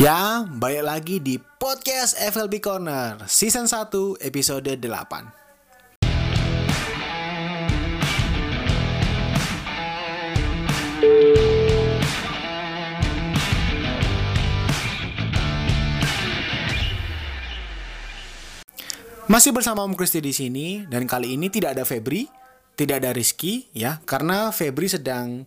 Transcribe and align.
Ya, 0.00 0.48
balik 0.48 0.88
lagi 0.88 1.16
di 1.20 1.36
podcast 1.36 2.16
FLB 2.16 2.64
Corner 2.64 3.28
Season 3.28 3.68
1 3.68 4.24
episode 4.24 4.72
8 4.80 4.80
Masih 19.28 19.52
bersama 19.52 19.84
Om 19.84 19.92
Kristi 19.92 20.24
di 20.24 20.32
sini 20.32 20.88
dan 20.88 21.04
kali 21.04 21.36
ini 21.36 21.52
tidak 21.52 21.76
ada 21.76 21.84
Febri, 21.84 22.24
tidak 22.80 23.04
ada 23.04 23.12
Rizky 23.12 23.68
ya, 23.76 24.00
karena 24.08 24.48
Febri 24.56 24.88
sedang 24.88 25.44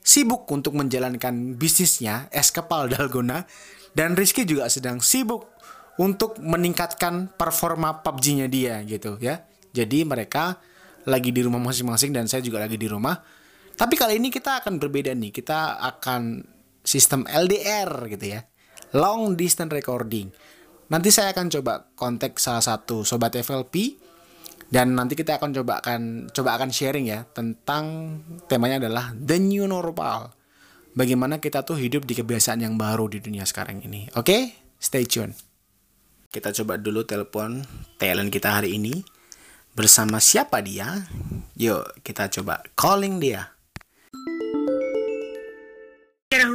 sibuk 0.00 0.50
untuk 0.50 0.74
menjalankan 0.74 1.54
bisnisnya 1.60 2.32
es 2.34 2.50
kepal 2.50 2.88
dalgona 2.92 3.46
dan 3.92 4.16
Rizky 4.16 4.48
juga 4.48 4.68
sedang 4.72 5.00
sibuk 5.04 5.52
untuk 6.00 6.40
meningkatkan 6.40 7.28
performa 7.36 8.00
PUBG-nya 8.00 8.46
dia 8.48 8.80
gitu 8.88 9.20
ya. 9.20 9.44
Jadi 9.72 10.04
mereka 10.08 10.56
lagi 11.04 11.34
di 11.34 11.40
rumah 11.44 11.60
masing-masing 11.60 12.14
dan 12.14 12.24
saya 12.28 12.40
juga 12.40 12.64
lagi 12.64 12.80
di 12.80 12.88
rumah. 12.88 13.20
Tapi 13.76 13.94
kali 13.96 14.20
ini 14.20 14.28
kita 14.32 14.64
akan 14.64 14.80
berbeda 14.80 15.12
nih. 15.12 15.32
Kita 15.32 15.80
akan 15.80 16.44
sistem 16.84 17.24
LDR 17.28 17.88
gitu 18.12 18.26
ya. 18.38 18.40
Long 18.96 19.36
distance 19.36 19.72
recording. 19.72 20.28
Nanti 20.92 21.08
saya 21.08 21.32
akan 21.32 21.48
coba 21.48 21.88
kontak 21.96 22.36
salah 22.36 22.60
satu 22.60 23.00
sobat 23.00 23.32
FLP 23.32 23.96
dan 24.68 24.92
nanti 24.92 25.16
kita 25.16 25.40
akan 25.40 25.52
coba 25.56 25.80
akan 25.80 26.32
coba 26.32 26.60
akan 26.60 26.68
sharing 26.68 27.08
ya 27.08 27.24
tentang 27.32 28.16
temanya 28.44 28.88
adalah 28.88 29.16
the 29.16 29.40
new 29.40 29.64
normal. 29.64 30.32
Bagaimana 30.92 31.40
kita 31.40 31.64
tuh 31.64 31.80
hidup 31.80 32.04
di 32.04 32.12
kebiasaan 32.12 32.60
yang 32.60 32.76
baru 32.76 33.08
di 33.08 33.16
dunia 33.16 33.48
sekarang 33.48 33.80
ini. 33.80 34.12
Oke, 34.12 34.52
stay 34.76 35.08
tune. 35.08 35.32
Kita 36.28 36.52
coba 36.52 36.76
dulu 36.76 37.00
telepon 37.08 37.64
talent 37.96 38.28
kita 38.28 38.60
hari 38.60 38.76
ini. 38.76 39.00
Bersama 39.72 40.20
siapa 40.20 40.60
dia? 40.60 41.08
Yuk, 41.56 42.04
kita 42.04 42.28
coba 42.28 42.60
calling 42.76 43.24
dia. 43.24 43.56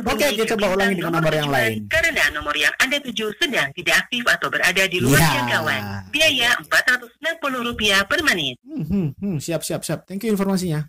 Oke, 0.06 0.26
kita 0.38 0.54
coba 0.54 0.74
ulangi 0.74 1.02
dengan 1.02 1.18
nomor 1.18 1.34
yang 1.34 1.50
lain. 1.50 1.90
Karena 1.90 2.30
nomor 2.30 2.54
yang 2.54 2.74
Anda 2.78 3.02
tuju 3.02 3.34
sedang 3.42 3.74
tidak 3.74 4.06
aktif 4.06 4.22
atau 4.22 4.54
berada 4.54 4.86
di 4.86 5.02
luar 5.02 5.18
jangkauan. 5.18 5.82
Biaya 6.14 6.54
Rp460 6.62 8.06
per 8.06 8.22
menit. 8.22 8.62
Hmm, 8.62 8.86
hmm, 8.86 9.08
hmm, 9.18 9.38
siap, 9.42 9.66
siap, 9.66 9.82
siap. 9.82 10.06
Thank 10.06 10.26
you 10.26 10.34
informasinya. 10.34 10.86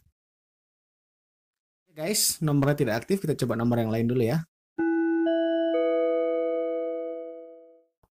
Guys, 1.99 2.39
nomornya 2.39 2.79
tidak 2.79 2.95
aktif. 3.03 3.19
Kita 3.19 3.35
coba 3.35 3.59
nomor 3.59 3.83
yang 3.83 3.91
lain 3.91 4.07
dulu 4.07 4.23
ya. 4.23 4.47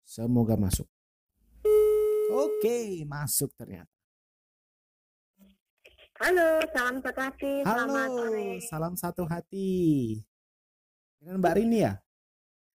Semoga 0.04 0.52
masuk. 0.60 0.84
Oke, 2.28 3.08
masuk 3.08 3.48
ternyata. 3.56 3.88
Halo, 6.20 6.60
salam 6.76 7.00
satu 7.00 7.20
hati. 7.24 7.52
Selamat 7.64 8.08
Halo, 8.12 8.20
sore. 8.20 8.48
salam 8.68 8.94
satu 9.00 9.22
hati. 9.24 9.72
Dengan 11.16 11.40
Mbak 11.40 11.54
Rini 11.56 11.78
ya? 11.80 11.96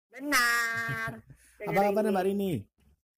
Benar. 0.09 1.22
Apa 1.69 1.81
kabar. 1.86 2.02
Mbak 2.02 2.25
Rini? 2.34 2.66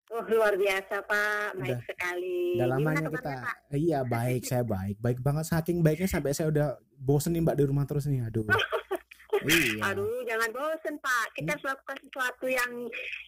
Oh, 0.08 0.24
luar 0.24 0.56
biasa, 0.56 1.04
Pak. 1.04 1.50
Baik 1.58 1.68
Udah- 1.74 1.84
sekali. 1.84 2.56
Udah 2.56 2.68
lamanya 2.70 3.04
kabarnya, 3.04 3.12
kita. 3.12 3.34
Pak? 3.44 3.56
Iya, 3.70 4.00
baik, 4.02 4.42
saya 4.42 4.64
baik. 4.64 4.96
Baik 4.98 5.20
banget 5.20 5.46
saking 5.46 5.78
baiknya 5.80 6.08
sampai 6.08 6.32
saya 6.32 6.48
udah 6.48 6.68
bosen 6.94 7.36
nih 7.36 7.44
Mbak 7.44 7.56
di 7.56 7.64
rumah 7.66 7.84
terus 7.84 8.08
nih. 8.08 8.24
Aduh. 8.24 8.48
iya. 9.52 9.92
Aduh, 9.92 10.24
jangan 10.24 10.50
bosen, 10.50 10.96
Pak. 10.98 11.28
Kita 11.36 11.50
harus 11.54 11.66
lakukan 11.68 11.98
sesuatu 12.00 12.46
yang 12.48 12.72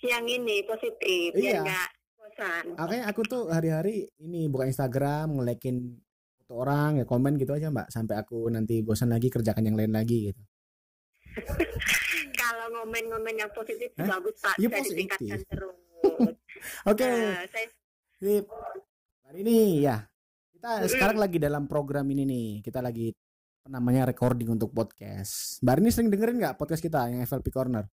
yang 0.02 0.24
ini 0.24 0.64
positif, 0.64 1.36
Iya. 1.36 1.36
biar 1.36 1.56
nggak 1.62 1.90
bosan. 2.16 2.64
Makanya 2.74 3.04
aku 3.08 3.22
tuh 3.24 3.44
hari-hari 3.50 3.96
ini 4.18 4.48
buka 4.48 4.64
Instagram, 4.64 5.36
ngelekin 5.36 6.00
foto 6.39 6.64
orang, 6.64 6.98
ya 6.98 7.06
komen 7.06 7.36
gitu 7.36 7.52
aja 7.52 7.68
Mbak. 7.68 7.92
Sampai 7.92 8.16
aku 8.16 8.48
nanti 8.48 8.80
bosan 8.80 9.12
lagi 9.12 9.28
kerjakan 9.28 9.68
yang 9.68 9.76
lain 9.76 9.92
lagi 9.92 10.32
gitu. 10.32 10.42
Kalau 12.39 12.72
ngomen-ngomen 12.72 13.36
yang 13.36 13.52
positif 13.52 13.92
Hah? 14.00 14.08
bagus, 14.10 14.39
Pak. 14.39 14.56
Iya, 14.58 14.66
Bisa 14.66 14.78
positif. 14.80 14.95
ditingkatkan 14.95 15.39
terus. 15.45 15.76
Oke, 16.86 17.05
Eh, 17.05 17.45
saya 17.47 17.67
sip. 18.17 18.45
Hari 19.23 19.39
ini 19.42 19.58
ya. 19.81 20.03
Kita 20.52 20.70
Mm-mm. 20.77 20.92
sekarang 20.92 21.17
lagi 21.17 21.37
dalam 21.37 21.65
program 21.65 22.03
ini 22.09 22.23
nih. 22.23 22.47
Kita 22.59 22.80
lagi 22.80 23.14
namanya 23.65 24.03
recording 24.03 24.49
untuk 24.49 24.73
podcast. 24.73 25.61
Mbak 25.61 25.73
Rini 25.75 25.89
sering 25.89 26.09
dengerin 26.09 26.37
nggak 26.37 26.58
podcast 26.58 26.81
kita 26.81 27.05
yang 27.08 27.21
FLP 27.21 27.47
Corner? 27.47 27.86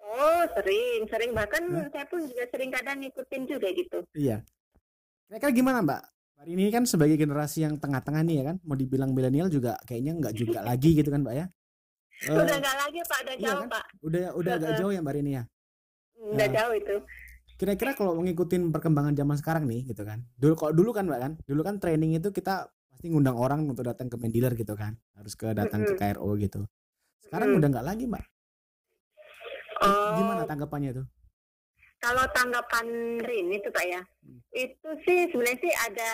Oh, 0.00 0.42
sering, 0.56 1.04
sering 1.06 1.30
bahkan 1.30 1.60
Hah? 1.68 1.92
saya 1.92 2.06
pun 2.08 2.24
juga 2.24 2.48
sering 2.48 2.72
kadang 2.72 2.98
ngikutin 2.98 3.42
juga 3.44 3.68
gitu. 3.68 3.98
Iya. 4.16 4.40
Kira-kira 5.28 5.52
gimana 5.52 5.84
Mbak? 5.84 6.02
Mbak 6.32 6.44
Rini 6.46 6.64
kan 6.70 6.84
sebagai 6.84 7.16
generasi 7.16 7.62
yang 7.62 7.76
tengah-tengah 7.76 8.24
nih 8.24 8.36
ya 8.40 8.44
kan, 8.46 8.56
mau 8.62 8.74
dibilang 8.74 9.12
milenial 9.12 9.46
juga 9.46 9.76
kayaknya 9.84 10.16
nggak 10.16 10.34
juga 10.34 10.64
lagi 10.68 10.96
gitu 10.96 11.12
kan 11.12 11.20
Mbak 11.20 11.34
ya? 11.36 11.46
Eh, 12.16 12.32
Udah 12.32 12.56
nggak 12.56 12.76
lagi, 12.80 12.98
Pak. 13.04 13.18
Udah 13.20 13.34
iya 13.36 13.44
jauh, 13.44 13.60
kan? 13.60 13.68
Pak. 13.68 13.84
udah 14.00 14.22
udah 14.34 14.52
agak 14.56 14.72
jauh 14.80 14.88
ya 14.90 15.00
Mbak 15.04 15.14
Rini 15.14 15.32
ya. 15.36 15.42
Udah 16.16 16.46
Ya. 16.48 16.54
jauh 16.56 16.74
itu. 16.74 16.96
Kira-kira 17.56 17.96
kalau 17.96 18.20
ngikutin 18.20 18.68
perkembangan 18.68 19.16
zaman 19.16 19.36
sekarang 19.40 19.64
nih 19.64 19.88
gitu 19.88 20.04
kan. 20.04 20.20
Dulu 20.36 20.54
kalau 20.54 20.72
dulu 20.76 20.90
kan 20.92 21.08
Mbak 21.08 21.20
kan, 21.20 21.32
dulu 21.48 21.60
kan 21.64 21.80
training 21.80 22.20
itu 22.20 22.28
kita 22.28 22.68
pasti 22.92 23.08
ngundang 23.08 23.36
orang 23.36 23.64
untuk 23.64 23.88
datang 23.88 24.12
ke 24.12 24.16
main 24.20 24.28
dealer 24.28 24.52
gitu 24.52 24.76
kan. 24.76 24.92
Harus 25.16 25.32
ke 25.32 25.56
datang 25.56 25.88
ke 25.88 25.96
Mm-mm. 25.96 26.16
KRO 26.20 26.36
gitu. 26.36 26.68
Sekarang 27.24 27.48
Mm-mm. 27.52 27.58
udah 27.64 27.68
nggak 27.72 27.86
lagi 27.88 28.04
Mbak. 28.04 28.24
Oh, 29.76 30.16
Gimana 30.16 30.42
tanggapannya 30.44 30.90
tuh? 30.96 31.06
Kalau 31.96 32.24
tanggapan 32.32 32.86
Rini 33.24 33.56
itu 33.56 33.72
Pak 33.72 33.86
ya, 33.88 34.00
Hmm. 34.20 34.40
itu 34.52 34.88
sih 35.08 35.32
sebenarnya 35.32 35.58
sih 35.64 35.72
ada 35.72 36.10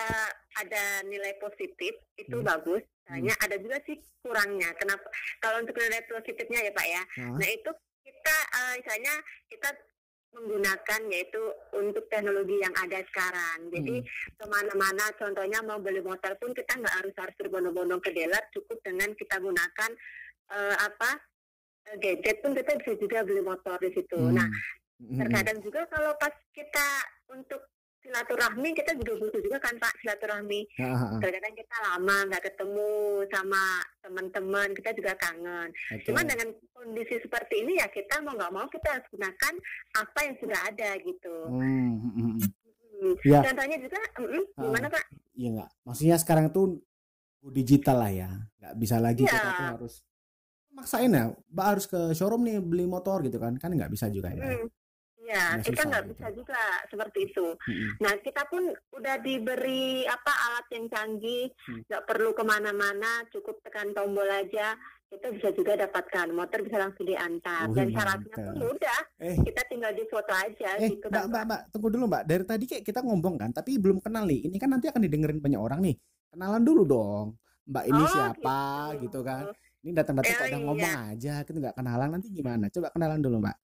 ada 0.62 0.82
nilai 1.04 1.34
positif 1.42 1.90
itu 2.14 2.36
Hmm. 2.38 2.46
bagus. 2.46 2.82
Hanya 3.10 3.34
ada 3.42 3.58
juga 3.58 3.82
sih 3.82 3.98
kurangnya. 4.22 4.70
Kenapa? 4.78 5.02
Kalau 5.42 5.58
untuk 5.58 5.74
nilai 5.74 6.06
positifnya 6.06 6.62
ya 6.62 6.70
Pak 6.70 6.86
ya, 6.86 7.02
Hah? 7.18 7.34
nah 7.34 7.48
itu 7.50 7.70
kita 8.06 8.36
eh, 8.54 8.72
misalnya 8.78 9.14
kita 9.50 9.68
menggunakan 10.32 11.00
yaitu 11.12 11.40
untuk 11.76 12.08
teknologi 12.08 12.56
yang 12.60 12.72
ada 12.76 13.04
sekarang. 13.08 13.68
Jadi 13.68 14.00
Hmm. 14.00 14.36
ke 14.36 14.44
mana-mana, 14.48 15.04
contohnya 15.20 15.60
mau 15.60 15.78
beli 15.78 16.00
motor 16.00 16.32
pun 16.40 16.56
kita 16.56 16.80
nggak 16.80 16.96
harus 17.04 17.14
harus 17.16 17.34
berbondong-bondong 17.36 18.00
ke 18.00 18.10
dealer, 18.16 18.44
cukup 18.52 18.80
dengan 18.84 19.12
kita 19.16 19.36
gunakan 19.40 19.90
eh, 20.52 20.76
apa 20.76 21.10
eh, 21.92 21.96
gadget 22.00 22.44
pun 22.44 22.52
kita 22.52 22.76
bisa 22.80 22.92
juga 23.00 23.24
beli 23.24 23.40
motor 23.44 23.76
di 23.80 23.90
situ. 23.92 24.18
Hmm. 24.18 24.36
Nah 24.36 24.48
terkadang 25.02 25.58
juga 25.64 25.82
kalau 25.90 26.14
pas 26.14 26.30
kita 26.54 26.88
untuk 27.34 27.71
silaturahmi 28.12 28.68
kita 28.76 28.92
juga 29.00 29.12
butuh 29.16 29.40
juga 29.40 29.58
kan 29.58 29.74
pak 29.80 29.96
silaturahmi 30.04 30.60
Ah, 30.76 30.84
ah, 30.84 31.02
ah. 31.16 31.20
terkadang 31.24 31.54
kita 31.56 31.76
lama 31.80 32.16
nggak 32.28 32.42
ketemu 32.44 32.90
sama 33.32 33.62
teman-teman 34.04 34.68
kita 34.76 34.90
juga 34.92 35.12
kangen 35.16 35.68
Oke. 35.72 36.04
cuman 36.12 36.24
dengan 36.28 36.48
kondisi 36.76 37.16
seperti 37.24 37.64
ini 37.64 37.80
ya 37.80 37.88
kita 37.88 38.20
mau 38.20 38.36
nggak 38.36 38.52
mau 38.52 38.68
kita 38.68 39.00
harus 39.00 39.06
gunakan 39.08 39.54
apa 39.96 40.18
yang 40.28 40.36
sudah 40.36 40.60
ada 40.68 40.90
gitu 41.00 41.36
Hmm, 41.48 41.92
hmm, 42.04 42.12
hmm. 42.12 42.34
Hmm. 43.02 43.14
Ya. 43.26 43.40
contohnya 43.42 43.78
juga 43.80 43.98
mm, 44.20 44.44
gimana 44.60 44.86
pak 44.92 45.04
Iya 45.32 45.48
nggak? 45.58 45.70
Maksudnya 45.88 46.16
sekarang 46.20 46.46
tuh 46.52 46.76
digital 47.50 48.04
lah 48.04 48.12
ya, 48.12 48.30
nggak 48.60 48.74
bisa 48.76 49.00
lagi 49.00 49.24
Iya. 49.24 49.32
kita 49.32 49.48
tuh 49.48 49.66
harus 49.74 49.94
maksain 50.72 51.08
ya, 51.10 51.24
mbak 51.50 51.66
harus 51.66 51.84
ke 51.88 52.00
showroom 52.12 52.44
nih 52.44 52.60
beli 52.60 52.84
motor 52.84 53.24
gitu 53.24 53.40
kan, 53.40 53.56
kan 53.56 53.72
nggak 53.72 53.90
bisa 53.90 54.12
juga 54.12 54.28
ya. 54.30 54.44
Ya? 54.44 54.44
Hmm. 54.60 54.68
Ya 55.32 55.46
Nggak 55.50 55.64
kita 55.64 55.72
susah 55.72 55.86
nggak 55.88 56.02
gitu. 56.02 56.12
bisa 56.12 56.26
juga 56.34 56.60
seperti 56.86 57.18
itu 57.24 57.46
Mm-mm. 57.58 57.90
Nah, 57.98 58.12
kita 58.18 58.42
pun 58.44 58.62
udah 58.92 59.16
diberi 59.18 59.84
apa 60.04 60.32
alat 60.46 60.66
yang 60.70 60.86
canggih, 60.86 61.48
Hmm. 61.62 61.80
nggak 61.86 62.04
perlu 62.04 62.30
ke 62.30 62.42
mana-mana, 62.42 63.10
cukup 63.28 63.56
tekan 63.62 63.90
tombol 63.90 64.26
aja, 64.26 64.76
kita 65.08 65.28
bisa 65.30 65.48
juga 65.50 65.72
dapatkan 65.78 66.28
motor 66.30 66.60
bisa 66.60 66.76
langsung 66.78 67.04
diantar. 67.04 67.68
Wih, 67.68 67.74
Dan 67.74 67.88
syaratnya 67.90 68.28
mantap. 68.30 68.44
pun 68.44 68.54
mudah, 68.58 69.00
Eh, 69.18 69.36
kita 69.38 69.60
tinggal 69.66 69.92
di 69.92 70.04
foto 70.06 70.32
aja 70.32 70.70
eh, 70.76 70.88
gitu 70.90 71.06
mbak, 71.06 71.24
mbak, 71.26 71.42
mbak, 71.44 71.60
tunggu 71.68 71.88
dulu 71.88 72.04
mbak. 72.06 72.22
Dari 72.24 72.44
tadi 72.44 72.64
kayak 72.66 72.82
kita 72.82 73.00
ngomong 73.00 73.34
kan, 73.36 73.50
tapi 73.50 73.76
belum 73.76 74.00
kenal 74.00 74.24
nih. 74.24 74.48
Ini 74.48 74.56
kan 74.56 74.68
nanti 74.68 74.88
akan 74.88 75.00
didengerin 75.00 75.38
banyak 75.38 75.60
orang 75.60 75.80
nih. 75.82 75.96
Kenalan 76.28 76.62
dulu 76.62 76.82
dong. 76.82 77.26
Mbak 77.62 77.84
ini 77.86 78.02
Oh, 78.02 78.08
siapa 78.08 78.58
gitu. 78.96 79.02
gitu 79.06 79.18
kan? 79.22 79.44
Ini 79.80 79.90
datang-datang 79.92 80.32
kok 80.32 80.40
Oh, 80.40 80.46
udah 80.46 80.58
iya. 80.58 80.66
ngomong 80.66 80.94
aja, 81.10 81.34
kita 81.42 81.56
nggak 81.58 81.76
kenalan 81.76 82.08
nanti 82.10 82.28
gimana? 82.28 82.64
Coba 82.68 82.88
kenalan 82.90 83.20
dulu 83.20 83.36
mbak. 83.38 83.56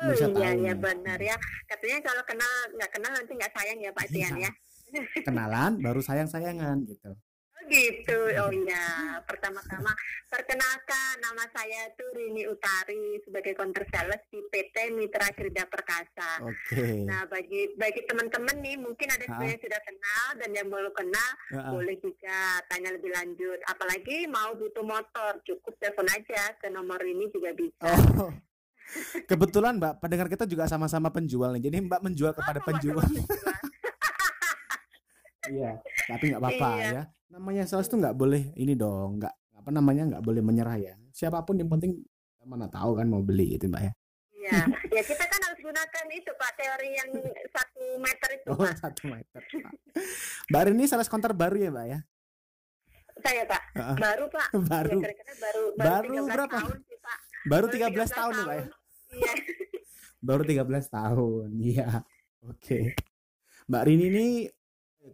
Oh 0.00 0.10
iya, 0.10 0.26
tahu 0.26 0.40
iya 0.58 0.74
benar 0.74 1.18
ya. 1.18 1.36
Katanya 1.64 1.98
kalau 2.00 2.22
kenal 2.24 2.52
nggak 2.72 2.90
kenal 2.90 3.12
nanti 3.12 3.32
nggak 3.32 3.52
sayang 3.52 3.78
ya 3.78 3.90
Pak 3.92 4.06
Tian 4.08 4.32
Iya. 4.34 4.48
ya. 4.48 4.52
Kenalan 5.26 5.78
baru 5.78 6.00
sayang-sayangan 6.00 6.82
gitu. 6.84 7.12
Oh 7.12 7.62
gitu, 7.68 8.18
oh 8.40 8.50
iya. 8.50 8.86
Pertama-tama 9.22 9.92
perkenalkan 10.26 11.14
nama 11.20 11.44
saya 11.50 11.86
itu 11.86 12.02
Rini 12.10 12.42
Utari 12.42 13.20
sebagai 13.20 13.52
counter 13.52 13.84
sales 13.86 14.18
di 14.26 14.40
PT 14.42 14.74
Mitra 14.90 15.28
Kerja 15.30 15.68
Perkasa. 15.68 16.42
Oke. 16.42 17.04
Nah, 17.04 17.28
bagi 17.28 17.70
bagi 17.76 18.02
teman-teman 18.02 18.56
nih, 18.58 18.74
mungkin 18.74 19.06
ada 19.06 19.22
Ah. 19.28 19.44
yang 19.44 19.60
sudah 19.60 19.80
kenal 19.80 20.24
dan 20.36 20.50
yang 20.50 20.66
belum 20.66 20.90
kenal, 20.90 21.30
Heeh. 21.52 21.70
boleh 21.70 21.96
juga 22.00 22.38
tanya 22.66 22.90
lebih 22.90 23.12
lanjut. 23.12 23.60
Apalagi 23.64 24.26
mau 24.26 24.50
butuh 24.54 24.82
motor, 24.82 25.38
cukup 25.44 25.76
telepon 25.78 26.08
aja 26.08 26.56
ke 26.56 26.66
nomor 26.66 26.98
ini 27.04 27.28
juga 27.28 27.52
bisa. 27.52 27.86
Oh, 28.18 28.32
Kebetulan 29.24 29.78
Mbak, 29.78 29.92
pendengar 29.98 30.26
kita 30.26 30.44
juga 30.44 30.66
sama-sama 30.66 31.08
penjual 31.08 31.54
nih. 31.54 31.70
Jadi 31.70 31.76
Mbak 31.84 32.00
menjual 32.02 32.32
kepada 32.32 32.58
Oh, 32.58 32.66
penjual. 32.66 33.06
Iya, 35.46 35.80
tapi 36.06 36.30
nggak 36.30 36.40
apa-apa 36.40 36.68
Iya. 36.78 36.90
ya. 36.92 37.02
Namanya 37.30 37.62
sales 37.64 37.86
tuh 37.86 37.98
nggak 37.98 38.14
boleh 38.14 38.52
ini 38.54 38.74
dong, 38.74 39.18
nggak 39.18 39.34
apa 39.56 39.70
namanya 39.70 40.02
nggak 40.06 40.22
boleh 40.22 40.40
menyerah 40.40 40.76
ya. 40.76 40.94
Siapa 41.10 41.42
pun 41.42 41.58
yang 41.58 41.66
penting 41.68 41.96
mana 42.40 42.66
tahu 42.66 42.94
kan 42.94 43.06
mau 43.06 43.20
beli 43.20 43.56
gitu 43.56 43.66
Mbak 43.66 43.82
ya. 43.82 43.92
Iya, 44.32 44.60
ya 44.90 45.02
kita 45.04 45.20
kan 45.22 45.40
harus 45.42 45.60
gunakan 45.60 46.04
itu 46.08 46.30
Pak 46.32 46.50
teori 46.56 46.90
yang 46.92 47.10
satu 47.46 47.84
meter 47.98 48.28
itu 48.32 48.46
Oh 48.48 48.56
Pak. 48.58 48.72
satu 48.78 49.02
meter. 49.06 49.40
Pak. 49.42 49.72
Mbak 50.48 50.62
Rini 50.66 50.84
sales 50.86 51.06
counter 51.06 51.32
baru 51.32 51.56
ya 51.56 51.70
Mbak 51.70 51.86
ya? 51.86 51.98
Saya 53.20 53.42
Pak, 53.44 53.62
baru 53.96 54.24
Pak. 54.28 54.48
Baru. 54.64 54.98
Ya, 54.98 55.12
kira-kira 55.12 55.34
baru 55.36 55.62
Baru 55.76 56.08
13 56.08 56.24
berapa? 56.30 56.56
tahun 56.56 56.78
sih 56.80 56.98
Pak. 56.98 57.18
Baru 57.44 57.66
Baru 57.68 57.74
13 57.92 58.08
tahun 58.10 58.32
ya 58.32 58.42
Mbak 58.42 58.56
ya? 58.56 58.64
Iya. 59.10 59.32
Baru 60.20 60.42
13 60.44 60.86
tahun. 60.90 61.48
Iya. 61.58 62.04
Oke. 62.46 62.94
Mbak 63.70 63.82
Rini 63.86 64.06
ini 64.10 64.26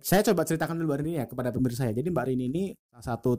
saya 0.02 0.22
coba 0.26 0.42
ceritakan 0.42 0.80
dulu 0.80 0.92
Mbak 0.92 0.98
Rini 1.02 1.12
ya 1.20 1.24
kepada 1.28 1.50
pemirsa 1.54 1.86
saya. 1.86 1.92
Jadi 1.94 2.08
Mbak 2.10 2.26
Rini 2.26 2.44
ini 2.50 2.64
salah 2.90 3.06
satu 3.16 3.38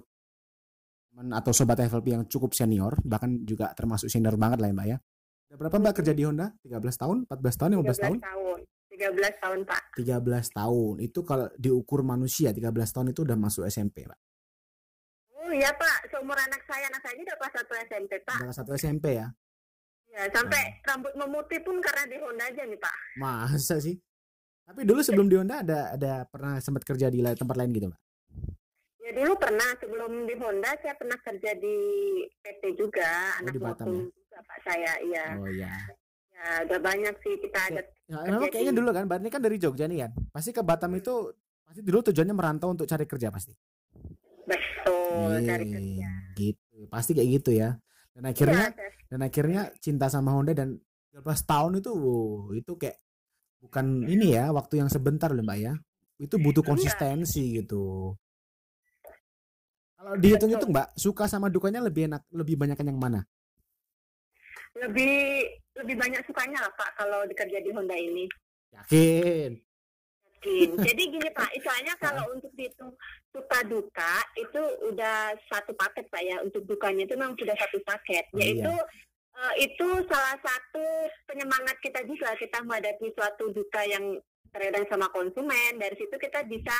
teman 1.12 1.33
atau 1.33 1.51
sobat 1.51 1.81
FLP 1.81 2.07
yang 2.13 2.24
cukup 2.30 2.54
senior, 2.54 2.94
bahkan 3.01 3.42
juga 3.44 3.74
termasuk 3.74 4.07
senior 4.07 4.38
banget 4.38 4.62
lah 4.62 4.69
ya 4.69 4.75
Mbak 4.75 4.88
ya. 4.88 4.98
Udah 5.48 5.57
berapa 5.57 5.75
Mbak 5.80 5.94
kerja 6.04 6.13
di 6.13 6.24
Honda? 6.27 6.54
13 6.62 7.01
tahun, 7.01 7.18
14 7.25 7.56
tahun, 7.57 7.69
15 7.80 8.03
tahun? 8.03 8.18
13 8.19 8.27
tahun. 8.27 8.60
13 8.98 9.44
tahun 9.44 9.60
Pak. 9.69 9.81
13 9.94 10.57
tahun. 10.57 10.95
Itu 11.06 11.19
kalau 11.21 11.48
diukur 11.56 12.01
manusia 12.01 12.50
13 12.50 12.74
tahun 12.74 13.07
itu 13.13 13.21
udah 13.24 13.38
masuk 13.38 13.63
SMP, 13.69 14.10
Pak. 14.10 14.19
Oh 15.48 15.53
iya 15.56 15.71
Pak, 15.71 16.12
seumur 16.12 16.36
anak 16.36 16.60
saya, 16.68 16.92
anak 16.92 17.00
saya 17.00 17.13
ini 17.15 17.24
udah 17.24 17.38
kelas 17.39 17.53
1 17.56 17.88
SMP 17.88 18.13
Pak. 18.27 18.39
Udah 18.44 18.56
satu 18.57 18.71
SMP 18.75 19.06
ya. 19.15 19.31
Ya, 20.17 20.25
sampai 20.33 20.81
rambut 20.81 21.13
memutih 21.13 21.61
pun 21.61 21.77
karena 21.77 22.09
di 22.09 22.17
Honda 22.17 22.49
aja 22.49 22.65
nih 22.65 22.79
Pak. 22.81 22.95
Masa 23.21 23.77
sih? 23.77 24.01
Tapi 24.65 24.81
dulu 24.81 25.05
sebelum 25.05 25.29
di 25.29 25.37
Honda 25.37 25.61
ada 25.61 25.93
ada 25.93 26.25
pernah 26.25 26.57
sempat 26.57 26.81
kerja 26.81 27.13
di 27.13 27.21
tempat 27.21 27.53
lain 27.53 27.69
gitu, 27.69 27.93
Mbak? 27.93 28.01
Ya 28.97 29.11
dulu 29.13 29.37
pernah 29.37 29.69
sebelum 29.77 30.25
di 30.25 30.33
Honda 30.41 30.73
saya 30.81 30.97
pernah 30.97 31.21
kerja 31.21 31.53
di 31.53 31.77
PT 32.41 32.63
juga, 32.73 33.05
Oh, 33.37 33.39
anak 33.45 33.53
di 33.53 33.61
Batam 33.61 33.85
maupun 33.93 34.09
juga 34.09 34.37
Pak 34.41 34.57
saya. 34.65 34.91
Iya. 35.05 35.25
Oh 35.37 35.49
iya. 35.53 35.73
Ya, 36.33 36.49
udah 36.65 36.79
banyak 36.81 37.13
sih 37.21 37.33
kita 37.37 37.59
ada 37.69 37.81
Ya, 38.07 38.17
memang 38.25 38.49
kayaknya 38.49 38.73
dulu 38.73 38.89
kan, 38.97 39.03
Mbak 39.05 39.17
kan 39.29 39.41
dari 39.45 39.57
Jogja 39.61 39.85
nih 39.85 39.99
kan. 40.01 40.11
Pasti 40.33 40.49
ke 40.49 40.65
Batam 40.65 40.97
itu 40.97 41.13
pasti 41.61 41.85
dulu 41.85 42.01
tujuannya 42.09 42.33
merantau 42.33 42.73
untuk 42.73 42.89
cari 42.89 43.05
kerja 43.05 43.29
pasti. 43.29 43.53
betul 44.49 45.45
cari 45.45 45.65
Iya, 45.69 45.75
kerja. 45.77 46.11
gitu. 46.33 46.77
Pasti 46.89 47.11
kayak 47.13 47.29
gitu 47.37 47.51
ya. 47.53 47.77
Dan 48.17 48.33
akhirnya 48.33 48.63
Iya, 48.65 48.73
saya- 48.73 48.93
dan 49.13 49.19
akhirnya 49.21 49.61
cinta 49.77 50.09
sama 50.09 50.33
Honda 50.33 50.57
dan 50.57 50.73
13 51.13 51.45
tahun 51.45 51.77
itu 51.77 51.91
wow, 51.93 52.49
itu 52.51 52.73
kayak 52.73 52.97
bukan 53.61 53.85
ini 54.03 54.33
ya 54.33 54.49
waktu 54.49 54.81
yang 54.81 54.89
sebentar 54.89 55.29
loh 55.29 55.45
Mbak 55.45 55.57
ya. 55.61 55.73
Itu 56.17 56.41
butuh 56.41 56.65
Iya. 56.65 56.69
konsistensi 56.73 57.61
gitu. 57.61 58.17
Kalau 59.93 60.13
dihitung-hitung 60.17 60.73
Mbak 60.73 60.97
suka 60.97 61.29
sama 61.29 61.45
dukanya 61.47 61.77
lebih 61.77 62.09
enak 62.09 62.25
lebih 62.33 62.57
banyak 62.57 62.77
yang 62.77 62.97
mana? 62.97 63.21
Lebih 64.73 65.13
lebih 65.77 65.95
banyak 65.95 66.21
sukanya 66.25 66.57
lah 66.65 66.73
Pak 66.73 66.89
kalau 66.97 67.21
dikerja 67.25 67.61
di 67.61 67.69
Honda 67.69 67.93
ini. 67.93 68.25
yakin 68.67 69.57
Yakin. 70.47 70.69
Jadi 70.79 71.01
gini 71.11 71.29
Pak, 71.35 71.51
soalnya 71.61 71.94
kalau 71.99 72.23
untuk 72.31 72.51
dihitung 72.55 72.91
suka 73.35 73.59
duka 73.67 74.13
itu 74.39 74.61
udah 74.88 75.35
satu 75.51 75.75
paket 75.75 76.07
Pak 76.07 76.23
ya. 76.23 76.39
Untuk 76.41 76.63
dukanya 76.63 77.03
itu 77.03 77.13
memang 77.19 77.35
sudah 77.35 77.55
satu 77.59 77.77
paket, 77.83 78.25
Oh, 78.33 78.39
yaitu 78.39 78.73
eh, 79.38 79.53
itu 79.67 79.88
salah 80.07 80.38
satu 80.39 80.85
penyemangat 81.29 81.77
kita 81.83 82.01
juga 82.07 82.33
kita 82.39 82.63
menghadapi 82.63 83.07
suatu 83.13 83.51
duka 83.53 83.81
yang 83.85 84.17
terkadang 84.51 84.88
sama 84.89 85.07
konsumen. 85.13 85.77
Dari 85.77 85.95
situ 85.99 86.15
kita 86.17 86.41
bisa 86.47 86.75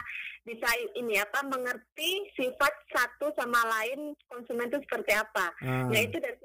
bisa 0.48 0.70
ini 0.96 1.20
apa 1.20 1.44
mengerti 1.46 2.26
sifat 2.34 2.74
satu 2.90 3.30
sama 3.36 3.60
lain 3.78 4.16
konsumen 4.32 4.72
itu 4.72 4.80
seperti 4.88 5.12
apa. 5.14 5.52
Ah, 5.62 5.86
Nah 5.92 6.02
itu 6.02 6.18
dari 6.18 6.40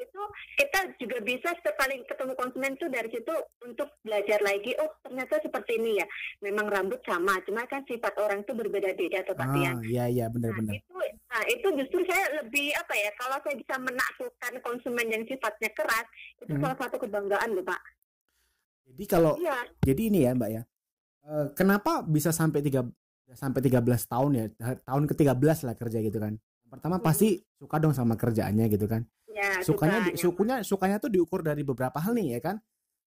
kita 0.54 0.78
juga 0.96 1.18
bisa 1.20 1.48
setiap 1.52 1.76
kali 1.76 2.02
ketemu 2.02 2.32
konsumen 2.34 2.72
tuh 2.74 2.86
dari 2.86 3.08
situ 3.08 3.34
untuk 3.60 3.88
belajar 4.00 4.38
lagi. 4.40 4.72
Oh 4.76 4.90
ternyata 5.00 5.38
seperti 5.38 5.76
ini 5.76 5.98
ya. 5.98 6.06
Memang 6.40 6.66
rambut 6.66 7.00
sama, 7.02 7.38
cuma 7.42 7.64
kan 7.64 7.82
sifat 7.84 8.14
orang 8.16 8.40
itu 8.40 8.52
berbeda-beda 8.52 9.22
atau 9.22 9.34
Pak 9.34 9.48
Tian. 9.50 9.74
ah, 9.74 9.82
iya 9.82 10.04
iya 10.06 10.24
Nah 10.26 10.32
benar-benar 10.32 10.74
itu, 10.74 10.96
nah 11.24 11.42
itu 11.46 11.66
justru 11.76 11.98
saya 12.04 12.24
lebih 12.38 12.72
apa 12.74 12.94
ya? 12.94 13.10
Kalau 13.14 13.36
saya 13.40 13.54
bisa 13.54 13.74
menaklukkan 13.76 14.52
konsumen 14.60 15.06
yang 15.08 15.22
sifatnya 15.24 15.70
keras, 15.70 16.06
itu 16.38 16.50
Hmm. 16.50 16.62
salah 16.62 16.78
satu 16.78 16.96
kebanggaan 16.98 17.50
loh 17.52 17.62
Pak. 17.62 17.80
jadi 18.84 19.04
kalau 19.06 19.32
Iya. 19.38 19.56
jadi 19.80 20.02
ini 20.06 20.20
ya 20.22 20.32
Mbak 20.32 20.50
ya 20.50 20.62
Eh, 21.22 21.46
kenapa 21.54 22.02
bisa 22.02 22.34
sampai 22.34 22.60
tiga 22.60 22.82
sampai 23.30 23.62
13 23.62 23.78
tahun 24.04 24.30
ya 24.34 24.44
tahun 24.82 25.06
ke-13 25.06 25.62
lah 25.62 25.78
kerja 25.78 26.02
gitu 26.02 26.18
kan 26.18 26.34
pertama 26.66 26.98
Hmm. 26.98 27.06
pasti 27.06 27.38
suka 27.54 27.78
dong 27.78 27.94
sama 27.94 28.18
kerjaannya 28.18 28.66
gitu 28.66 28.90
kan 28.90 29.06
Ya, 29.42 29.58
sukanya 29.60 29.98
di- 30.00 30.14
sukanya. 30.14 30.22
sukunya 30.22 30.56
sukanya 30.62 30.96
tuh 30.96 31.10
diukur 31.10 31.42
dari 31.42 31.62
beberapa 31.62 31.98
hal 31.98 32.14
nih 32.14 32.38
ya 32.38 32.42
kan 32.42 32.56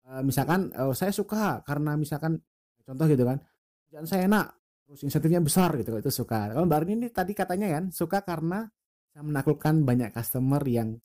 Eh, 0.01 0.23
misalkan 0.23 0.71
eh, 0.71 0.91
saya 0.93 1.11
suka 1.11 1.61
karena 1.61 1.93
misalkan 1.95 2.41
contoh 2.83 3.05
gitu 3.05 3.21
kan 3.23 3.37
kerjaan 3.85 4.07
saya 4.07 4.23
enak 4.27 4.47
terus 4.83 5.01
insentifnya 5.03 5.39
besar 5.39 5.71
gitu 5.77 5.93
itu 5.93 6.09
suka 6.09 6.51
kalau 6.51 6.65
mbak 6.65 6.83
Rini 6.83 6.95
ini 6.97 7.09
tadi 7.11 7.31
katanya 7.31 7.69
kan 7.79 7.85
suka 7.91 8.19
karena 8.21 8.65
bisa 9.05 9.21
menaklukkan 9.21 9.85
banyak 9.85 10.11
customer 10.11 10.63
yang 10.65 10.97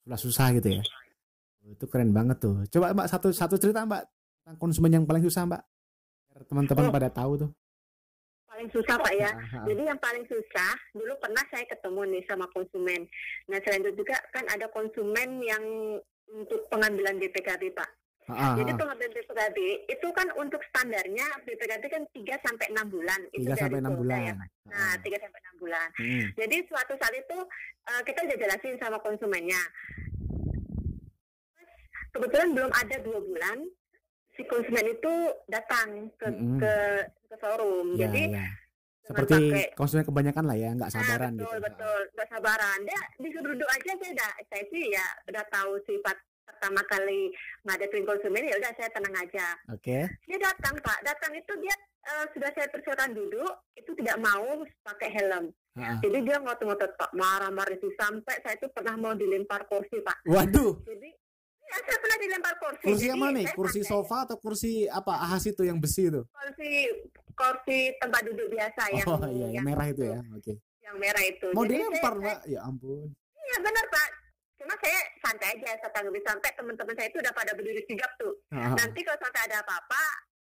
susah 0.00 0.16
susah 0.16 0.46
gitu 0.56 0.68
ya 0.72 0.82
itu 1.66 1.84
keren 1.84 2.14
banget 2.14 2.38
tuh 2.38 2.64
coba 2.70 2.94
mbak 2.94 3.06
satu 3.08 3.28
satu 3.28 3.56
cerita 3.56 3.82
mbak 3.82 4.08
tentang 4.40 4.56
konsumen 4.56 4.90
yang 4.90 5.04
paling 5.04 5.20
susah 5.20 5.44
mbak 5.44 5.60
biar 6.30 6.42
teman-teman 6.46 6.86
Oh. 6.86 6.94
pada 6.94 7.08
tahu 7.10 7.32
tuh 7.36 7.50
paling 8.60 8.76
susah 8.76 8.96
Pak 9.00 9.14
ya. 9.16 9.30
Jadi 9.64 9.82
yang 9.88 9.96
paling 9.96 10.24
susah 10.28 10.72
dulu 10.92 11.16
pernah 11.16 11.40
saya 11.48 11.64
ketemu 11.64 12.00
nih 12.12 12.22
sama 12.28 12.44
konsumen. 12.52 13.08
Nah 13.48 13.56
selain 13.64 13.80
itu 13.80 14.04
juga 14.04 14.20
kan 14.36 14.44
ada 14.52 14.68
konsumen 14.68 15.40
yang 15.40 15.64
untuk 16.28 16.68
pengambilan 16.68 17.16
BPKB 17.16 17.72
Pak. 17.72 17.90
ah, 18.28 18.52
ah, 18.52 18.54
Jadi 18.60 18.76
pengambilan 18.76 19.12
BPKB 19.16 19.58
itu 19.88 20.08
kan 20.12 20.28
untuk 20.36 20.60
standarnya 20.68 21.24
BPKB 21.42 21.84
kan 21.88 22.04
3 22.12 22.36
sampai 22.44 22.66
6 22.68 22.84
bulan. 22.86 23.20
Itu 23.32 23.40
tiga 23.42 23.56
dari 23.56 23.62
sampai 23.64 23.78
enam 23.80 23.92
Polda 23.96 24.04
bulan 24.04 24.20
ya. 24.20 24.34
Nah, 24.36 24.76
Ah, 24.76 24.94
3 25.00 25.16
sampai 25.18 25.40
6 25.40 25.56
bulan. 25.56 25.88
mm. 25.96 26.24
Jadi 26.36 26.56
suatu 26.68 26.92
saat 27.00 27.14
itu 27.16 27.38
eh, 27.88 28.02
kita 28.04 28.18
udah 28.28 28.36
jelasin 28.36 28.76
sama 28.76 28.98
konsumennya. 29.00 29.62
Kebetulan 32.10 32.48
belum 32.52 32.70
ada 32.74 32.96
dua 33.00 33.18
bulan 33.22 33.58
si 34.34 34.42
konsumen 34.44 34.82
itu 34.84 35.14
datang 35.46 36.10
ke 36.18 36.26
Mm-mm. 36.26 36.58
ke, 36.58 36.72
ke 37.30 37.36
showroom. 37.38 37.86
Ya, 37.94 38.10
Jadi 38.10 38.22
ya. 38.34 38.46
seperti 39.06 39.38
pakai- 39.38 39.70
konsumen 39.78 40.04
kebanyakan 40.06 40.44
lah 40.50 40.56
ya 40.58 40.70
nggak 40.74 40.90
sabaran 40.90 41.32
nah, 41.34 41.46
betul, 41.46 41.54
gitu. 41.54 41.64
betul. 41.70 42.00
Nggak 42.18 42.28
sabaran. 42.34 42.78
Dia 42.82 43.00
disuruh 43.22 43.50
duduk 43.54 43.70
aja 43.70 43.90
saya 43.94 44.10
udah. 44.18 44.32
Saya 44.50 44.64
sih 44.66 44.84
ya 44.90 45.06
udah 45.30 45.44
tahu 45.50 45.72
sifat 45.86 46.16
pertama 46.50 46.82
kali 46.90 47.30
ngadepin 47.62 48.04
konsumen 48.04 48.50
ya 48.50 48.56
udah 48.58 48.72
saya 48.74 48.90
tenang 48.90 49.14
aja. 49.14 49.46
Oke. 49.70 49.98
Dia 50.26 50.38
datang 50.42 50.74
pak. 50.82 50.98
Datang 51.06 51.32
itu 51.38 51.52
dia 51.62 51.74
eh, 52.10 52.24
sudah 52.34 52.50
saya 52.50 52.66
persilakan 52.68 53.14
duduk 53.14 53.52
itu 53.78 53.90
tidak 53.94 54.18
mau 54.18 54.66
pakai 54.82 55.08
helm. 55.14 55.54
Ah, 55.78 55.94
ah. 55.94 55.98
jadi 56.02 56.18
dia 56.26 56.36
ngotot-ngotot 56.42 56.98
pak. 56.98 57.10
Marah-marah 57.14 57.78
itu 57.78 57.88
sampai 57.94 58.42
saya 58.42 58.58
itu 58.58 58.66
pernah 58.74 58.98
mau 58.98 59.14
dilempar 59.14 59.70
kursi 59.70 60.02
pak. 60.02 60.26
Waduh. 60.26 60.82
Jadi 60.82 61.08
ya 61.14 61.19
saya 61.70 61.98
pernah 61.98 62.18
dilempar 62.18 62.54
kursi. 62.58 62.84
Kursi 62.84 63.04
yang 63.06 63.18
mana 63.18 63.32
nih? 63.36 63.46
Kursi 63.52 63.80
sofa 63.82 64.16
atau 64.26 64.36
kursi 64.36 64.84
apa? 64.86 65.12
Ahas 65.20 65.46
itu 65.46 65.62
yang 65.62 65.78
besi 65.78 66.10
itu? 66.10 66.22
Kursi 66.26 66.70
kursi 67.32 67.78
tempat 67.96 68.20
duduk 68.26 68.50
biasa 68.50 68.82
yang 68.92 69.06
oh 69.08 69.20
iya 69.30 69.48
yang 69.54 69.64
merah 69.64 69.86
itu 69.88 70.02
ya? 70.04 70.20
Oke. 70.34 70.52
Yang 70.82 70.96
merah 70.98 71.22
itu. 71.24 71.46
Mau 71.54 71.64
Jadi 71.64 71.74
dilempar 71.78 72.12
saya- 72.12 72.20
mbak? 72.20 72.38
Ya 72.46 72.60
ampun. 72.66 73.08
Iya 73.40 73.56
benar 73.60 73.84
Pak. 73.88 74.08
Cuma 74.60 74.74
saya 74.76 75.00
santai 75.24 75.48
aja 75.56 75.70
saya 75.80 75.90
tanggapi 75.90 76.20
sampai 76.20 76.50
teman-teman 76.52 76.94
saya 76.94 77.08
itu 77.08 77.18
udah 77.18 77.32
pada 77.32 77.52
berdiri 77.56 77.82
sigap 77.88 78.10
tuh. 78.20 78.34
Ah, 78.52 78.70
ah. 78.70 78.74
Nanti 78.76 79.00
kalau 79.00 79.18
sampai 79.18 79.40
ada 79.48 79.56
apa-apa, 79.64 80.02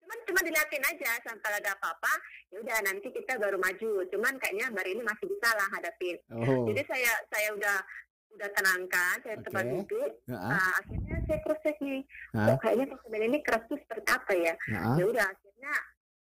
cuman 0.02 0.18
cuma 0.26 0.40
dilihatin 0.42 0.84
aja 0.84 1.12
sampai 1.22 1.50
ada 1.62 1.70
apa-apa, 1.78 2.14
ya 2.50 2.58
udah 2.66 2.78
nanti 2.82 3.08
kita 3.14 3.38
baru 3.38 3.62
maju. 3.62 4.02
Cuman 4.10 4.34
kayaknya 4.42 4.74
hari 4.74 4.98
ini 4.98 5.04
masih 5.06 5.30
bisa 5.30 5.50
lah 5.54 5.68
hadapin. 5.70 6.18
oh. 6.34 6.66
Jadi 6.74 6.82
saya 6.90 7.14
saya 7.30 7.54
udah 7.54 7.78
udah 8.32 8.50
tenangkan, 8.52 9.16
saya 9.22 9.36
Oke. 9.36 9.44
tempat 9.46 9.64
duduk. 9.66 10.10
Ah, 10.28 10.34
ah. 10.34 10.50
Nah, 10.52 10.72
akhirnya 10.78 11.16
saya 11.26 11.40
cross 11.42 11.62
check 11.62 11.78
nih. 11.80 12.02
Ah, 12.32 12.46
Kok 12.48 12.58
kayaknya 12.60 12.86
konsumen 12.90 13.22
ini 13.28 13.38
keras 13.42 13.64
tuh 13.66 13.78
seperti 13.78 14.08
apa 14.08 14.32
ya? 14.34 14.54
ah. 14.74 14.96
Ya 14.96 15.04
udah 15.06 15.26
akhirnya 15.26 15.74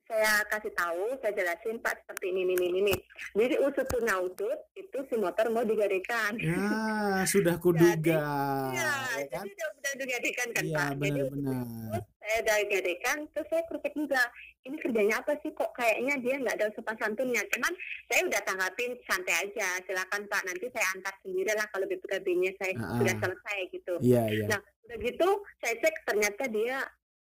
saya 0.06 0.32
kasih 0.46 0.70
tahu, 0.70 1.18
saya 1.18 1.32
jelasin 1.34 1.82
Pak 1.82 1.98
seperti 1.98 2.26
ini 2.30 2.40
ini 2.46 2.54
ini. 2.56 2.68
ini. 2.80 2.94
Jadi 3.34 3.54
usut 3.58 3.86
punya 3.90 4.14
usut 4.22 4.58
itu 4.72 4.98
si 5.10 5.14
motor 5.18 5.50
mau 5.50 5.66
digadekan. 5.66 6.38
ya 6.38 7.26
sudah 7.26 7.58
kuduga 7.58 8.22
Iya, 8.76 8.92
ya 9.18 9.26
kan 9.28 9.44
jadi 9.44 9.62
udah 9.66 9.66
udah 9.74 9.92
digadekan 9.98 10.48
kan 10.54 10.62
iya 10.62 10.76
Pak. 10.78 10.86
Jadi 10.86 11.00
benar-benar 11.02 11.58
terus 11.90 12.06
saya 12.26 12.42
udah 12.42 12.56
gadekan, 12.66 13.18
terus 13.30 13.46
saya 13.46 13.62
kritik 13.64 13.94
juga. 13.94 14.18
Ini 14.60 14.76
kerjanya 14.76 15.22
apa 15.22 15.38
sih 15.40 15.54
kok 15.54 15.70
kayaknya 15.72 16.18
dia 16.18 16.34
nggak 16.36 16.58
ada 16.58 16.66
sopan 16.74 16.98
santunnya. 16.98 17.38
Cuman 17.46 17.70
saya 18.06 18.26
udah 18.26 18.40
tanggapin 18.42 18.98
santai 19.06 19.46
aja. 19.46 19.78
Silakan 19.82 20.26
Pak, 20.26 20.42
nanti 20.42 20.66
saya 20.74 20.86
antar 20.90 21.14
sendiri 21.22 21.54
lah 21.54 21.66
kalau 21.70 21.86
BPKB-nya 21.86 22.50
saya 22.58 22.74
Ah, 22.74 22.82
ah. 22.82 22.98
sudah 22.98 23.14
selesai 23.16 23.56
gitu. 23.70 23.94
iya 24.02 24.26
iya 24.26 24.46
Nah, 24.48 24.58
udah 24.58 24.96
begitu 24.98 25.28
saya 25.56 25.74
cek 25.76 25.94
ternyata 26.02 26.42
dia 26.46 26.82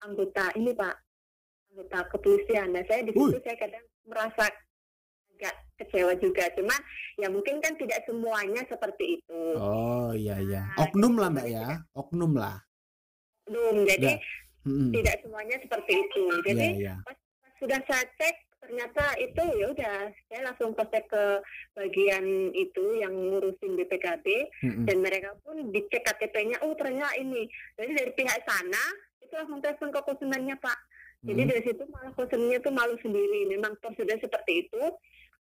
anggota 0.01 0.51
ini 0.55 0.71
pak 0.73 0.95
anggota 1.69 1.99
kepolisian 2.09 2.71
nah 2.71 2.83
saya 2.85 3.03
di 3.03 3.11
situ 3.11 3.31
Wih. 3.31 3.43
saya 3.43 3.57
kadang 3.59 3.85
merasa 4.07 4.45
agak 5.31 5.55
kecewa 5.77 6.13
juga 6.17 6.47
cuman 6.53 6.81
ya 7.15 7.29
mungkin 7.29 7.59
kan 7.59 7.75
tidak 7.75 8.01
semuanya 8.05 8.63
seperti 8.65 9.19
itu 9.19 9.41
Oh 9.55 10.11
iya 10.13 10.39
iya. 10.39 10.63
Nah, 10.73 10.85
Oknum 10.85 11.15
lah 11.15 11.29
mbak 11.29 11.47
ya. 11.47 11.67
Oknum 11.93 12.33
lah. 12.35 12.59
belum 13.45 13.83
jadi 13.83 14.15
Mm-mm. 14.67 14.91
tidak 14.93 15.17
semuanya 15.25 15.57
seperti 15.63 15.93
itu 16.05 16.25
jadi 16.45 16.69
Iya 16.77 16.81
iya. 16.81 16.95
pas 17.05 17.17
sudah 17.61 17.81
saya 17.89 18.05
cek 18.17 18.37
ternyata 18.61 19.05
itu 19.17 19.43
ya 19.57 19.67
udah 19.73 19.97
saya 20.29 20.41
langsung 20.45 20.77
kontak 20.77 21.09
ke 21.09 21.25
bagian 21.73 22.53
itu 22.53 22.85
yang 23.01 23.13
ngurusin 23.13 23.73
BPKB 23.77 24.27
Mm-mm. 24.65 24.85
dan 24.85 24.97
mereka 25.01 25.33
pun 25.41 25.73
dicek 25.73 26.05
KTP-nya 26.05 26.61
oh 26.65 26.77
ternyata 26.77 27.17
ini 27.17 27.49
jadi 27.81 27.93
dari 28.05 28.13
pihak 28.13 28.41
sana 28.45 28.85
itu 29.25 29.33
langsung 29.33 29.65
telepon 29.65 29.91
ke 29.93 30.01
konsumennya 30.05 30.57
pak 30.61 30.77
jadi 31.21 31.45
Mm. 31.45 31.51
dari 31.53 31.63
situ 31.69 31.83
malah 31.93 32.13
konsumennya 32.17 32.65
tuh 32.65 32.73
malu 32.73 32.97
sendiri 33.05 33.45
memang 33.49 33.77
prosedur 33.81 34.17
seperti 34.17 34.65
itu 34.69 34.83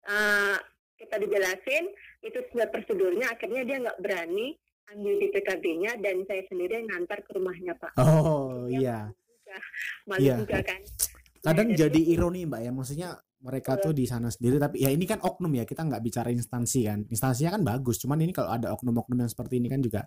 Eh, 0.09 0.57
kita 0.99 1.21
dijelasin 1.21 1.85
itu 2.25 2.39
sudah 2.51 2.67
prosedurnya 2.73 3.29
akhirnya 3.31 3.63
dia 3.67 3.77
nggak 3.77 4.01
berani 4.01 4.57
ambil 4.91 5.15
di 5.17 5.29
PKB-nya 5.29 5.93
dan 5.97 6.17
saya 6.25 6.43
sendiri 6.45 6.73
yang 6.75 6.87
ngantar 6.87 7.21
ke 7.21 7.31
rumahnya 7.31 7.73
pak 7.75 7.93
Oh 7.97 8.65
iya. 8.67 9.13
malu 10.05 10.21
Iya. 10.21 10.37
juga 10.39 10.59
kan 10.63 10.81
Kadang 11.39 11.71
Nah, 11.71 11.79
jadi 11.79 12.01
ironi 12.03 12.45
mbak 12.45 12.61
ya. 12.61 12.71
Maksudnya 12.71 13.09
mereka 13.39 13.79
tuh 13.79 13.93
di 13.93 14.03
sana 14.05 14.27
sendiri 14.27 14.59
tapi 14.59 14.83
ya 14.83 14.91
ini 14.91 15.07
kan 15.07 15.21
oknum 15.21 15.53
ya 15.53 15.63
kita 15.63 15.81
nggak 15.81 16.03
bicara 16.03 16.29
instansi 16.29 16.83
kan 16.85 17.07
instansinya 17.07 17.55
kan 17.55 17.63
bagus 17.65 17.97
cuman 17.97 18.19
ini 18.19 18.33
kalau 18.33 18.51
ada 18.51 18.75
oknum-oknum 18.75 19.15
yang 19.17 19.31
seperti 19.31 19.57
ini 19.57 19.71
kan 19.71 19.79
juga 19.79 20.03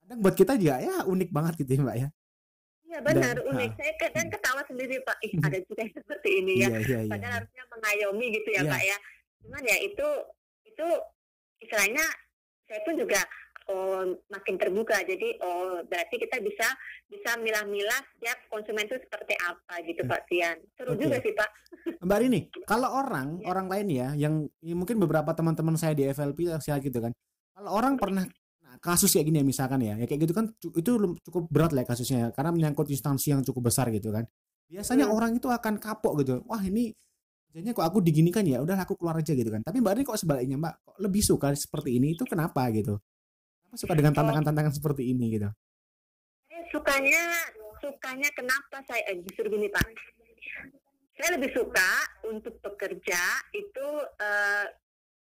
kadang 0.00 0.18
buat 0.18 0.34
kita 0.34 0.58
juga 0.58 0.76
ya 0.78 1.06
unik 1.06 1.30
banget 1.30 1.54
gitu 1.56 1.70
ya 1.70 1.80
mbak 1.80 1.96
ya 1.96 2.08
Iya 2.82 2.98
benar 3.00 3.36
Dan- 3.36 3.46
unik. 3.46 3.70
ah. 3.70 3.76
Saya 3.76 3.92
kadang 3.98 4.28
ketawa 4.28 4.62
sendiri 4.64 4.96
Pak. 4.98 5.16
Ih 5.20 5.32
ada 5.38 5.58
juga 5.60 5.80
yang 5.84 5.94
seperti 5.94 6.28
ini 6.34 6.52
ya. 6.56 6.66
iya 6.66 6.78
iya 6.80 6.98
iya 6.98 7.12
Padahal 7.12 7.34
harusnya 7.36 7.64
mengayomi 7.68 8.26
gitu 8.32 8.48
ya 8.48 8.60
Iya. 8.60 8.70
Pak 8.70 8.82
ya. 8.82 8.96
Cuman 9.38 9.62
ya 9.62 9.76
itu 9.78 10.08
itu 10.64 10.86
istilahnya 11.60 12.04
saya 12.64 12.80
pun 12.82 12.94
juga 12.96 13.20
oh, 13.68 14.02
makin 14.28 14.54
terbuka. 14.56 14.96
Jadi 15.04 15.36
oh 15.40 15.80
berarti 15.84 16.16
kita 16.16 16.40
bisa 16.40 16.68
bisa 17.08 17.36
milah-milah 17.36 18.00
setiap 18.16 18.38
konsumen 18.48 18.84
itu 18.84 18.96
seperti 19.00 19.34
apa 19.40 19.80
gitu 19.84 20.02
Pak 20.04 20.20
Tian. 20.28 20.56
Seru 20.76 20.92
Oke. 20.92 21.04
juga 21.04 21.16
sih 21.20 21.32
Pak. 21.32 21.50
Mbak 22.06 22.18
Rini, 22.20 22.40
kalau 22.64 22.88
orang 22.92 23.40
Ya. 23.40 23.46
orang 23.52 23.66
lain 23.68 23.86
ya, 23.88 24.08
yang 24.16 24.34
ya 24.60 24.74
mungkin 24.76 24.96
beberapa 24.98 25.30
teman-teman 25.32 25.76
saya 25.76 25.92
di 25.92 26.04
FLP 26.08 26.48
saya 26.60 26.80
gitu 26.80 26.98
kan, 27.00 27.12
kalau 27.52 27.70
orang 27.72 27.96
pernah 27.96 28.24
nah, 28.64 28.76
kasus 28.80 29.12
kayak 29.12 29.26
gini 29.28 29.38
ya 29.40 29.46
misalkan 29.46 29.80
ya, 29.80 29.94
ya 29.96 30.06
kayak 30.08 30.20
gitu 30.28 30.34
kan 30.36 30.52
itu 30.52 30.90
cukup 31.28 31.48
berat 31.48 31.72
lah 31.72 31.82
ya 31.84 31.88
kasusnya 31.88 32.18
ya, 32.18 32.28
karena 32.32 32.50
menyangkut 32.52 32.88
instansi 32.88 33.32
yang 33.32 33.40
cukup 33.44 33.72
besar 33.72 33.88
gitu 33.88 34.12
kan. 34.12 34.24
Biasanya 34.68 35.08
Hmm. 35.08 35.16
orang 35.16 35.30
itu 35.40 35.48
akan 35.48 35.80
kapok 35.80 36.20
gitu, 36.20 36.44
wah 36.44 36.60
ini 36.60 36.92
jadinya 37.48 37.72
kok 37.72 37.86
aku 37.88 37.98
diginikan 38.04 38.44
ya, 38.44 38.60
udah 38.60 38.76
aku 38.84 38.92
keluar 39.00 39.16
aja 39.16 39.32
gitu 39.32 39.48
kan. 39.48 39.64
Tapi 39.64 39.80
Mbak 39.80 39.92
Rini 39.96 40.04
kok 40.04 40.20
sebaliknya 40.20 40.56
Mbak, 40.60 40.74
kok 40.84 40.96
lebih 41.00 41.22
suka 41.24 41.48
seperti 41.56 41.96
ini 41.96 42.12
itu 42.12 42.28
kenapa 42.28 42.68
gitu? 42.76 43.00
Kenapa 43.68 43.84
suka 43.84 43.94
dengan 43.94 44.16
tantangan-tantangan 44.16 44.72
seperti 44.72 45.12
ini 45.12 45.36
gitu? 45.36 45.48
Sukanya 46.72 47.20
sukanya 47.78 48.28
kenapa 48.32 48.80
saya 48.88 49.04
eh, 49.06 49.20
justru 49.20 49.44
gini 49.46 49.68
Pak. 49.68 49.84
Saya 51.14 51.36
lebih 51.36 51.52
suka 51.52 51.90
untuk 52.24 52.56
bekerja 52.60 53.20
itu 53.52 53.86
eh, 54.16 54.66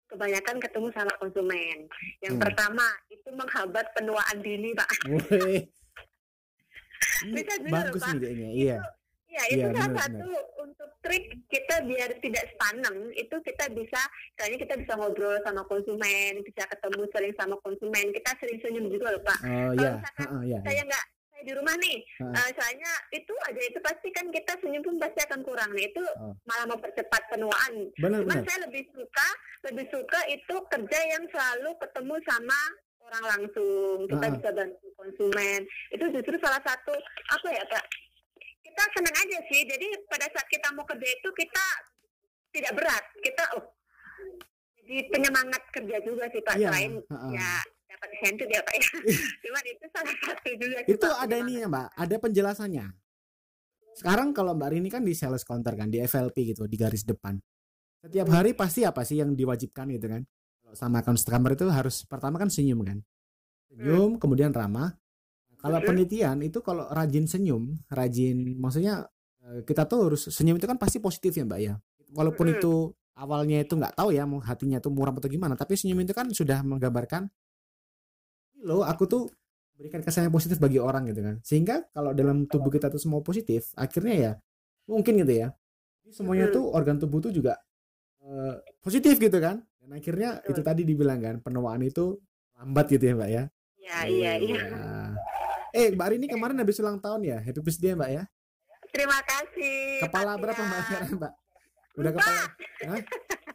kebanyakan 0.07 0.63
ketemu 0.63 0.95
sama 0.95 1.11
konsumen. 1.19 1.91
Yang 2.23 2.35
Hmm. 2.39 2.45
pertama 2.47 2.87
itu 3.11 3.29
menghambat 3.35 3.91
penuaan 3.93 4.39
dini 4.39 4.71
Pak. 4.73 4.91
Woi. 5.11 5.67
Ini 7.27 7.35
Bisa 7.43 7.55
juga, 7.59 7.83
bagus 7.83 7.99
Pak. 8.01 8.15
kayaknya, 8.15 8.51
iya. 8.55 8.79
Ya 9.37 9.45
itu 9.47 9.61
Iya, 9.61 9.69
salah 9.69 9.89
benar, 9.91 10.01
satu 10.01 10.31
untuk 10.59 10.91
trik 10.99 11.25
kita 11.47 11.85
biar 11.85 12.09
tidak 12.19 12.45
sepaneng 12.49 12.97
itu 13.13 13.37
kita 13.45 13.69
bisa 13.71 14.01
kayaknya 14.35 14.59
kita 14.59 14.75
bisa 14.77 14.93
ngobrol 14.97 15.37
sama 15.45 15.61
konsumen, 15.65 16.33
bisa 16.41 16.65
ketemu 16.65 17.05
sering 17.07 17.35
sama 17.37 17.57
konsumen, 17.61 18.07
kita 18.11 18.31
sering 18.35 18.57
senyum 18.59 18.89
juga 18.89 19.13
loh 19.13 19.23
Pak. 19.23 19.39
Oh 19.39 19.47
Kalau 19.47 19.73
iya, 19.77 19.91
misalkan 19.95 20.27
Heeh, 20.27 20.43
iya. 20.47 20.59
saya 20.65 20.83
nggak 20.83 21.05
saya 21.29 21.43
di 21.43 21.53
rumah 21.53 21.75
nih 21.77 21.97
eh, 22.33 22.51
soalnya 22.51 22.93
itu 23.13 23.35
aja 23.45 23.61
itu 23.63 23.79
pasti 23.79 24.09
kan 24.11 24.27
kita 24.31 24.53
senyum 24.57 24.81
pun 24.81 24.97
pasti 24.97 25.21
akan 25.23 25.41
kurang 25.43 25.71
nih 25.71 25.85
itu 25.87 26.01
Oh. 26.17 26.33
malah 26.43 26.65
mempercepat 26.67 27.23
penuaan 27.29 27.73
Benar 27.95 28.25
cuman 28.25 28.41
benar. 28.41 28.45
saya 28.47 28.59
lebih 28.65 28.89
suka 28.89 29.29
lebih 29.63 29.85
suka 29.87 30.21
itu 30.27 30.55
kerja 30.67 30.99
yang 31.07 31.25
selalu 31.29 31.77
ketemu 31.77 32.15
sama 32.25 32.61
orang 33.05 33.25
langsung 33.31 33.97
kita 34.09 34.27
Ah. 34.27 34.33
bisa 34.33 34.49
bantu 34.51 34.87
konsumen 34.97 35.61
itu 35.93 36.05
justru 36.11 36.35
salah 36.41 36.63
satu 36.65 36.97
apa 37.29 37.49
ya 37.53 37.65
kak 37.69 37.85
kita 38.77 38.93
senang 38.93 39.17
aja 39.17 39.39
sih. 39.49 39.61
Jadi 39.65 39.89
pada 40.05 40.29
saat 40.29 40.49
kita 40.53 40.69
mau 40.77 40.85
kerja 40.85 41.09
itu 41.09 41.29
kita 41.33 41.65
tidak 42.53 42.73
berat. 42.77 43.05
Kita 43.25 43.43
oh 43.57 43.65
jadi 44.85 45.09
penyemangat 45.09 45.63
kerja 45.73 45.97
juga 46.05 46.29
sih 46.29 46.45
pak. 46.45 46.61
Iya, 46.61 46.69
selain 46.69 46.93
heeh. 47.01 47.33
ya 47.41 47.53
dapat 47.89 48.09
insentif 48.21 48.49
ya 48.53 48.61
pak 48.61 48.75
ya. 48.77 48.89
Cuman 49.49 49.65
itu 49.65 49.85
salah 49.89 50.17
satu 50.29 50.51
juga 50.61 50.79
sih, 50.85 50.93
itu 50.93 51.07
Pak, 51.09 51.25
ada 51.25 51.37
ini 51.41 51.53
ya 51.65 51.67
mbak. 51.73 51.89
Ada 51.97 52.17
penjelasannya. 52.21 52.87
Sekarang 53.97 54.29
kalau 54.37 54.53
mbak 54.53 54.77
Rini 54.77 54.93
kan 54.93 55.01
di 55.01 55.17
sales 55.17 55.41
counter 55.41 55.73
kan 55.73 55.89
di 55.89 56.05
FLP 56.05 56.53
gitu 56.53 56.69
di 56.69 56.77
garis 56.77 57.09
depan. 57.09 57.41
Setiap 58.05 58.29
hari 58.29 58.53
pasti 58.53 58.85
apa 58.85 59.09
sih 59.09 59.25
yang 59.25 59.33
diwajibkan 59.33 59.89
gitu 59.89 60.05
kan? 60.05 60.21
Kalau 60.61 60.77
sama 60.77 61.01
customer 61.01 61.57
itu 61.57 61.65
harus 61.73 62.05
pertama 62.05 62.37
kan 62.37 62.53
senyum 62.53 62.85
kan. 62.85 63.01
Senyum 63.73 64.21
kemudian 64.21 64.53
ramah 64.53 64.93
kalau 65.67 65.79
Hmm. 65.83 65.87
penelitian 65.91 66.37
itu 66.47 66.59
kalau 66.63 66.87
rajin 66.95 67.27
senyum 67.27 67.75
rajin 67.91 68.55
maksudnya 68.57 69.11
eh, 69.43 69.61
kita 69.67 69.83
tuh 69.91 69.99
harus 70.15 70.23
senyum 70.31 70.57
itu 70.59 70.67
kan 70.71 70.79
pasti 70.79 70.99
positif 71.03 71.35
ya 71.35 71.43
mbak 71.43 71.61
ya. 71.61 71.75
Walaupun 72.15 72.47
itu 72.55 72.95
awalnya 73.19 73.59
itu 73.67 73.75
nggak 73.75 73.95
tahu 73.99 74.15
ya 74.15 74.23
mau 74.31 74.39
hatinya 74.39 74.79
tuh 74.79 74.93
muram 74.95 75.17
atau 75.19 75.29
gimana 75.31 75.55
tapi 75.59 75.75
senyum 75.75 75.99
itu 76.05 76.15
kan 76.15 76.29
sudah 76.31 76.63
menggambarkan 76.63 77.27
lo 78.65 78.83
aku 78.83 79.05
tuh 79.07 79.23
berikan 79.77 80.01
kesan 80.01 80.29
yang 80.29 80.35
positif 80.35 80.57
bagi 80.57 80.81
orang 80.81 81.05
gitu 81.13 81.21
kan. 81.21 81.37
Sehingga 81.45 81.85
kalau 81.93 82.17
dalam 82.17 82.49
tubuh 82.49 82.73
kita 82.73 82.89
tuh 82.89 83.01
semua 83.01 83.21
positif 83.21 83.73
akhirnya 83.77 84.15
ya 84.17 84.33
mungkin 84.89 85.19
gitu 85.21 85.35
ya 85.35 85.49
Jadi 86.07 86.13
semuanya 86.15 86.47
tuh 86.55 86.65
organ 86.71 86.97
tubuh 87.03 87.19
tuh 87.21 87.33
juga 87.35 87.59
eh, 88.25 88.55
positif 88.83 89.19
gitu 89.21 89.39
kan. 89.39 89.61
Dan 89.83 89.91
akhirnya 89.99 90.41
Betul. 90.43 90.51
itu 90.57 90.61
tadi 90.65 90.83
dibilang 90.89 91.21
kan 91.23 91.37
penuaan 91.45 91.83
itu 91.85 92.19
lambat 92.57 92.87
gitu 92.91 93.05
ya 93.13 93.15
mbak 93.19 93.31
ya. 93.31 93.45
Ya 93.79 93.99
iya. 94.09 94.33
Iya 94.41 94.63
eh 95.77 95.93
mbak 95.93 96.09
Rini 96.09 96.27
kemarin 96.27 96.57
habis 96.57 96.81
ulang 96.81 96.97
tahun 96.97 97.21
ya? 97.23 97.39
Happy 97.39 97.61
birthday 97.61 97.93
mbak 97.93 98.11
ya. 98.11 98.23
Terima 98.89 99.19
kasih. 99.21 100.01
Kepala 100.09 100.33
Pak 100.35 100.41
berapa 100.41 100.61
mbak 100.63 100.81
sekarang 100.89 101.11
mbak? 101.21 101.33
Udah 101.97 102.11
kepala 102.17 102.41
Hah? 102.89 103.01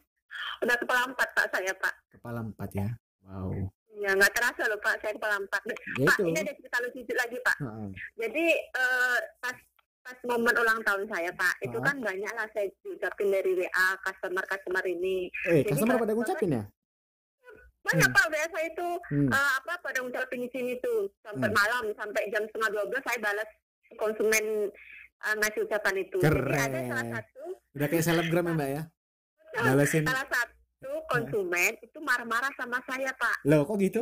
udah 0.63 0.75
kepala 0.77 1.01
empat 1.09 1.27
pak 1.33 1.45
saya 1.49 1.73
pak. 1.73 1.93
Kepala 2.13 2.39
empat 2.45 2.69
ya? 2.77 2.87
Wow. 3.25 3.49
Ya 3.97 4.13
nggak 4.13 4.33
terasa 4.33 4.69
loh 4.69 4.77
pak 4.77 5.01
saya 5.01 5.13
kepala 5.17 5.41
empat. 5.41 5.61
Ya 5.65 5.73
pak 6.05 6.17
itu. 6.17 6.23
ini 6.29 6.37
ada 6.37 6.53
cerita 6.53 6.77
lucu 6.81 7.13
lagi 7.13 7.37
pak. 7.41 7.57
Heeh. 7.57 7.89
jadi 8.17 8.45
eh, 8.53 9.19
pas 9.41 9.57
pas 10.01 10.17
momen 10.25 10.55
ulang 10.57 10.81
tahun 10.81 11.05
saya 11.05 11.29
pak 11.33 11.53
itu 11.61 11.77
Ah. 11.77 11.85
kan 11.85 11.95
banyak 12.01 12.33
lah 12.33 12.47
saya 12.53 12.65
diucapin 12.81 13.29
dari 13.29 13.51
WA 13.53 13.87
customer 14.01 14.43
customer 14.45 14.83
ini. 14.85 15.29
Eh 15.49 15.61
Jadi 15.61 15.69
customer 15.73 15.97
pada 15.97 16.13
ngucapin 16.13 16.57
ya 16.57 16.63
banyak 17.81 18.09
Hmm. 18.09 18.17
pak 18.17 18.25
saya 18.53 18.67
itu 18.69 18.87
hmm. 19.09 19.29
eh, 19.33 19.51
apa 19.57 19.73
pada 19.81 19.99
ngucapin 20.05 20.45
di 20.45 20.49
sini 20.53 20.73
tuh 20.79 21.09
sampai 21.25 21.49
Hmm. 21.49 21.57
malam 21.57 21.83
sampai 21.97 22.21
jam 22.29 22.43
setengah 22.45 22.69
dua 22.69 22.85
belas 22.87 23.03
saya 23.05 23.19
balas 23.19 23.49
konsumen 23.97 24.45
eh, 25.21 25.35
ngasih 25.41 25.61
ucapan 25.65 25.95
itu 25.97 26.17
jadi 26.21 26.29
ada 26.29 26.69
Keren. 26.69 26.89
salah 26.89 27.07
satu 27.17 27.43
udah 27.71 27.87
kayak 27.89 28.05
selebgram 28.05 28.45
ya 28.45 28.53
mbak 28.53 28.69
ya 28.69 28.83
balesin 29.51 30.03
salah 30.05 30.27
satu 30.29 30.91
konsumen 31.09 31.71
itu 31.81 31.97
marah-marah 31.99 32.51
sama 32.55 32.77
saya 32.85 33.09
pak 33.17 33.37
loh 33.45 33.65
kok 33.65 33.77
gitu 33.81 34.01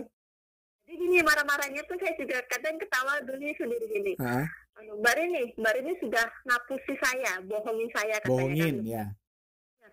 Jadi 0.89 1.05
gini 1.05 1.21
marah-marahnya 1.21 1.85
tuh 1.85 2.01
saya 2.01 2.17
juga 2.17 2.41
kadang 2.49 2.73
ketawa 2.81 3.21
dulu 3.21 3.45
sendiri 3.61 3.85
gini. 3.93 4.17
Anu, 4.17 4.97
Mbak 4.97 5.13
Rini, 5.21 5.53
Mbak 5.53 5.73
Rini 5.77 5.93
sudah 6.01 6.25
ngapusi 6.49 6.97
saya, 6.97 7.37
bohongin 7.45 7.93
saya 7.93 8.17
katanya 8.17 8.33
bohongin 8.33 8.75
kan. 8.81 8.89
Ya, 8.89 9.03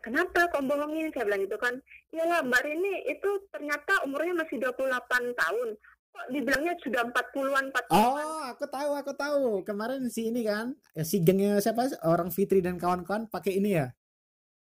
kenapa 0.06 0.46
kok 0.46 0.62
bohongin? 0.62 1.10
Saya 1.10 1.26
bilang 1.26 1.42
gitu 1.42 1.58
kan. 1.58 1.74
Iyalah 2.08 2.46
Mbak 2.46 2.62
Rini 2.62 2.94
itu 3.04 3.30
ternyata 3.50 4.06
umurnya 4.06 4.38
masih 4.38 4.62
28 4.62 5.34
tahun. 5.34 5.68
Kok 6.08 6.26
dibilangnya 6.30 6.74
sudah 6.80 7.02
40-an, 7.04 7.64
40-an. 7.68 7.90
Oh, 7.92 8.42
aku 8.48 8.64
tahu, 8.64 8.90
aku 8.94 9.12
tahu. 9.12 9.44
Kemarin 9.62 10.06
si 10.06 10.30
ini 10.30 10.46
kan, 10.46 10.72
eh, 10.94 11.02
si 11.02 11.18
gengnya 11.18 11.58
siapa? 11.58 11.90
Orang 12.00 12.30
Fitri 12.30 12.62
dan 12.62 12.78
kawan-kawan 12.78 13.26
pakai 13.26 13.58
ini 13.58 13.76
ya. 13.76 13.90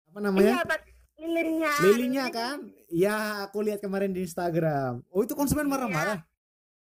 Apa 0.10 0.18
Iya, 0.18 0.26
namanya? 0.26 0.54
Pak. 0.66 0.82
Lilinnya. 1.18 1.74
Lilinnya 1.82 2.26
kan? 2.30 2.58
Ya, 2.88 3.18
aku 3.44 3.62
lihat 3.62 3.80
kemarin 3.80 4.12
di 4.12 4.22
Instagram. 4.22 5.02
Oh, 5.08 5.22
itu 5.22 5.34
konsumen 5.34 5.66
marah-marah. 5.66 6.22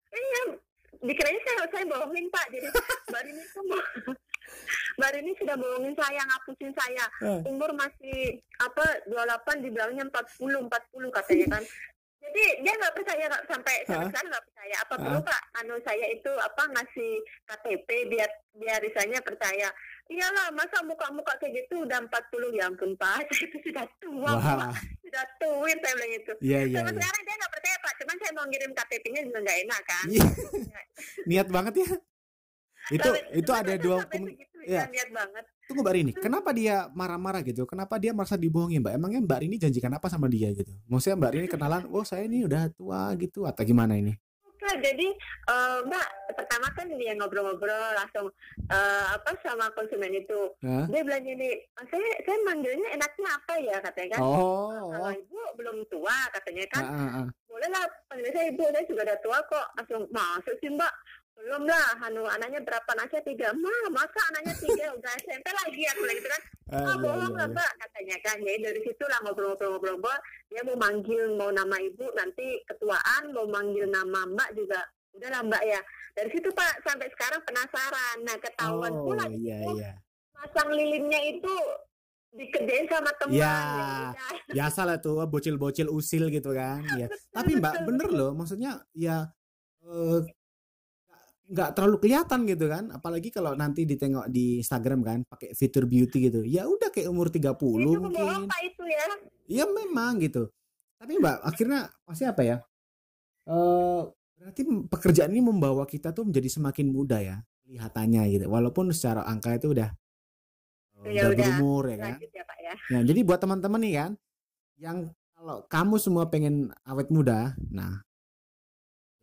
Iya, 0.07 0.41
dikiranya 0.99 1.39
saya 1.41 1.65
saya 1.67 1.85
bohongin 1.87 2.27
Pak. 2.27 2.45
Jadi 2.49 2.67
Mbak 3.07 3.21
Rini 3.23 3.43
tuh 3.49 3.63
mau- 3.65 3.87
Mbak 4.99 5.11
Rini 5.17 5.31
sudah 5.39 5.55
bohongin 5.57 5.95
saya, 5.97 6.21
ngapusin 6.23 6.71
saya. 6.75 7.05
Eh. 7.25 7.41
Umur 7.49 7.71
masih 7.73 8.39
apa 8.61 8.85
28 9.09 9.63
dibilangnya 9.65 10.03
40 10.09 10.67
40 10.69 11.15
katanya 11.15 11.47
kan. 11.57 11.63
Jadi 12.21 12.43
dia 12.61 12.73
nggak 12.77 12.95
percaya 12.95 13.23
nggak 13.27 13.43
sampai 13.49 13.75
sampai 13.89 14.07
sekarang 14.13 14.29
nggak 14.29 14.45
percaya 14.45 14.75
apa 14.77 14.93
perlu 14.93 15.19
pak 15.25 15.41
anu 15.57 15.75
saya 15.81 16.05
itu 16.13 16.31
apa 16.37 16.63
ngasih 16.69 17.11
KTP 17.49 17.87
biar 18.13 18.29
biar 18.53 18.77
risanya 18.77 19.19
percaya 19.25 19.67
iyalah 20.05 20.53
masa 20.53 20.85
muka-muka 20.85 21.33
kayak 21.41 21.65
gitu 21.65 21.81
udah 21.81 21.97
40 21.97 22.55
ya 22.61 22.69
ampun 22.69 22.93
pak 22.93 23.25
saya 23.25 23.41
itu 23.49 23.57
sudah 23.65 23.85
tua 23.97 24.31
Wah. 24.37 24.69
pak 24.69 24.71
sudah 25.01 25.25
tuin 25.41 25.77
saya 25.81 25.93
bilang 25.97 26.13
itu 26.13 26.31
Iya 26.45 26.59
iya. 26.69 26.77
sampai 26.77 26.93
iya. 26.93 26.99
sekarang 27.01 27.21
dia 27.25 27.35
nggak 27.41 27.53
percaya 27.57 27.75
pak 27.81 27.93
cuman 27.99 28.15
saya 28.21 28.31
mau 28.37 28.45
ngirim 28.47 28.71
KTP-nya 28.77 29.21
juga 29.25 29.39
nggak 29.41 29.59
enak 29.65 29.81
kan 29.83 30.05
Iya. 30.07 30.27
Niat 31.29 31.47
banget 31.49 31.73
ya. 31.81 31.89
Itu 32.89 33.09
itu 33.37 33.51
ada 33.53 33.73
dua 33.77 34.01
iya. 34.65 34.85
ya, 34.85 34.89
niat 34.89 35.09
banget 35.13 35.45
Tunggu 35.71 35.87
Mbak 35.87 35.95
Rini, 35.95 36.11
kenapa 36.11 36.51
dia 36.51 36.91
marah-marah 36.91 37.39
gitu? 37.47 37.63
Kenapa 37.63 37.95
dia 37.95 38.11
merasa 38.11 38.35
dibohongi 38.35 38.83
Mbak? 38.83 38.91
Emangnya 38.91 39.23
Mbak 39.23 39.39
Rini 39.39 39.55
janjikan 39.55 39.95
apa 39.95 40.11
sama 40.11 40.27
dia 40.27 40.51
gitu? 40.51 40.75
Maksudnya 40.91 41.15
Mbak 41.15 41.31
Rini 41.31 41.47
kenalan, 41.47 41.87
oh 41.87 42.03
saya 42.03 42.27
ini 42.27 42.43
udah 42.43 42.67
tua 42.75 43.15
gitu 43.15 43.47
atau 43.47 43.63
gimana 43.63 43.95
ini? 43.95 44.11
Nah, 44.61 44.75
jadi 44.83 45.07
eh, 45.47 45.79
Mbak 45.87 46.07
pertama 46.35 46.67
kan 46.75 46.87
dia 46.91 47.15
ngobrol-ngobrol 47.15 47.95
langsung 47.95 48.27
eh, 48.67 49.05
apa 49.15 49.31
sama 49.47 49.71
konsumen 49.73 50.11
itu 50.11 50.39
Hah? 50.59 50.85
dia 50.91 51.01
bilang 51.07 51.23
gini 51.23 51.55
"Ah, 51.79 51.87
saya 51.87 52.09
saya 52.27 52.37
manggilnya 52.45 52.87
enaknya 52.93 53.29
apa 53.31 53.53
ya 53.57 53.77
katanya 53.81 54.09
kan 54.15 54.21
Oh, 54.21 54.91
kalau 54.93 55.11
ibu 55.17 55.39
belum 55.57 55.77
tua 55.89 56.17
katanya 56.35 56.63
kan 56.71 56.83
ah, 56.87 56.93
ah, 56.93 57.17
ah. 57.23 57.27
boleh 57.49 57.69
lah 57.73 57.83
panggil 58.05 58.31
saya 58.31 58.45
ibu 58.53 58.63
saya 58.69 58.85
juga 58.85 59.01
udah 59.07 59.19
tua 59.25 59.37
kok 59.49 59.65
langsung 59.75 60.01
masuk 60.13 60.55
sih 60.61 60.69
mbak 60.71 60.93
belum 61.41 61.63
lah 61.65 61.97
anu 62.05 62.21
anaknya 62.23 62.61
berapa 62.61 62.89
anaknya 62.93 63.21
tiga 63.25 63.47
mah 63.57 63.83
masa 63.89 64.21
anaknya 64.29 64.53
tiga 64.61 64.85
udah 64.97 65.11
SMP 65.19 65.47
lagi 65.49 65.81
aku 65.89 65.99
bilang 66.05 66.17
gitu 66.17 66.29
kan 66.29 66.43
Ah, 66.71 66.95
iya, 66.95 67.03
bohong 67.03 67.35
iya, 67.35 67.35
lah 67.35 67.43
iya. 67.43 67.51
mbak 67.51 67.71
katanya 67.83 68.17
kan 68.23 68.37
jadi 68.39 68.59
dari 68.63 68.79
situ 68.79 69.03
lah 69.03 69.19
ngobrol-ngobrol-ngobrol 69.27 70.19
dia 70.47 70.61
mau 70.63 70.77
manggil 70.79 71.23
mau 71.35 71.51
nama 71.51 71.75
ibu 71.83 72.05
nanti 72.15 72.47
ketuaan 72.63 73.35
mau 73.35 73.43
manggil 73.43 73.91
nama 73.91 74.23
mbak 74.23 74.55
juga 74.55 74.79
udah 75.11 75.29
lah 75.35 75.41
mbak 75.43 75.63
ya 75.67 75.79
dari 76.15 76.31
situ 76.31 76.47
pak 76.55 76.79
sampai 76.87 77.11
sekarang 77.11 77.43
penasaran 77.43 78.17
nah 78.23 78.37
ketahuan 78.39 78.93
Oh, 78.95 79.03
pula 79.03 79.27
iya 79.27 79.59
itu 79.59 79.71
iya. 79.83 79.91
masang 80.31 80.71
lilinnya 80.71 81.19
itu 81.27 81.55
dikerjain 82.31 82.87
sama 82.87 83.11
teman 83.19 83.35
Ya. 83.35 83.51
udah. 84.15 84.15
Biasa 84.55 84.81
lah 84.87 84.97
tuh 85.03 85.19
bocil-bocil 85.27 85.91
usil 85.91 86.31
gitu 86.31 86.55
kan. 86.55 86.79
Ya. 87.03 87.11
Tapi 87.35 87.59
Mbak 87.59 87.83
betul, 87.83 87.87
bener 87.91 88.07
loh, 88.15 88.31
maksudnya 88.31 88.79
ya 88.95 89.27
eh, 89.83 90.19
nggak 91.51 91.69
terlalu 91.75 91.97
kelihatan 91.99 92.39
gitu 92.47 92.65
kan. 92.71 92.89
Apalagi 92.95 93.29
kalau 93.29 93.51
nanti 93.53 93.83
ditengok 93.83 94.31
di 94.31 94.63
Instagram 94.63 94.99
kan 95.03 95.19
pakai 95.27 95.51
fitur 95.51 95.83
beauty 95.85 96.31
gitu. 96.31 96.41
Ya 96.47 96.63
udah 96.63 96.87
kayak 96.89 97.11
umur 97.11 97.27
30 97.27 97.51
itu 97.51 97.99
mungkin. 97.99 98.15
bohong 98.15 98.45
pak 98.47 98.61
itu 98.63 98.83
ya 98.87 99.03
Iya 99.51 99.65
memang 99.67 100.23
gitu. 100.23 100.47
Tapi 100.95 101.17
Mbak, 101.17 101.37
akhirnya 101.43 101.79
pasti 102.07 102.23
apa 102.23 102.41
ya? 102.45 102.57
Eh 103.51 104.01
berarti 104.41 104.61
pekerjaan 104.89 105.29
ini 105.35 105.41
membawa 105.43 105.85
kita 105.85 106.15
tuh 106.15 106.25
menjadi 106.25 106.49
semakin 106.49 106.87
muda 106.89 107.19
ya 107.19 107.37
kelihatannya 107.67 108.21
gitu. 108.31 108.45
Walaupun 108.47 108.95
secara 108.95 109.27
angka 109.27 109.59
itu 109.59 109.75
udah 109.75 109.89
eh, 111.03 111.11
Ya 111.13 111.27
udah 111.27 111.35
udah, 111.35 111.45
berumur 111.59 111.83
ya 111.91 111.97
kan. 111.99 112.13
ya 112.21 112.43
pak 112.47 112.57
ya 112.63 112.73
Nah, 112.95 113.01
jadi 113.03 113.19
buat 113.27 113.39
teman-teman 113.43 113.81
nih 113.83 113.93
kan 113.99 114.11
yang 114.81 114.97
kalau 115.35 115.57
kamu 115.67 115.95
semua 115.97 116.29
pengen 116.29 116.69
awet 116.85 117.09
muda, 117.09 117.57
nah 117.73 118.01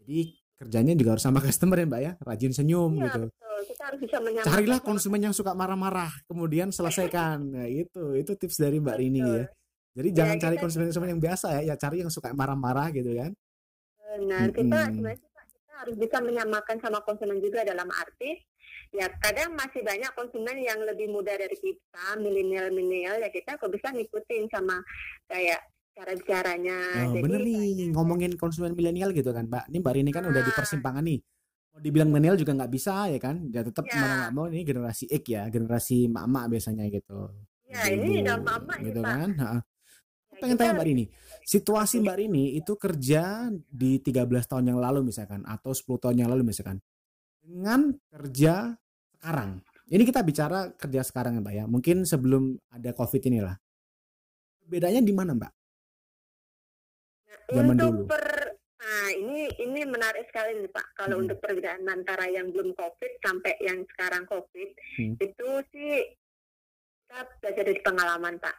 jadi 0.02 0.35
kerjanya 0.58 0.92
juga 0.98 1.14
harus 1.14 1.24
sama 1.24 1.38
customer 1.46 1.78
ya 1.78 1.86
Mbak 1.86 2.00
ya, 2.02 2.12
rajin 2.20 2.52
senyum 2.52 2.92
Iya 2.98 3.04
gitu. 3.06 3.20
betul 3.30 3.58
kita 3.68 3.82
harus 3.90 4.00
bisa 4.02 4.16
menyamakan 4.18 4.50
Carilah 4.50 4.80
konsumen 4.82 5.20
yang 5.22 5.34
suka 5.34 5.52
marah-marah, 5.54 6.12
kemudian 6.26 6.68
selesaikan. 6.70 7.36
Nah, 7.42 7.66
itu 7.66 8.14
itu 8.14 8.32
tips 8.34 8.58
dari 8.58 8.78
Mbak 8.78 8.96
Rini 8.96 9.20
Betul. 9.20 9.34
ya. 9.34 9.44
Jadi 9.98 10.08
Ya, 10.08 10.14
jangan 10.14 10.36
cari 10.38 10.54
kita- 10.54 10.62
konsumen-konsumen 10.62 11.08
yang 11.10 11.22
biasa 11.22 11.46
ya, 11.58 11.60
ya 11.66 11.74
cari 11.74 11.96
yang 12.02 12.10
suka 12.10 12.30
marah-marah 12.30 12.86
gitu 12.94 13.10
kan. 13.18 13.30
Benar, 14.18 14.46
kita 14.50 14.78
sebenarnya 14.88 15.26
Pak, 15.30 15.44
kita 15.50 15.72
harus 15.74 15.96
bisa 15.98 16.16
menyamakan 16.22 16.76
sama 16.78 16.98
konsumen 17.02 17.38
juga 17.38 17.62
dalam 17.62 17.86
arti 17.90 18.38
ya 18.88 19.04
kadang 19.20 19.52
masih 19.52 19.84
banyak 19.84 20.08
konsumen 20.16 20.56
yang 20.64 20.80
lebih 20.80 21.12
muda 21.12 21.36
dari 21.36 21.52
kita, 21.54 22.16
milenial-milenial 22.16 23.21
ya 23.21 23.28
kita 23.28 23.60
kok 23.60 23.68
bisa 23.68 23.92
ngikutin 23.92 24.49
sama 24.49 24.80
kayak 25.28 25.60
cara 25.99 26.15
bicaranya. 26.15 26.78
Oh, 26.78 27.11
Jadi 27.11 27.23
bener 27.26 27.41
nih 27.43 27.91
ngomongin 27.91 28.32
konsumen 28.39 28.73
milenial 28.73 29.11
gitu 29.11 29.34
kan, 29.34 29.50
Mbak. 29.50 29.67
Ini 29.67 29.76
Mbak 29.82 29.93
Rini 29.99 30.11
kan 30.15 30.25
udah 30.25 30.43
di 30.43 30.52
Ah. 30.52 30.56
persimpangan 30.56 31.02
nih. 31.02 31.19
Mau 31.75 31.80
dibilang 31.82 32.08
milenial 32.08 32.39
juga 32.39 32.54
nggak 32.54 32.71
bisa 32.71 33.11
ya 33.11 33.19
kan? 33.19 33.50
Ya 33.50 33.67
tetap 33.67 33.82
Ya. 33.84 33.99
mau 33.99 34.06
nggak 34.08 34.30
mau 34.32 34.45
ini 34.47 34.63
generasi 34.63 35.04
X 35.11 35.25
ya, 35.26 35.43
generasi 35.50 36.06
mak-mak 36.06 36.45
biasanya 36.49 36.87
gitu. 36.87 37.34
Ya 37.67 37.82
ini 37.91 38.23
Ibu-ibu, 38.23 38.25
udah 38.25 38.37
mama 38.41 38.73
nih 38.78 38.84
gitu 38.89 39.00
Pak. 39.02 39.11
kan. 39.11 39.30
Ha. 39.34 39.49
Ya, 39.50 40.37
pengen 40.39 40.54
kita 40.54 40.63
tanya 40.63 40.75
Mbak 40.78 40.87
Rini, 40.87 41.04
situasi 41.43 41.97
Mbak 41.99 42.17
Rini 42.17 42.45
itu 42.54 42.73
kerja 42.78 43.23
di 43.67 43.91
13 43.99 44.47
tahun 44.47 44.65
yang 44.71 44.78
lalu 44.78 45.02
misalkan 45.02 45.43
atau 45.43 45.75
10 45.75 45.99
tahun 45.99 46.17
yang 46.17 46.30
lalu 46.30 46.47
misalkan 46.47 46.78
dengan 47.43 47.91
kerja 48.06 48.78
sekarang. 49.19 49.58
Ini 49.89 50.02
kita 50.06 50.21
bicara 50.23 50.71
kerja 50.78 51.00
sekarang 51.02 51.34
ya 51.34 51.41
Mbak 51.43 51.54
ya. 51.58 51.65
Mungkin 51.67 52.06
sebelum 52.06 52.54
ada 52.71 52.95
Covid 52.95 53.19
inilah. 53.26 53.58
Bedanya 54.63 55.02
di 55.02 55.11
mana 55.11 55.34
Mbak? 55.34 55.52
Zaman 57.49 57.75
untuk 57.75 57.93
dulu. 58.04 58.08
per 58.13 58.26
nah 58.78 59.11
ini 59.11 59.50
ini 59.58 59.82
menarik 59.84 60.30
sekali 60.30 60.54
nih 60.63 60.71
Pak. 60.71 60.87
Kalau 60.95 61.19
Hmm. 61.19 61.26
untuk 61.26 61.43
perbedaan 61.43 61.82
antara 61.91 62.30
yang 62.30 62.54
belum 62.54 62.73
COVID 62.78 63.13
sampai 63.21 63.58
yang 63.58 63.82
sekarang 63.91 64.25
COVID 64.30 64.71
Hmm. 64.97 65.15
itu 65.19 65.49
sih 65.75 66.15
kita 67.08 67.21
belajar 67.43 67.65
dari 67.67 67.80
pengalaman 67.82 68.34
Pak. 68.39 68.56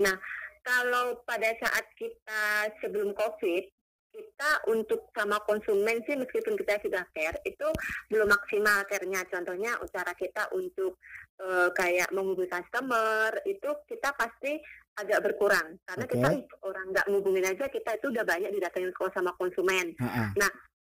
Nah 0.00 0.16
kalau 0.64 1.20
pada 1.22 1.52
saat 1.60 1.84
kita 1.94 2.72
sebelum 2.80 3.12
COVID 3.12 3.64
kita 4.08 4.50
untuk 4.72 5.12
sama 5.14 5.38
konsumen 5.46 6.02
sih 6.02 6.16
meskipun 6.18 6.58
kita 6.58 6.80
sudah 6.82 7.04
care 7.14 7.38
itu 7.44 7.68
belum 8.10 8.26
maksimal 8.26 8.82
care-nya 8.88 9.22
contohnya 9.30 9.78
cara 9.94 10.10
kita 10.16 10.48
untuk 10.56 10.98
eh, 11.38 11.70
kayak 11.70 12.10
menghubungi 12.10 12.50
customer 12.50 13.30
itu 13.46 13.68
kita 13.86 14.10
pasti 14.18 14.58
agak 14.98 15.22
berkurang 15.22 15.78
karena 15.84 16.04
Oke. 16.04 16.12
kita 16.12 16.28
orang 16.60 16.86
nggak 16.90 17.06
ngubungin 17.06 17.46
aja 17.46 17.64
kita 17.66 17.90
itu 17.94 18.06
udah 18.08 18.24
banyak 18.24 18.50
didatengin 18.50 18.90
kok 18.90 19.10
sama 19.10 19.30
konsumen 19.34 19.94
Ha-ha. 19.96 20.34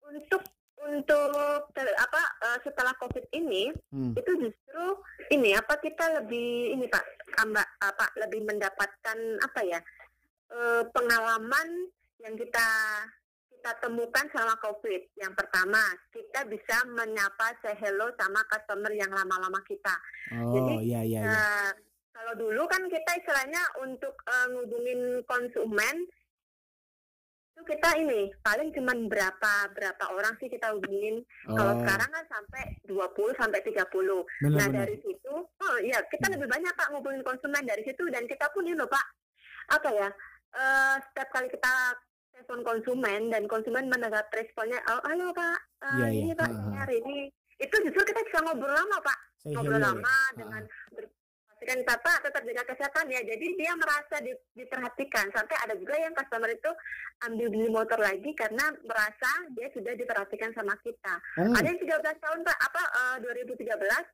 untuk 0.04 0.42
untuk 0.80 1.30
ter- 1.70 1.94
apa 1.94 2.22
eh, 2.42 2.60
setelah 2.64 2.96
covid 2.96 3.26
ini 3.32 3.70
Hmm. 3.90 4.16
itu 4.16 4.32
justru 4.40 4.86
ini 5.30 5.52
apa 5.52 5.78
kita 5.78 6.18
lebih 6.18 6.74
ini 6.74 6.88
pak 6.88 7.04
ambak 7.38 7.68
apa 7.78 8.10
lebih 8.18 8.42
mendapatkan 8.44 9.18
apa 9.40 9.62
ya 9.62 9.80
eh, 10.50 10.84
pengalaman 10.90 11.68
yang 12.18 12.34
kita 12.34 12.68
kita 13.52 13.76
temukan 13.78 14.24
selama 14.32 14.56
covid 14.58 15.04
yang 15.14 15.36
pertama 15.36 15.84
kita 16.10 16.48
bisa 16.48 16.80
menyapa 16.88 17.54
say 17.60 17.76
hello 17.76 18.08
sama 18.16 18.40
customer 18.46 18.90
yang 18.90 19.12
lama-lama 19.12 19.60
kita 19.64 19.94
Oh 20.32 20.54
Jadi, 20.54 20.88
iya 20.88 21.02
iya 21.02 21.20
iya. 21.20 21.22
Nah, 21.26 21.68
kalau 22.20 22.34
dulu 22.36 22.68
kan 22.68 22.84
kita 22.86 23.12
istilahnya 23.16 23.64
untuk 23.80 24.12
eh, 24.22 24.48
ngubungin 24.50 25.00
konsumen 25.24 25.96
itu 27.50 27.62
kita 27.66 27.90
ini 27.98 28.28
paling 28.40 28.72
cuman 28.72 29.08
berapa 29.08 29.54
berapa 29.70 30.04
orang 30.10 30.36
sih 30.36 30.48
kita 30.48 30.72
hubungin. 30.72 31.24
Kalau 31.46 31.74
Oh, 31.74 31.78
sekarang 31.78 32.08
kan 32.08 32.26
sampai 32.26 32.64
20 32.86 33.00
sampai 33.36 33.60
30. 33.62 33.76
Nah, 34.40 34.48
benar-benar. 34.48 34.84
dari 34.84 34.96
situ 34.98 35.34
oh 35.40 35.78
iya, 35.80 36.00
kita 36.06 36.28
Hmm. 36.28 36.36
lebih 36.36 36.48
banyak 36.50 36.74
Pak 36.74 36.88
ngubungin 36.90 37.20
konsumen 37.22 37.64
dari 37.64 37.84
situ 37.84 38.04
dan 38.08 38.24
kita 38.26 38.48
pun 38.50 38.64
ini 38.64 38.76
loh 38.76 38.88
Pak. 38.88 39.06
Apa 39.72 39.90
ya? 39.90 40.10
eh 40.50 40.96
setiap 41.00 41.30
kali 41.30 41.46
kita 41.48 41.94
telepon 42.34 42.66
konsumen 42.66 43.30
dan 43.30 43.46
konsumen 43.46 43.86
mendapat 43.86 44.26
responnya, 44.34 44.82
"Oh, 44.88 44.98
halo 45.06 45.30
Pak, 45.30 45.60
Iya, 45.94 46.08
iya. 46.08 46.20
ini 46.22 46.34
Pak, 46.34 46.48
Ha, 46.48 46.56
ha. 46.56 46.64
ini 46.66 46.76
hari 46.76 46.96
ini." 47.00 47.18
Itu 47.56 47.76
justru 47.80 48.02
kita 48.02 48.24
bisa 48.24 48.42
ngobrol 48.42 48.72
lama 48.72 48.98
Pak 49.00 49.20
ngobrol 49.46 49.78
ya. 49.78 49.86
lama 49.86 50.16
dengan 50.34 50.64
ber- 50.90 51.12
pastikan 51.60 51.84
bapak 51.84 52.24
tetap 52.24 52.40
jaga 52.42 52.64
kesehatan 52.66 53.06
ya 53.10 53.20
jadi 53.22 53.46
dia 53.52 53.76
merasa 53.76 54.16
di- 54.24 54.40
diperhatikan 54.56 55.28
sampai 55.28 55.60
ada 55.60 55.76
juga 55.76 55.92
yang 55.94 56.16
customer 56.16 56.48
itu 56.48 56.72
ambil 57.22 57.48
beli 57.52 57.68
motor 57.68 58.00
lagi 58.00 58.32
karena 58.32 58.64
merasa 58.82 59.28
dia 59.52 59.68
sudah 59.70 59.92
diperhatikan 59.92 60.56
sama 60.56 60.72
kita 60.80 61.20
Oh, 61.36 61.52
ada 61.52 61.68
yang 61.68 61.76
13 61.78 62.00
tahun 62.16 62.40
pak 62.42 62.58
apa 62.64 62.82
eh, 62.96 63.16
2013 63.52 63.60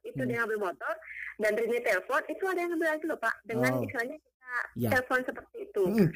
itu 0.04 0.18
Hmm. 0.18 0.26
dia 0.26 0.42
ngambil 0.42 0.60
motor 0.64 0.94
dan 1.38 1.54
Rini 1.54 1.80
telepon 1.80 2.22
itu 2.26 2.44
ada 2.44 2.58
yang 2.58 2.70
ngambil 2.74 2.90
lagi 2.90 3.06
loh 3.06 3.20
pak 3.20 3.36
dengan 3.44 3.72
Oh. 3.72 3.84
istilahnya 3.86 4.18
kita 4.18 4.50
Ya. 4.76 4.90
telepon 4.92 5.20
seperti 5.22 5.56
itu 5.62 5.84
Mm. 5.86 6.10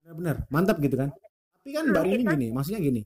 Benar-benar 0.00 0.36
mantap 0.48 0.76
gitu 0.80 0.96
kan. 0.96 1.10
Tapi 1.54 1.70
kan 1.70 1.84
Hmm, 1.86 2.00
Rini 2.00 2.16
kita- 2.18 2.32
gini, 2.34 2.46
maksudnya 2.50 2.80
gini. 2.80 3.02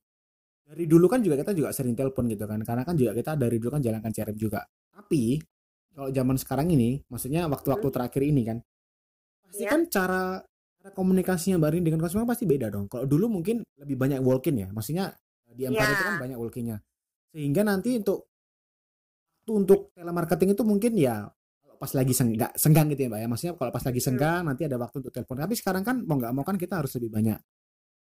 Dari 0.62 0.84
dulu 0.86 1.04
kan 1.04 1.20
juga 1.20 1.36
kita 1.36 1.52
juga 1.52 1.68
sering 1.68 1.92
telepon 1.92 2.24
gitu 2.26 2.46
kan, 2.46 2.62
karena 2.62 2.80
kan 2.80 2.94
juga 2.94 3.12
kita 3.12 3.34
dari 3.34 3.58
dulu 3.58 3.74
kan 3.74 3.82
jalankan 3.82 4.08
CRM 4.08 4.38
juga. 4.38 4.62
Tapi 4.88 5.36
kalau 5.92 6.09
zaman 6.12 6.37
sekarang 6.40 6.68
ini, 6.72 7.05
maksudnya 7.09 7.44
waktu-waktu 7.48 7.88
terakhir 7.92 8.22
ini 8.24 8.42
kan, 8.48 8.59
pasti 9.44 9.64
Ya. 9.64 9.70
kan 9.72 9.87
cara 9.92 10.40
cara 10.83 10.90
komunikasinya 10.98 11.62
Mbak 11.62 11.70
Rini 11.78 11.85
dengan 11.92 12.00
konsumen 12.02 12.26
pasti 12.26 12.42
beda 12.48 12.66
dong. 12.72 12.90
Kalau 12.90 13.07
dulu 13.07 13.31
mungkin 13.31 13.62
lebih 13.78 13.94
banyak 13.94 14.18
walk-in 14.18 14.66
ya, 14.66 14.68
maksudnya 14.74 15.14
di 15.52 15.68
M4 15.68 15.78
Ya. 15.78 15.92
itu 15.94 16.02
kan 16.02 16.16
banyak 16.18 16.38
walk-innya. 16.40 16.76
Sehingga 17.31 17.62
nanti 17.62 18.00
untuk 18.02 18.26
untuk 19.46 19.90
telemarketing 19.94 20.55
itu 20.55 20.62
mungkin 20.62 20.92
ya 20.98 21.26
kalau 21.62 21.76
pas 21.78 21.92
lagi 21.94 22.14
senggang, 22.14 22.50
senggang 22.55 22.87
gitu 22.90 23.07
ya 23.07 23.09
Mbak 23.12 23.20
ya. 23.22 23.28
Maksudnya 23.31 23.55
kalau 23.59 23.70
pas 23.74 23.85
lagi 23.85 24.00
senggang 24.02 24.42
nanti 24.46 24.62
ada 24.66 24.76
waktu 24.78 24.96
untuk 25.02 25.12
telepon. 25.14 25.37
Tapi 25.38 25.55
sekarang 25.55 25.83
kan 25.87 25.96
mau 26.02 26.16
nggak 26.18 26.33
mau 26.35 26.42
kan 26.46 26.57
kita 26.59 26.83
harus 26.83 26.94
lebih 26.98 27.11
banyak 27.14 27.38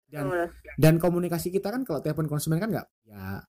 Dan 0.09 0.25
Betul. 0.25 0.47
dan 0.81 0.95
komunikasi 0.97 1.53
kita 1.53 1.69
kan 1.69 1.85
kalau 1.85 2.01
telepon 2.01 2.25
konsumen 2.33 2.57
kan 2.57 2.73
nggak 2.73 2.87
ya 3.13 3.45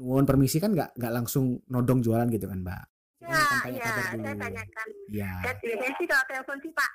nuwun 0.00 0.24
permisi 0.24 0.56
kan 0.56 0.72
nggak 0.72 0.96
nggak 0.96 1.12
langsung 1.12 1.60
nodong 1.68 2.00
jualan 2.00 2.24
gitu 2.32 2.48
kan 2.48 2.64
mbak 2.64 2.88
Ya, 3.24 3.34
akan 3.34 3.58
tanya 3.58 3.72
ya, 3.74 3.84
kabar 3.86 4.04
saya 4.14 4.34
tanyakan. 4.36 4.88
ya 5.08 5.30
Dan 5.40 5.54
biasanya 5.58 5.92
sih 5.94 6.06
kalau 6.06 6.24
telepon 6.26 6.56
sih 6.60 6.72
Pak, 6.72 6.90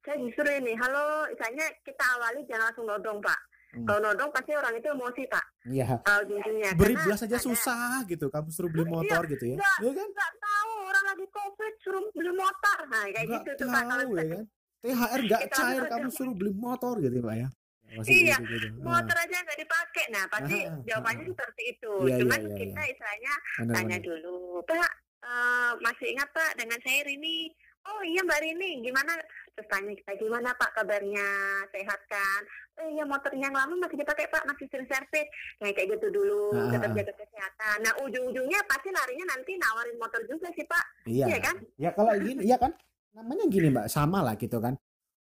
saya 0.00 0.16
justru 0.16 0.48
ini, 0.48 0.72
halo, 0.74 1.04
misalnya 1.28 1.66
kita 1.82 2.04
awali 2.12 2.40
jangan 2.44 2.62
langsung 2.64 2.86
nodong 2.86 3.18
Pak. 3.18 3.40
Hmm. 3.72 3.84
Kalau 3.84 4.00
nodong 4.02 4.30
pasti 4.30 4.52
orang 4.52 4.74
itu 4.74 4.86
emosi 4.86 5.22
Pak. 5.26 5.44
ya 5.64 5.86
Uh, 5.96 6.20
ujungnya. 6.22 6.70
beri 6.74 6.94
belas 6.94 7.20
aja 7.20 7.32
ada- 7.32 7.40
susah 7.40 8.04
gitu 8.04 8.26
kamu 8.28 8.48
suruh 8.48 8.68
beli 8.68 8.84
motor 8.84 9.22
gitu 9.26 9.44
ya 9.46 9.56
Nggak, 9.56 9.76
ya 9.80 9.90
kan 9.94 10.08
tahu 10.38 10.70
orang 10.82 11.04
lagi 11.06 11.26
covid 11.28 11.74
suruh 11.80 12.04
beli 12.12 12.32
motor. 12.32 12.78
Nah 12.84 13.02
kayak 13.06 13.16
nggak 13.22 13.30
gitu 13.38 13.50
tuh 13.56 13.66
Pak. 13.66 13.82
Kalau 13.82 13.96
tahu 13.98 14.12
ya 14.12 14.24
kan 14.28 14.44
THR 14.82 15.20
nggak 15.24 15.42
cair 15.50 15.82
kamu 15.88 16.08
suruh 16.10 16.34
beli 16.34 16.52
motor 16.52 16.94
gitu 16.98 17.14
ya, 17.14 17.22
pak 17.22 17.36
ya 17.36 17.48
Masih 17.92 18.12
Iya, 18.24 18.36
gitu, 18.40 18.56
gitu. 18.58 18.68
motor 18.82 19.12
aja 19.14 19.36
nggak 19.38 19.58
dipakai. 19.58 20.04
Nah 20.10 20.24
pasti 20.26 20.58
Ah, 20.58 20.76
jawabannya 20.82 21.22
ah. 21.22 21.30
seperti 21.30 21.62
itu. 21.70 21.92
Iya, 21.92 22.08
iya, 22.08 22.16
Cuman 22.18 22.40
iya, 22.42 22.54
kita 22.54 22.80
iya. 22.80 22.90
istilahnya 22.90 23.32
Ah, 23.32 23.60
benar, 23.62 23.74
tanya 23.74 23.98
dulu, 24.00 24.34
Pak, 24.62 24.92
eh, 25.22 25.72
masih 25.78 26.06
ingat 26.10 26.28
Pak 26.30 26.54
dengan 26.54 26.78
saya 26.80 27.00
Rini? 27.02 27.50
Oh 27.82 27.98
iya 28.00 28.22
Mbak 28.22 28.40
Rini, 28.40 28.70
gimana? 28.80 29.18
Terus 29.52 29.66
tanya 29.66 29.90
kita 29.92 30.14
gimana 30.14 30.54
Pak 30.54 30.70
kabarnya, 30.72 31.28
sehat 31.68 32.00
kan? 32.06 32.40
Oh 32.78 32.86
iya 32.88 33.02
motornya 33.02 33.46
yang 33.46 33.52
lama 33.52 33.74
masih 33.76 33.98
dipakai 33.98 34.26
Pak, 34.26 34.46
masih 34.46 34.70
sering 34.70 34.86
servis. 34.86 35.26
Kayak 35.58 35.74
kayak 35.74 35.88
gitu 35.98 36.06
dulu, 36.10 36.54
Ah, 36.54 36.62
ah, 36.62 36.70
tetap 36.70 36.90
ah. 36.90 36.96
jaga 36.96 37.12
kesehatan. 37.12 37.76
Nah 37.82 37.92
ujung-ujungnya 38.00 38.60
pasti 38.64 38.88
larinya 38.88 39.26
nanti 39.28 39.52
nawarin 39.56 39.98
motor 39.98 40.22
juga 40.24 40.48
sih 40.54 40.62
Pak. 40.64 40.84
iya 41.10 41.26
Iya 41.26 41.38
kan? 41.42 41.56
ya 41.76 41.90
kalau 41.90 42.12
gini 42.16 42.40
iya 42.46 42.56
kan 42.56 42.72
namanya 43.12 43.44
gini 43.44 43.68
mbak 43.68 43.92
sama 43.92 44.24
lah 44.24 44.40
gitu 44.40 44.56
kan 44.56 44.72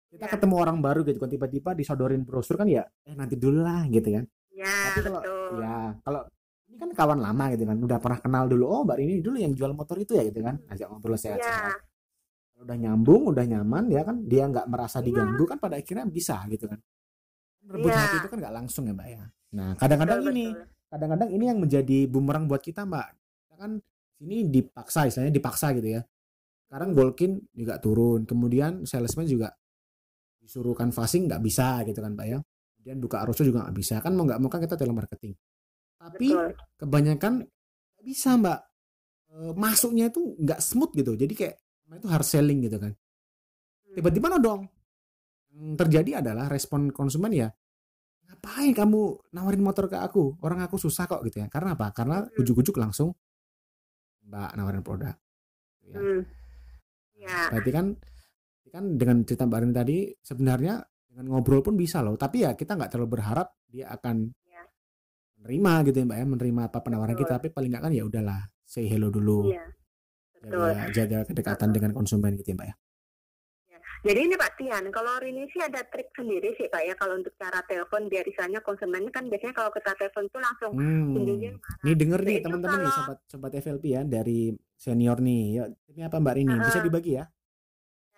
kita 0.08 0.24
Ya. 0.24 0.32
ketemu 0.32 0.54
orang 0.56 0.78
baru 0.80 1.02
gitu 1.02 1.18
kan 1.18 1.28
tiba-tiba 1.28 1.74
disodorin 1.74 2.22
brosur 2.22 2.56
kan 2.56 2.64
ya 2.64 2.80
eh 3.02 3.12
nanti 3.12 3.34
dulu 3.36 3.60
lah 3.60 3.84
gitu 3.90 4.08
kan 4.08 4.24
Ya 4.48 4.70
tapi 4.88 5.04
kalau 5.04 5.20
betul. 5.20 5.50
ya 5.60 5.76
kalau 6.00 6.22
ini 6.74 6.82
kan 6.82 6.90
kawan 6.90 7.22
lama 7.22 7.54
gitu 7.54 7.62
kan 7.70 7.78
udah 7.78 7.98
pernah 8.02 8.18
kenal 8.18 8.44
dulu 8.50 8.66
oh 8.66 8.82
mbak 8.82 8.98
ini 8.98 9.22
dulu 9.22 9.38
yang 9.38 9.54
jual 9.54 9.70
motor 9.70 9.94
itu 10.02 10.18
ya 10.18 10.26
gitu 10.26 10.42
kan. 10.42 10.58
Ajak 10.66 10.90
ngobrol 10.90 11.14
Iya, 11.14 11.22
sehat-sehat 11.38 11.78
Kalau 12.50 12.62
udah 12.66 12.76
nyambung 12.78 13.22
udah 13.30 13.44
nyaman 13.46 13.84
ya 13.94 14.02
kan 14.02 14.16
dia 14.26 14.50
nggak 14.50 14.66
merasa 14.66 14.98
Iya. 14.98 15.06
diganggu 15.06 15.44
kan 15.46 15.58
pada 15.62 15.78
akhirnya 15.78 16.06
bisa 16.10 16.42
gitu 16.50 16.66
kan. 16.66 16.82
Rebut 17.70 17.90
Iya. 17.94 17.98
hati 18.02 18.16
itu 18.18 18.28
kan 18.28 18.38
nggak 18.42 18.54
langsung 18.58 18.84
ya 18.90 18.94
mbak 18.98 19.06
ya. 19.06 19.22
Nah 19.54 19.68
kadang-kadang 19.78 20.18
betul, 20.18 20.34
ini 20.34 20.46
kadang-kadang 20.90 21.28
ini 21.30 21.44
yang 21.46 21.58
menjadi 21.62 21.98
bumerang 22.10 22.44
buat 22.50 22.58
kita 22.62 22.82
mbak. 22.82 23.06
Kita 23.46 23.54
kan 23.54 23.70
sini 24.18 24.36
dipaksa 24.50 25.06
istilahnya 25.06 25.30
dipaksa 25.30 25.70
gitu 25.78 25.88
ya. 25.94 26.02
Sekarang 26.66 26.90
Golkin 26.90 27.38
juga 27.54 27.78
turun 27.78 28.26
kemudian 28.26 28.82
salesman 28.82 29.30
juga 29.30 29.54
disuruh 30.42 30.74
canvassing 30.74 31.30
nggak 31.30 31.38
bisa 31.38 31.86
gitu 31.86 32.02
kan 32.02 32.18
mbak 32.18 32.26
ya. 32.26 32.38
Kemudian 32.74 32.98
buka 32.98 33.22
arusnya 33.22 33.46
juga 33.46 33.62
nggak 33.62 33.76
bisa. 33.78 33.94
Kan 34.02 34.18
mau 34.18 34.26
nggak 34.26 34.42
mau 34.42 34.50
kan 34.50 34.58
kita 34.58 34.74
telemarketing 34.74 35.38
tapi 36.04 36.28
Betul. 36.36 36.48
kebanyakan 36.76 37.34
bisa 38.04 38.36
mbak 38.36 38.60
E, 39.34 39.50
masuknya 39.58 40.14
itu 40.14 40.38
nggak 40.38 40.62
smooth 40.62 40.94
gitu 40.94 41.18
jadi 41.18 41.34
kayak 41.34 41.54
itu 41.98 42.06
hard 42.06 42.22
selling 42.22 42.62
gitu 42.62 42.78
kan 42.78 42.94
tiba-tiba 43.90 44.30
nodong 44.30 44.70
yang 45.50 45.74
terjadi 45.74 46.22
adalah 46.22 46.46
respon 46.46 46.94
konsumen 46.94 47.34
ya 47.34 47.50
ngapain 48.30 48.70
kamu 48.70 49.18
nawarin 49.34 49.58
motor 49.58 49.90
ke 49.90 49.98
aku 49.98 50.38
orang 50.38 50.62
aku 50.62 50.78
susah 50.78 51.10
kok 51.10 51.18
gitu 51.26 51.42
ya 51.42 51.50
karena 51.50 51.74
apa 51.74 51.90
karena 51.90 52.22
Hmm. 52.22 52.38
ujuk-ujuk 52.46 52.78
langsung 52.78 53.10
mbak 54.22 54.54
nawarin 54.54 54.86
produk 54.86 55.18
ya. 55.82 55.98
Hmm. 55.98 56.20
Ya. 57.18 57.38
berarti 57.50 57.70
kan 57.74 57.86
kan 58.70 58.84
dengan 58.94 59.26
cerita 59.26 59.50
mbak 59.50 59.66
Rini 59.66 59.74
tadi 59.74 59.98
sebenarnya 60.22 60.78
dengan 61.10 61.26
ngobrol 61.26 61.58
pun 61.58 61.74
bisa 61.74 62.06
loh 62.06 62.14
tapi 62.14 62.46
ya 62.46 62.54
kita 62.54 62.78
nggak 62.78 62.90
terlalu 62.94 63.18
berharap 63.18 63.50
dia 63.66 63.90
akan. 63.90 64.30
Menerima 65.44 65.72
gitu 65.84 65.96
ya 65.98 66.04
mbak 66.04 66.16
ya 66.16 66.26
menerima 66.26 66.62
apa 66.64 66.78
penawaran 66.80 67.12
Betul. 67.12 67.22
kita 67.22 67.32
tapi 67.36 67.48
paling 67.50 67.70
nggak 67.70 67.84
kan 67.84 67.92
ya 67.92 68.02
udahlah 68.02 68.40
say 68.64 68.88
hello 68.88 69.08
dulu 69.08 69.52
Iya. 69.52 69.64
Betul. 70.40 70.72
jaga, 70.72 70.88
jaga 70.90 71.18
kedekatan 71.24 71.68
dengan 71.70 71.92
konsumen 71.92 72.32
gitu 72.34 72.48
ya 72.48 72.56
mbak 72.56 72.68
ya 72.68 72.76
Jadi 74.04 74.20
ini 74.20 74.36
Pak 74.36 74.60
Tian, 74.60 74.84
kalau 74.92 75.16
Rini 75.16 75.48
sih 75.48 75.64
ada 75.64 75.80
trik 75.80 76.12
sendiri 76.12 76.52
sih 76.54 76.68
Pak 76.68 76.82
ya 76.82 76.92
kalau 76.92 77.16
untuk 77.16 77.32
cara 77.40 77.64
telepon 77.64 78.04
biar 78.04 78.20
misalnya 78.22 78.60
konsumen 78.60 79.08
kan 79.08 79.32
biasanya 79.32 79.56
kalau 79.56 79.72
kita 79.72 79.96
telepon 79.96 80.28
tuh 80.28 80.44
langsung 80.44 80.76
Hmm. 80.76 81.16
marah. 81.16 81.56
Nih 81.80 81.94
denger 81.96 82.20
nih 82.20 82.36
teman-teman 82.38 82.78
nih 82.78 82.92
kalau- 82.92 83.00
sobat 83.00 83.18
sobat 83.24 83.52
FLP 83.56 83.84
ya 83.88 84.04
dari 84.04 84.52
senior 84.76 85.16
nih. 85.18 85.44
Ya, 85.50 85.64
ini 85.88 86.00
apa 86.04 86.20
Mbak 86.20 86.34
Rini? 86.36 86.52
Bisa 86.60 86.78
Ah. 86.78 86.84
dibagi 86.84 87.12
ya? 87.16 87.24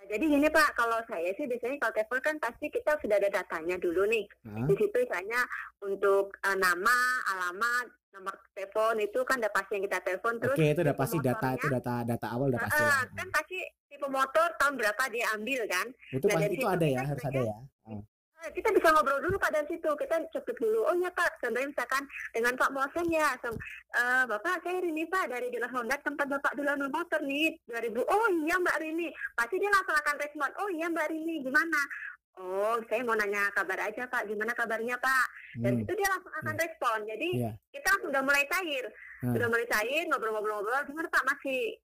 Jadi 0.07 0.25
gini 0.31 0.49
Pak, 0.49 0.69
kalau 0.79 0.99
saya 1.11 1.31
sih 1.35 1.51
biasanya 1.51 1.77
kalau 1.83 1.95
telepon 1.95 2.21
kan 2.23 2.37
pasti 2.39 2.67
kita 2.71 2.95
sudah 3.03 3.17
ada 3.19 3.31
datanya 3.31 3.77
dulu 3.77 4.07
nih. 4.07 4.25
Hah? 4.47 4.67
Di 4.71 4.75
situ 4.79 4.97
misalnya 4.97 5.41
untuk 5.83 6.35
eh, 6.47 6.57
nama, 6.57 6.99
alamat, 7.35 7.87
nomor 8.15 8.35
telepon 8.57 8.97
itu 9.03 9.21
kan 9.27 9.37
udah 9.43 9.53
pasti 9.53 9.77
yang 9.77 9.85
kita 9.91 10.01
telepon 10.01 10.35
terus. 10.41 10.57
Oke, 10.57 10.67
itu 10.73 10.81
udah 10.81 10.97
pasti 10.97 11.17
data 11.21 11.49
itu 11.53 11.67
data 11.69 11.95
data 12.07 12.27
awal 12.33 12.49
udah 12.55 12.63
pasti 12.65 12.83
eh, 12.83 12.89
lah. 12.89 13.05
kan 13.13 13.29
pasti 13.35 13.59
tipe 13.91 14.09
motor 14.09 14.49
tahun 14.57 14.75
berapa 14.79 15.03
dia 15.13 15.27
ambil 15.37 15.61
kan. 15.69 15.87
Itu 16.15 16.27
nah, 16.31 16.35
pasti 16.39 16.55
itu 16.57 16.67
ada 16.67 16.87
ya, 16.87 17.03
harus 17.05 17.25
ada 17.27 17.41
ya. 17.43 17.59
Nah, 18.47 18.55
kita 18.55 18.71
bisa 18.71 18.95
ngobrol 18.95 19.19
dulu 19.19 19.43
Pak 19.43 19.51
dari 19.51 19.67
situ. 19.67 19.91
Kita 19.91 20.23
cepet 20.31 20.55
dulu. 20.55 20.87
Oh 20.87 20.95
ya 20.95 21.11
Pak, 21.11 21.43
contohnya 21.43 21.67
misalkan 21.67 22.07
dengan 22.31 22.55
Pak 22.55 22.71
Mosen 22.71 23.11
ya. 23.11 23.35
Sem- 23.43 23.59
eh, 23.91 24.23
Bapak 24.23 24.63
saya 24.63 24.79
Rini 24.79 25.03
Pak 25.03 25.27
dari 25.27 25.51
dealer 25.51 25.67
Honda 25.67 25.99
tempat 25.99 26.31
Bapak 26.31 26.55
dulu 26.55 26.71
ambil 26.71 26.95
motor 26.95 27.19
nih 27.27 27.59
2000. 27.67 28.07
Oh 28.07 28.27
iya 28.39 28.55
Mbak 28.55 28.79
Rini. 28.79 29.11
Pasti 29.35 29.59
dia 29.59 29.67
langsung 29.67 29.99
akan 29.99 30.15
respon. 30.23 30.51
Oh 30.63 30.71
iya 30.71 30.87
Mbak 30.87 31.11
Rini 31.11 31.43
gimana? 31.43 31.81
Oh 32.39 32.79
saya 32.87 33.03
mau 33.03 33.19
nanya 33.19 33.51
kabar 33.51 33.83
aja 33.83 34.07
Pak. 34.07 34.31
Gimana 34.31 34.55
kabarnya 34.55 34.95
Pak? 34.95 35.27
Dan 35.59 35.73
Hmm. 35.75 35.83
itu 35.83 35.93
dia 35.99 36.07
langsung 36.07 36.31
akan 36.37 36.55
respon. 36.55 36.99
Jadi 37.03 37.29
Iya. 37.43 37.51
kita 37.75 37.87
langsung 37.91 38.11
udah 38.15 38.23
mulai 38.23 38.45
cair. 38.47 38.85
Hmm. 39.27 39.35
Sudah 39.35 39.49
mulai 39.51 39.67
cair 39.67 40.03
ngobrol-ngobrol-ngobrol. 40.07 40.87
Gimana 40.87 41.09
Pak 41.11 41.25
masih 41.27 41.83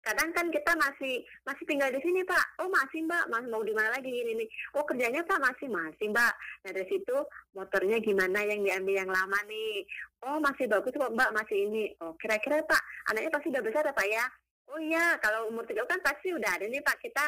kadang 0.00 0.32
kan 0.32 0.46
kita 0.48 0.72
masih 0.76 1.20
masih 1.44 1.64
tinggal 1.68 1.88
di 1.92 2.00
sini 2.00 2.24
pak. 2.24 2.44
Oh 2.58 2.68
masih 2.68 3.04
mbak. 3.04 3.28
Masih 3.28 3.48
mau 3.52 3.60
di 3.60 3.74
mana 3.76 3.92
lagi? 3.92 4.08
Ini 4.08 4.32
nih 4.36 4.48
oh 4.76 4.84
kerjanya 4.84 5.20
pak 5.24 5.38
masih 5.38 5.68
masih 5.68 6.06
mbak. 6.08 6.32
Nah 6.64 6.70
dari 6.72 6.88
situ 6.88 7.16
motornya 7.52 8.00
gimana 8.00 8.40
yang 8.42 8.64
diambil 8.64 8.94
yang 9.04 9.10
lama 9.12 9.38
nih? 9.46 9.84
Oh 10.24 10.40
masih 10.40 10.66
bagus 10.66 10.96
kok 10.96 11.12
mbak. 11.12 11.30
Masih 11.36 11.68
ini. 11.68 11.92
Oh 12.00 12.16
kira-kira 12.16 12.64
pak 12.64 12.80
anaknya 13.12 13.30
pasti 13.30 13.48
udah 13.52 13.62
besar 13.64 13.82
ya 13.84 13.92
pak 13.92 14.08
ya? 14.08 14.24
Oh 14.72 14.80
iya. 14.80 15.04
Kalau 15.20 15.52
umur 15.52 15.68
tiga 15.68 15.84
kan 15.84 16.00
pasti 16.00 16.32
udah 16.32 16.48
ada 16.48 16.64
nih 16.64 16.80
pak. 16.80 16.96
Kita 16.98 17.24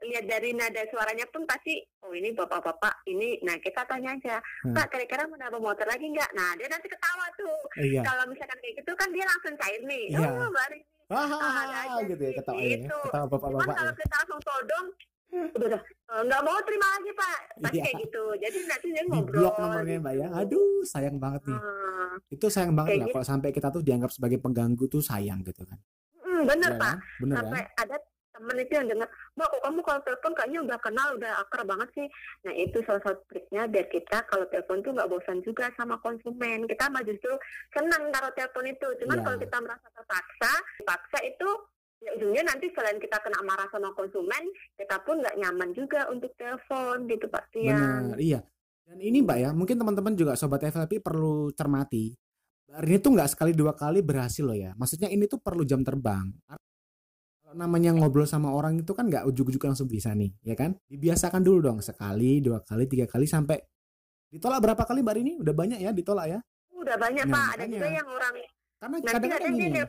lihat 0.00 0.24
dari 0.24 0.56
nada 0.56 0.80
suaranya 0.88 1.28
pun 1.28 1.44
pasti 1.44 1.76
oh 2.04 2.12
ini 2.12 2.32
bapak-bapak 2.36 3.04
ini. 3.08 3.40
Nah 3.44 3.56
kita 3.60 3.84
tanya 3.88 4.12
aja 4.16 4.36
Hmm. 4.64 4.76
pak 4.76 4.92
kira-kira 4.92 5.24
mau 5.24 5.36
nambah 5.40 5.60
motor 5.60 5.88
lagi 5.88 6.04
nggak? 6.04 6.32
Nah 6.36 6.52
dia 6.56 6.68
nanti 6.68 6.88
ketawa 6.88 7.26
tuh. 7.36 7.60
Iya. 7.80 8.00
kalau 8.04 8.24
misalkan 8.28 8.60
kayak 8.60 8.76
gitu 8.80 8.92
kan 8.96 9.08
dia 9.08 9.24
langsung 9.24 9.56
cair 9.56 9.80
nih. 9.88 10.04
Iya. 10.12 10.28
oh 10.28 10.48
mbak 10.52 10.68
Rini 10.68 10.84
ada 10.84 10.99
Hahaha, 11.10 12.06
gitu 12.06 12.22
ya 12.22 12.32
ketawa 12.32 12.60
ya. 12.60 12.68
gitu. 12.78 12.96
Ketawa 13.02 13.26
bapak-bapak 13.26 13.66
ya. 13.66 13.76
kalau 13.76 13.94
kita 13.94 14.14
langsung 14.16 14.40
todong, 14.40 14.86
udah 15.50 15.68
dah, 15.68 15.82
eh, 15.82 16.22
nggak 16.22 16.40
mau 16.40 16.58
terima 16.62 16.86
lagi 16.88 17.10
pak, 17.12 17.36
pasti 17.60 17.76
Iya. 17.76 17.82
kayak 17.84 17.96
gitu. 18.00 18.22
Jadi 18.36 18.58
nanti 18.64 18.86
dia 18.88 19.02
Di 19.02 19.08
ngobrol. 19.08 19.40
blok 19.40 19.54
nomornya 19.56 19.96
Mbak 19.98 20.14
ya. 20.16 20.26
Aduh, 20.32 20.80
sayang 20.84 21.16
banget 21.16 21.42
nih. 21.44 21.58
Hmm, 21.58 22.14
Itu 22.28 22.46
sayang 22.46 22.72
banget 22.72 22.88
Kayak 22.88 23.00
lah 23.00 23.06
gitu. 23.06 23.14
kalau 23.16 23.26
sampai 23.26 23.48
kita 23.50 23.68
tuh 23.68 23.82
dianggap 23.82 24.10
sebagai 24.10 24.38
pengganggu 24.38 24.84
tuh 24.86 25.00
sayang 25.00 25.42
gitu 25.42 25.62
kan. 25.62 25.78
hmm, 26.20 26.42
bener 26.46 26.70
Iya 26.70 26.78
pak. 26.78 26.94
kan? 26.94 26.98
Bener 27.18 27.34
kan? 27.34 27.42
Sampai 27.42 27.62
ada 27.76 27.96
temen 28.40 28.56
itu 28.56 28.72
yang 28.72 28.88
dengar, 28.88 29.08
mbak 29.36 29.48
kok 29.52 29.62
kamu 29.68 29.80
kalau 29.84 30.00
telepon 30.00 30.32
kayaknya 30.32 30.60
udah 30.64 30.78
kenal, 30.80 31.08
udah 31.20 31.32
akrab 31.44 31.66
banget 31.68 31.88
sih. 31.92 32.06
Nah 32.48 32.52
itu 32.56 32.78
salah 32.88 33.02
satu 33.04 33.20
triknya 33.28 33.68
biar 33.68 33.86
kita 33.92 34.18
kalau 34.32 34.48
telepon 34.48 34.80
tuh 34.80 34.96
nggak 34.96 35.10
bosan 35.12 35.38
juga 35.44 35.68
sama 35.76 36.00
konsumen. 36.00 36.64
Kita 36.64 36.88
mah 36.88 37.04
justru 37.04 37.36
senang 37.76 38.08
taruh 38.08 38.32
telepon 38.32 38.64
itu. 38.64 38.88
Cuman 39.04 39.20
Iya. 39.20 39.24
kalau 39.28 39.36
kita 39.36 39.56
merasa 39.60 39.86
terpaksa, 39.92 40.52
paksa 40.88 41.18
itu 41.28 41.48
ya 42.00 42.10
ujungnya 42.16 42.42
nanti 42.48 42.72
selain 42.72 42.96
kita 42.96 43.20
kena 43.20 43.44
marah 43.44 43.68
sama 43.68 43.92
konsumen, 43.92 44.48
kita 44.80 44.96
pun 45.04 45.20
nggak 45.20 45.36
nyaman 45.36 45.70
juga 45.76 46.08
untuk 46.08 46.32
telepon 46.40 47.04
gitu 47.04 47.28
Pak 47.28 47.44
Tian. 47.52 47.76
Benar, 47.76 48.16
iya. 48.16 48.40
Dan 48.88 48.98
ini 49.04 49.20
Mbak 49.22 49.38
ya, 49.38 49.50
mungkin 49.52 49.76
teman-teman 49.76 50.16
juga 50.16 50.32
sobat 50.34 50.64
FLP 50.64 50.98
perlu 51.04 51.52
cermati. 51.52 52.16
Rini 52.70 52.98
tuh 53.02 53.14
nggak 53.14 53.30
sekali 53.34 53.52
dua 53.54 53.74
kali 53.74 54.00
berhasil 54.00 54.42
loh 54.46 54.54
ya. 54.54 54.74
Maksudnya 54.78 55.10
ini 55.10 55.26
tuh 55.26 55.42
perlu 55.42 55.66
jam 55.66 55.82
terbang. 55.82 56.26
Namanya 57.50 57.90
ngobrol 57.90 58.26
sama 58.30 58.54
orang 58.54 58.78
itu 58.78 58.92
kan 58.94 59.10
nggak 59.10 59.26
ujuk-ujuk 59.26 59.62
langsung 59.66 59.90
bisa 59.90 60.14
nih, 60.14 60.30
ya 60.46 60.54
kan? 60.54 60.78
Dibiasakan 60.86 61.42
dulu 61.42 61.58
dong 61.58 61.78
sekali, 61.82 62.38
dua 62.38 62.62
kali, 62.62 62.86
tiga 62.86 63.10
kali 63.10 63.26
sampai 63.26 63.58
ditolak 64.30 64.62
berapa 64.62 64.82
kali 64.86 65.02
Mbak 65.02 65.14
Rini? 65.18 65.32
Udah 65.42 65.54
banyak 65.54 65.78
ya 65.82 65.90
ditolak 65.90 66.26
ya? 66.30 66.38
Udah 66.70 66.96
banyak 66.96 67.26
Nah, 67.26 67.34
Pak, 67.34 67.46
ada 67.58 67.64
juga 67.66 67.88
yang 67.90 68.08
orang 68.08 68.34
Karena 68.80 68.96
kadang-kadang 69.04 69.54
gini, 69.60 69.80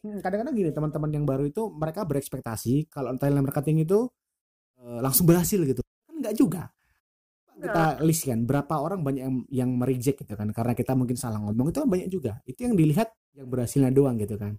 hmm, 0.00 0.18
kadang-kadang 0.24 0.54
gini 0.56 0.70
teman-teman 0.72 1.10
yang 1.12 1.24
baru 1.28 1.44
itu 1.44 1.68
mereka 1.76 2.08
berekspektasi 2.08 2.88
kalau 2.88 3.12
telemarketing 3.20 3.84
itu 3.84 4.08
eh, 4.80 5.00
langsung 5.04 5.28
berhasil 5.28 5.60
gitu. 5.60 5.84
Kan 6.08 6.14
nggak 6.24 6.34
juga. 6.38 6.72
Kita 7.60 8.00
list 8.00 8.24
kan 8.24 8.40
berapa 8.48 8.74
orang 8.80 9.04
banyak 9.04 9.20
yang, 9.20 9.36
yang 9.52 9.70
mereject 9.76 10.24
gitu 10.24 10.32
kan 10.32 10.48
karena 10.48 10.72
kita 10.72 10.96
mungkin 10.96 11.20
salah 11.20 11.36
ngomong 11.44 11.68
itu 11.68 11.78
kan 11.84 11.90
banyak 11.92 12.08
juga. 12.08 12.40
Itu 12.48 12.64
yang 12.64 12.72
dilihat 12.72 13.12
yang 13.36 13.52
berhasilnya 13.52 13.92
doang 13.92 14.16
gitu 14.16 14.40
kan. 14.40 14.56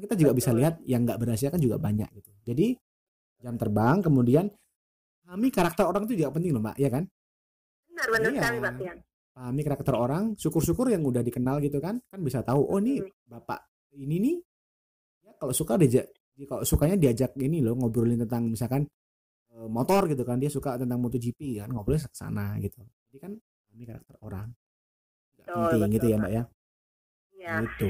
Kita 0.00 0.14
juga 0.16 0.32
bisa 0.32 0.50
lihat 0.50 0.80
yang 0.84 1.04
nggak 1.04 1.18
berhasil 1.18 1.48
kan 1.48 1.60
juga 1.60 1.76
banyak 1.76 2.08
gitu. 2.16 2.30
Jadi 2.42 2.66
jam 3.40 3.56
terbang 3.56 4.00
kemudian 4.00 4.48
kami 5.22 5.48
karakter 5.48 5.84
orang 5.84 6.04
itu 6.04 6.18
juga 6.18 6.34
penting 6.34 6.50
loh 6.50 6.60
mbak, 6.60 6.76
ya 6.76 6.90
kan? 6.90 7.04
Benar, 7.86 8.08
benar 8.10 8.30
Iya. 8.30 8.40
sekali 8.40 8.58
Pak 8.58 8.74
Tian. 8.76 8.98
pahami 9.30 9.62
karakter 9.62 9.94
orang 9.94 10.24
syukur-syukur 10.34 10.90
yang 10.90 11.06
udah 11.06 11.22
dikenal 11.22 11.62
gitu 11.62 11.78
kan 11.78 12.02
kan 12.10 12.20
bisa 12.20 12.42
tahu 12.42 12.60
oh 12.66 12.76
nih 12.76 12.98
Hmm. 12.98 13.30
bapak 13.30 13.62
ini 13.94 14.18
nih 14.18 14.36
ya 15.22 15.32
kalau 15.38 15.54
suka 15.54 15.78
diajak 15.78 16.10
kalau 16.44 16.66
sukanya 16.66 16.98
diajak 16.98 17.32
ini 17.38 17.62
loh 17.62 17.78
ngobrolin 17.78 18.20
tentang 18.20 18.50
misalkan 18.50 18.84
eh, 19.54 19.68
motor 19.70 20.10
gitu 20.10 20.26
kan 20.26 20.36
dia 20.36 20.50
suka 20.50 20.76
tentang 20.76 20.98
MotoGP 20.98 21.62
kan 21.62 21.70
ngobrolin 21.70 22.02
ke 22.02 22.10
sana 22.12 22.58
gitu 22.58 22.82
jadi 23.08 23.18
kan 23.22 23.32
pahami 23.38 23.84
karakter 23.86 24.16
orang 24.20 24.48
Betul, 25.38 25.54
penting 25.54 25.78
betul, 25.78 25.94
gitu 25.94 26.06
ya 26.10 26.16
mbak 26.18 26.32
ya 26.34 26.42
Ya. 27.32 27.52
gitu 27.64 27.88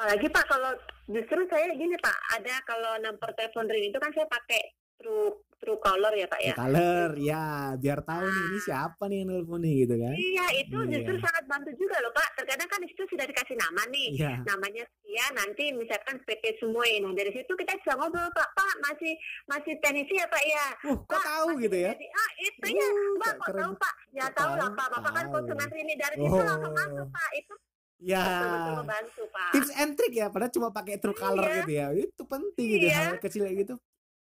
Apalagi 0.00 0.32
Pak 0.32 0.44
kalau 0.46 0.72
justru 1.06 1.44
saya 1.46 1.68
gini 1.70 1.92
Pak, 1.94 2.16
ada 2.32 2.56
kalau 2.64 2.96
nomor 2.98 3.28
telepon 3.36 3.68
ring 3.68 3.84
itu 3.84 4.00
kan 4.00 4.08
saya 4.10 4.24
pakai 4.26 4.62
true 4.96 5.28
true 5.54 5.76
caller 5.78 6.08
ya 6.14 6.24
Pak 6.24 6.40
ya. 6.40 6.54
color 6.54 7.12
ya 7.20 7.44
biar 7.74 8.00
tahu 8.00 8.24
nih 8.24 8.44
ini 8.46 8.58
siapa 8.62 9.04
nih 9.04 9.16
yang 9.18 9.28
nelpon 9.28 9.60
nih 9.60 9.84
gitu 9.84 9.94
kan 9.94 10.12
Iya, 10.14 10.46
itu 10.56 10.72
Iya. 10.78 10.88
justru 10.90 11.14
sangat 11.20 11.44
bantu 11.46 11.68
juga 11.74 12.00
loh 12.00 12.08
Pak. 12.10 12.28
Terkadang 12.34 12.64
kan 12.66 12.80
di 12.80 12.88
situ 12.88 13.04
sudah 13.06 13.26
dikasih 13.26 13.56
nama 13.58 13.82
nih. 13.86 14.08
iya 14.14 14.32
Namanya 14.42 14.84
sekian, 14.90 15.32
nanti 15.34 15.64
misalkan 15.70 16.16
PT 16.22 16.44
semua 16.56 16.84
Nah, 16.98 17.12
dari 17.12 17.30
situ 17.30 17.52
kita 17.54 17.76
bisa 17.76 17.92
ngobrol 17.94 18.24
Pak. 18.30 18.48
Pak, 18.50 18.74
masih 18.82 19.12
masih 19.46 19.76
tenisi 19.78 20.14
ya 20.14 20.24
Pak 20.26 20.44
ya? 20.46 20.66
uh 20.86 20.96
kok 20.98 21.12
Pak, 21.12 21.24
tahu 21.26 21.48
gitu 21.60 21.76
ya 21.78 21.92
jadi- 21.92 22.12
ah, 22.14 22.30
itu 22.38 22.66
ya. 22.70 22.88
Uh, 22.88 23.14
Pak, 23.18 23.32
kok 23.34 23.46
keren. 23.46 23.60
tahu 23.60 23.72
Pak? 23.76 23.94
Ya 24.10 24.24
Kok 24.26 24.32
tahu 24.34 24.52
lah 24.54 24.70
Pak. 24.70 24.86
Bapak 24.90 25.12
kan 25.12 25.26
konsumen 25.28 25.68
ini 25.74 25.94
dari 25.94 26.16
situ 26.16 26.40
langsung 26.40 26.72
Oh. 26.72 26.78
masuk 26.78 27.06
Pak. 27.10 27.30
Itu 27.36 27.52
ya 28.00 28.24
betul-betul 28.24 28.74
membantu 28.80 29.22
Pak. 29.28 29.50
tips 29.52 29.70
and 29.76 29.92
trick 29.92 30.12
ya 30.12 30.26
padahal 30.26 30.50
cuma 30.50 30.68
pakai 30.70 30.96
true 30.96 31.12
color 31.12 31.44
Iya. 31.44 31.56
gitu 31.60 31.72
ya 31.72 31.86
itu 31.94 32.22
penting 32.24 32.66
gitu 32.74 32.86
Iya. 32.88 32.96
hal 32.96 33.16
kecil 33.18 33.42
kayak 33.44 33.56
gitu 33.60 33.74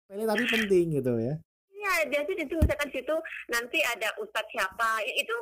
Pele 0.04 0.24
tapi 0.26 0.44
penting 0.44 0.84
gitu 0.92 1.12
ya 1.16 1.34
Iya, 1.72 1.94
jadi 2.14 2.46
itu 2.46 2.54
misalkan 2.54 2.90
situ 2.90 3.14
nanti 3.48 3.82
ada 3.82 4.14
ustadz 4.16 4.46
siapa, 4.50 5.02
ya 5.02 5.12
itu 5.18 5.34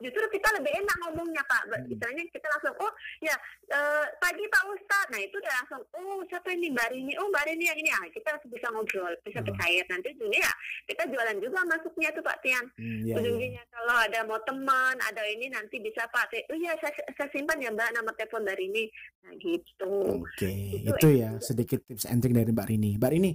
justru 0.00 0.24
kita 0.28 0.48
lebih 0.56 0.72
enak 0.74 0.96
ngomongnya 1.00 1.42
Pak. 1.44 1.62
Ba- 1.66 1.78
Hmm. 1.80 1.88
Misalnya 1.88 2.22
kita 2.26 2.46
langsung, 2.48 2.74
oh 2.76 2.92
ya 3.20 3.34
eh, 3.68 4.06
pagi 4.16 4.44
Pak 4.44 4.62
Ustadz. 4.66 5.08
Nah 5.08 5.20
itu 5.20 5.36
udah 5.36 5.54
langsung, 5.54 5.82
oh 5.90 6.20
siapa 6.26 6.48
ini 6.50 6.68
Mbak 6.68 6.88
Rini? 6.90 7.12
Oh 7.16 7.28
Mbak 7.28 7.44
Rini 7.46 7.64
yang 7.66 7.78
ini. 7.78 7.90
Ah, 7.90 8.04
kita 8.08 8.28
langsung 8.30 8.50
bisa 8.50 8.66
ngobrol, 8.68 9.12
bisa 9.22 9.38
Hmm. 9.38 9.48
percaya. 9.48 9.80
Nanti 9.86 10.06
ujungnya 10.12 10.40
ya 10.42 10.52
kita 10.86 11.02
jualan 11.06 11.36
juga 11.38 11.58
masuknya 11.64 12.08
tuh 12.10 12.22
Pak 12.22 12.38
Tian. 12.40 12.64
hmm, 12.74 13.00
ya, 13.04 13.14
ya. 13.20 13.62
Kalau 13.66 13.96
ada 13.96 14.20
mau 14.24 14.40
teman, 14.40 14.94
ada 14.98 15.22
ini 15.26 15.46
nanti 15.46 15.76
bisa 15.78 16.04
Pak. 16.06 16.32
Oh 16.46 16.56
iya 16.56 16.72
saya, 16.78 16.92
saya 17.14 17.28
simpan 17.30 17.58
ya 17.58 17.70
Mbak 17.70 17.88
nama 17.92 18.10
telepon 18.12 18.42
Mbak 18.42 18.56
Rini. 18.56 18.84
Nah 19.20 19.32
gitu. 19.36 19.92
Oke, 20.20 20.50
Itu 20.80 20.90
itu 20.90 21.06
ya 21.16 21.30
sedikit 21.38 21.80
tips 21.84 22.04
and 22.04 22.20
trick 22.20 22.32
dari 22.32 22.48
Mbak 22.48 22.66
Rini. 22.66 22.90
Mbak 22.96 23.10
Rini, 23.10 23.32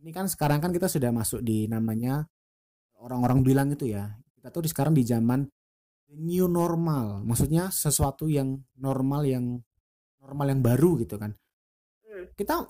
ini 0.00 0.10
kan 0.10 0.26
sekarang 0.26 0.60
kan 0.60 0.70
kita 0.70 0.86
sudah 0.86 1.10
masuk 1.10 1.40
di 1.40 1.64
namanya 1.64 2.24
orang-orang 2.98 3.40
bilang 3.40 3.68
itu 3.68 3.88
ya. 3.88 4.08
Kita 4.36 4.48
tuh 4.50 4.62
di 4.62 4.68
sekarang 4.68 4.92
di 4.92 5.02
zaman 5.02 5.44
new 6.12 6.46
normal. 6.46 7.24
Maksudnya 7.24 7.72
sesuatu 7.72 8.28
yang 8.28 8.60
normal 8.76 9.24
yang 9.24 9.60
normal 10.20 10.46
yang 10.52 10.60
baru 10.60 11.00
gitu 11.00 11.16
kan. 11.16 11.32
Hmm. 12.04 12.28
Kita 12.36 12.64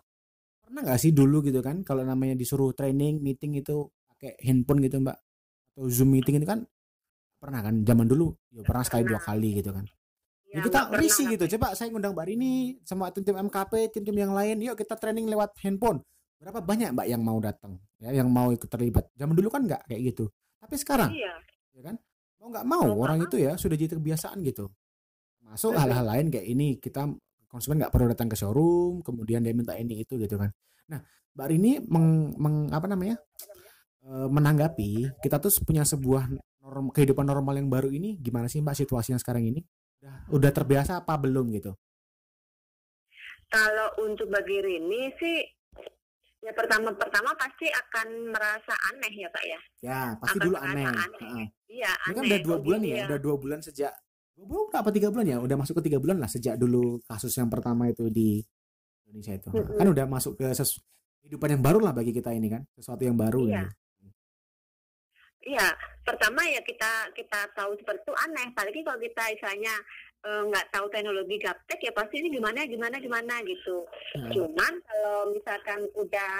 pernah 0.65 0.81
nggak 0.81 1.01
sih 1.01 1.13
dulu 1.13 1.45
gitu 1.45 1.61
kan 1.61 1.85
kalau 1.85 2.03
namanya 2.03 2.35
disuruh 2.35 2.73
training, 2.73 3.21
meeting 3.21 3.59
itu 3.59 3.91
pakai 4.15 4.39
handphone 4.43 4.81
gitu 4.81 4.99
Mbak 5.03 5.19
atau 5.75 5.85
Zoom 5.91 6.15
meeting 6.15 6.39
itu 6.39 6.47
kan 6.47 6.63
pernah 7.37 7.61
kan 7.61 7.85
zaman 7.85 8.09
dulu 8.09 8.33
ya 8.55 8.65
pernah 8.65 8.87
sekali 8.87 9.05
dua 9.05 9.21
kali 9.21 9.61
gitu 9.61 9.75
kan. 9.75 9.85
Ya, 10.49 10.63
Ya, 10.63 10.71
kita 10.71 10.81
risih 10.95 11.27
gitu. 11.35 11.59
Coba 11.59 11.75
saya 11.75 11.91
ngundang 11.91 12.15
Mbak 12.15 12.27
Rini 12.31 12.79
sama 12.87 13.11
tim-tim 13.11 13.35
MKP, 13.35 13.91
tim-tim 13.91 14.15
yang 14.15 14.31
lain. 14.31 14.63
Yuk 14.63 14.79
kita 14.79 14.95
training 14.95 15.27
lewat 15.27 15.51
handphone. 15.59 15.99
Berapa 16.39 16.63
banyak 16.63 16.95
Mbak 16.95 17.07
yang 17.11 17.23
mau 17.27 17.43
datang? 17.43 17.83
Ya, 17.99 18.15
yang 18.15 18.31
mau 18.31 18.55
ikut 18.55 18.71
terlibat. 18.71 19.11
Zaman 19.19 19.35
dulu 19.35 19.51
kan 19.51 19.67
nggak 19.67 19.83
kayak 19.91 20.15
gitu. 20.15 20.31
Tapi 20.63 20.75
sekarang, 20.79 21.11
Iya. 21.11 21.35
ya 21.75 21.83
kan? 21.91 21.97
Mau 22.45 22.53
nggak 22.53 22.69
mau 22.69 22.85
orang 23.01 23.25
itu 23.25 23.41
ya 23.41 23.57
sudah 23.57 23.73
jadi 23.73 23.97
kebiasaan 23.97 24.45
gitu. 24.45 24.69
Masuk 25.49 25.73
Mhm. 25.73 25.81
hal-hal 25.81 26.05
lain 26.05 26.27
kayak 26.29 26.45
ini 26.45 26.77
kita 26.77 27.09
konsumen 27.49 27.81
nggak 27.81 27.89
perlu 27.89 28.13
datang 28.13 28.29
ke 28.29 28.37
showroom, 28.37 29.01
kemudian 29.01 29.41
dia 29.41 29.57
minta 29.57 29.73
ini 29.81 30.05
itu 30.05 30.21
gitu 30.21 30.37
kan. 30.37 30.53
Nah, 30.93 31.01
Mbak 31.33 31.47
Rini 31.49 31.81
meng, 31.89 32.37
meng- 32.37 32.69
apa 32.69 32.85
namanya? 32.85 33.17
eh, 34.05 34.29
menanggapi 34.29 35.17
kita 35.25 35.41
tuh 35.41 35.49
punya 35.65 35.81
sebuah 35.81 36.29
norm, 36.61 36.93
kehidupan 36.93 37.25
normal 37.25 37.57
yang 37.57 37.73
baru 37.73 37.89
ini 37.89 38.21
gimana 38.21 38.53
sih 38.53 38.61
Mbak 38.61 38.85
situasinya 38.85 39.17
sekarang 39.17 39.49
ini? 39.49 39.65
Udah, 40.05 40.29
udah 40.29 40.51
terbiasa 40.53 41.01
apa 41.01 41.17
belum 41.17 41.49
gitu? 41.57 41.73
Kalau 43.49 43.89
untuk 44.05 44.29
bagi 44.29 44.61
Rini 44.61 45.09
sih 45.17 45.41
ya 46.45 46.53
pertama-pertama 46.53 47.31
pasti 47.35 47.67
akan 47.67 48.09
merasa 48.29 48.75
aneh 48.93 49.13
ya 49.17 49.29
Pak 49.33 49.45
ya. 49.45 49.61
Ya, 49.81 50.01
pasti 50.21 50.37
Akan 50.37 50.45
dulu 50.45 50.57
aneh. 50.61 50.85
aneh. 50.85 51.47
Iya 51.67 51.89
Ini 51.89 52.05
aneh. 52.05 52.15
kan 52.15 52.23
udah 52.29 52.41
dua 52.45 52.57
bulan 52.61 52.81
gini 52.81 52.93
ya, 52.93 53.05
udah 53.09 53.19
dua 53.19 53.35
bulan 53.41 53.59
sejak 53.65 53.93
dua 54.35 54.45
bulan 54.47 54.67
apa 54.77 54.91
tiga 54.93 55.09
bulan 55.09 55.27
ya? 55.27 55.37
Udah 55.41 55.57
masuk 55.57 55.75
ke 55.81 55.83
tiga 55.89 55.99
bulan 55.99 56.17
lah 56.21 56.29
sejak 56.29 56.55
dulu 56.61 57.01
kasus 57.09 57.33
yang 57.35 57.49
pertama 57.49 57.89
itu 57.89 58.13
di 58.13 58.45
Indonesia 59.09 59.35
itu. 59.35 59.49
Mm-mm. 59.51 59.79
Kan 59.81 59.87
udah 59.89 60.05
masuk 60.05 60.37
ke 60.37 60.47
kehidupan 61.25 61.57
yang 61.57 61.63
baru 61.65 61.81
lah 61.81 61.97
bagi 61.97 62.13
kita 62.13 62.37
ini 62.37 62.53
kan, 62.53 62.61
sesuatu 62.77 63.01
yang 63.01 63.17
baru 63.17 63.49
Iya. 63.49 63.65
ini. 63.65 63.73
Iya, 65.45 65.69
pertama 66.01 66.41
ya 66.49 66.57
kita 66.65 67.13
kita 67.13 67.41
tahu 67.53 67.77
seperti 67.77 68.01
itu 68.01 68.15
aneh. 68.17 68.49
Apalagi 68.49 68.81
kalau 68.81 68.97
kita 68.97 69.23
misalnya 69.29 69.75
eh, 70.25 70.43
nggak 70.49 70.73
tahu 70.73 70.87
teknologi 70.89 71.37
gaptek 71.37 71.81
ya 71.85 71.93
pasti 71.93 72.25
ini 72.25 72.33
gimana 72.33 72.65
gimana 72.65 72.97
gimana 72.97 73.35
gitu. 73.45 73.85
Heeh. 74.17 74.33
Cuman 74.33 74.73
kalau 74.89 75.19
misalkan 75.31 75.81
udah 75.95 76.35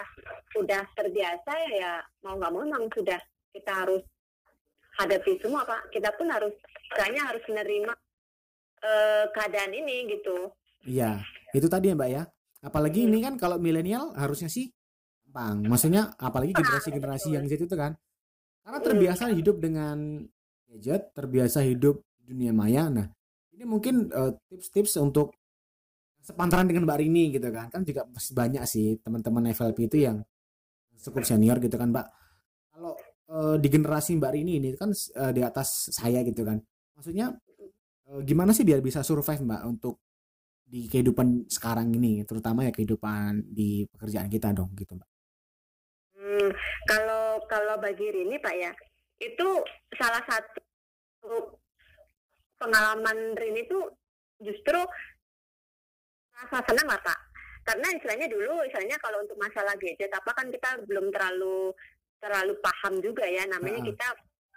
udah 0.57 0.83
terbiasa 0.97 1.53
ya 1.77 2.01
mau 2.25 2.41
nggak 2.41 2.51
mau 2.51 2.65
memang 2.65 2.89
sudah 2.97 3.21
kita 3.53 3.73
harus 3.85 4.03
hadapi 4.97 5.37
semua 5.45 5.63
pak. 5.69 5.93
Kita 5.93 6.11
pun 6.17 6.33
harus 6.33 6.55
misalnya 6.91 7.23
harus 7.29 7.45
menerima 7.45 7.93
eh, 8.85 9.25
keadaan 9.33 9.73
ini 9.73 9.97
gitu. 10.13 10.53
Iya, 10.85 11.25
itu 11.57 11.65
tadi 11.73 11.89
ya 11.89 11.97
Mbak 11.97 12.11
ya. 12.13 12.23
Apalagi 12.61 13.05
Mm. 13.05 13.09
ini 13.09 13.19
kan 13.25 13.35
kalau 13.41 13.57
milenial 13.57 14.13
harusnya 14.17 14.53
sih 14.53 14.69
gampang. 15.25 15.65
Maksudnya 15.65 16.13
apalagi 16.21 16.53
generasi-generasi 16.53 17.33
yang 17.33 17.45
Z 17.49 17.65
itu 17.65 17.77
kan. 17.77 17.97
Karena 18.61 18.79
Mm. 18.81 18.87
terbiasa 18.87 19.25
hidup 19.33 19.57
dengan 19.61 20.21
gadget, 20.69 21.17
terbiasa 21.17 21.65
hidup 21.65 22.05
dunia 22.21 22.53
maya. 22.53 22.93
Nah, 22.93 23.09
ini 23.55 23.65
mungkin 23.65 24.11
eh, 24.11 24.33
tips-tips 24.51 24.99
untuk 24.99 25.35
sepantaran 26.25 26.65
dengan 26.65 26.89
Mbak 26.89 26.99
Rini 27.05 27.25
gitu 27.31 27.49
kan. 27.53 27.71
Kan 27.71 27.85
juga 27.87 28.09
masih 28.09 28.33
banyak 28.33 28.65
sih 28.65 28.99
teman-teman 29.05 29.53
FLP 29.53 29.93
itu 29.93 30.09
yang 30.09 30.25
cukup 31.05 31.23
senior 31.29 31.61
gitu 31.61 31.77
kan, 31.77 31.93
Mbak. 31.93 32.07
Kalau 32.75 32.93
eh, 33.31 33.57
di 33.61 33.69
generasi 33.71 34.17
Mbak 34.19 34.33
Rini 34.33 34.53
ini 34.59 34.69
kan 34.75 34.91
eh, 34.91 35.33
di 35.37 35.43
atas 35.45 35.93
saya 35.93 36.25
gitu 36.25 36.43
kan. 36.43 36.59
Maksudnya 36.97 37.37
eh, 38.11 38.21
gimana 38.25 38.51
sih 38.57 38.65
biar 38.65 38.81
bisa 38.81 39.05
survive 39.05 39.45
Mbak 39.45 39.63
untuk 39.69 40.01
di 40.65 40.89
kehidupan 40.89 41.47
sekarang 41.47 41.93
ini, 41.93 42.25
terutama 42.25 42.65
ya 42.67 42.73
kehidupan 42.73 43.53
di 43.53 43.85
pekerjaan 43.87 44.27
kita 44.33 44.51
dong 44.57 44.73
gitu, 44.75 44.97
Mbak. 44.97 45.11
Hmm, 46.19 46.51
kalau 46.89 47.39
kalau 47.47 47.77
bagi 47.79 48.11
Rini 48.11 48.41
Pak 48.41 48.55
ya, 48.57 48.73
itu 49.21 49.49
salah 49.95 50.25
satu 50.25 51.61
pengalaman 52.65 53.37
Rini 53.37 53.69
itu 53.69 53.79
justru 54.41 54.81
rasa 56.33 56.65
senang 56.65 56.89
lah 56.89 57.01
Pak. 57.05 57.21
Karena 57.65 57.87
istilahnya 57.97 58.29
dulu, 58.29 58.65
istilahnya 58.65 58.97
kalau 59.01 59.25
untuk 59.25 59.37
masalah 59.41 59.73
gadget 59.81 60.13
apa 60.13 60.31
kan 60.37 60.49
kita 60.49 60.85
belum 60.85 61.13
terlalu 61.13 61.73
terlalu 62.21 62.57
paham 62.65 63.01
juga 63.05 63.25
ya. 63.29 63.45
Namanya 63.49 63.85
Ha-ha. 63.85 63.89
kita 63.93 64.07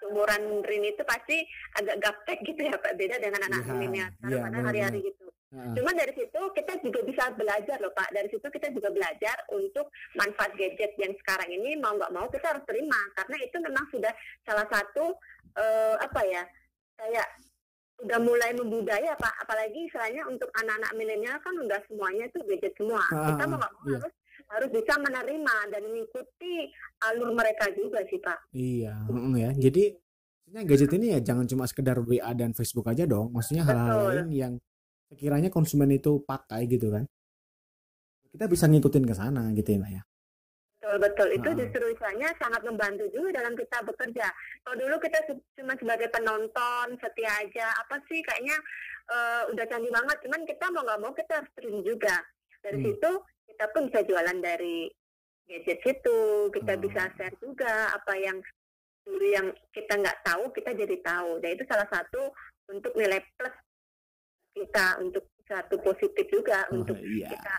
umuran 0.08 0.64
Rini 0.64 0.96
itu 0.96 1.04
pasti 1.04 1.44
agak 1.76 2.00
gaptek 2.00 2.40
gitu 2.48 2.68
ya 2.68 2.76
Pak. 2.80 2.96
Beda 2.96 3.20
dengan 3.20 3.44
anak 3.48 3.68
milenial 3.68 4.12
sekarang 4.20 4.32
iya, 4.32 4.44
pada 4.48 4.60
hari-hari 4.72 5.00
gitu. 5.04 5.28
Heeh. 5.48 5.74
Cuma 5.80 5.96
dari 5.96 6.12
situ 6.12 6.42
kita 6.52 6.74
juga 6.84 7.00
bisa 7.08 7.24
belajar 7.32 7.78
loh 7.80 7.96
Pak. 7.96 8.12
Dari 8.12 8.28
situ 8.28 8.48
kita 8.52 8.68
juga 8.76 8.92
belajar 8.92 9.36
untuk 9.56 9.88
manfaat 10.20 10.52
gadget 10.60 10.92
yang 11.00 11.16
sekarang 11.24 11.48
ini 11.48 11.80
mau 11.80 11.96
nggak 11.96 12.12
mau 12.12 12.28
kita 12.28 12.52
harus 12.52 12.68
terima 12.68 13.00
karena 13.16 13.38
itu 13.40 13.58
memang 13.64 13.86
sudah 13.88 14.12
salah 14.44 14.68
satu 14.68 15.16
eh, 15.56 15.96
apa 16.04 16.22
ya 16.28 16.44
kayak 17.00 17.28
udah 18.04 18.20
mulai 18.22 18.52
membudaya 18.54 19.18
Pak. 19.18 19.34
Apalagi 19.46 19.90
istilahnya 19.90 20.26
untuk 20.30 20.50
anak-anak 20.54 20.92
milenial 20.94 21.38
kan 21.42 21.54
udah 21.58 21.80
semuanya 21.90 22.26
tuh 22.30 22.46
gadget 22.46 22.74
semua. 22.78 23.02
Ah, 23.10 23.34
kita 23.34 23.44
mau 23.50 23.58
nggak 23.58 23.74
mau 23.74 23.84
iya. 23.90 23.98
harus 24.02 24.14
harus 24.48 24.70
bisa 24.72 24.94
menerima 24.96 25.56
dan 25.74 25.82
mengikuti 25.92 26.54
alur 27.04 27.30
mereka 27.34 27.66
juga 27.74 28.00
sih 28.08 28.20
Pak. 28.22 28.40
Iya, 28.54 28.94
ya. 29.36 29.50
Jadi 29.58 29.84
maksudnya 30.48 30.64
gadget 30.64 30.92
ini 30.96 31.06
ya 31.12 31.20
jangan 31.20 31.46
cuma 31.46 31.64
sekedar 31.68 31.98
WA 32.00 32.32
dan 32.32 32.56
Facebook 32.56 32.88
aja 32.88 33.04
dong. 33.04 33.36
Maksudnya 33.36 33.68
hal-hal 33.68 34.00
lain 34.14 34.30
yang 34.32 34.54
sekiranya 35.12 35.50
konsumen 35.52 35.92
itu 35.92 36.24
pakai 36.24 36.64
gitu 36.72 36.90
kan. 36.90 37.04
Kita 38.32 38.46
bisa 38.48 38.70
ngikutin 38.70 39.04
ke 39.08 39.14
sana 39.16 39.50
gitu 39.56 39.76
ya, 39.76 39.78
Mbak 39.82 39.92
ya. 39.92 40.02
Betul 41.00 41.28
itu 41.32 41.50
Ah. 41.50 41.56
justru 41.56 41.84
istilahnya 41.88 42.30
sangat 42.36 42.62
membantu 42.62 43.06
juga 43.10 43.38
dalam 43.38 43.54
kita 43.54 43.78
bekerja. 43.82 44.28
Kalau 44.62 44.76
dulu 44.76 44.96
kita 44.98 45.18
cuma 45.56 45.74
sebagai 45.76 46.10
penonton 46.10 46.88
setia 46.98 47.32
aja 47.40 47.68
apa 47.78 47.98
sih 48.06 48.20
kayaknya 48.22 48.58
eh, 49.08 49.44
udah 49.50 49.66
canggih 49.66 49.88
banget. 49.88 50.18
Cuman 50.20 50.42
kita 50.44 50.66
mau 50.70 50.84
nggak 50.84 51.00
mau 51.00 51.14
kita 51.14 51.40
harus 51.40 51.52
terjun 51.56 51.80
juga. 51.82 52.20
Dari 52.60 52.76
Hmm. 52.76 52.86
situ 52.92 53.12
kita 53.48 53.66
pun 53.72 53.88
bisa 53.88 54.00
jualan 54.04 54.38
dari 54.38 54.92
gadget 55.48 55.80
situ. 55.80 56.20
Kita 56.52 56.74
Oh. 56.76 56.82
bisa 56.84 57.02
share 57.16 57.38
juga 57.40 57.88
apa 57.90 58.14
yang 58.16 58.36
dulu 59.08 59.24
yang 59.24 59.48
kita 59.72 59.96
nggak 59.96 60.20
tahu 60.22 60.52
kita 60.52 60.76
jadi 60.76 61.00
tahu 61.00 61.40
dan 61.40 61.56
itu 61.56 61.64
salah 61.64 61.88
satu 61.88 62.28
untuk 62.68 62.92
nilai 63.00 63.24
plus 63.40 63.56
kita 64.52 65.00
untuk 65.00 65.24
satu 65.48 65.80
positif 65.80 66.28
juga 66.28 66.68
Oh, 66.68 66.84
untuk 66.84 67.00
iya. 67.00 67.32
kita 67.32 67.56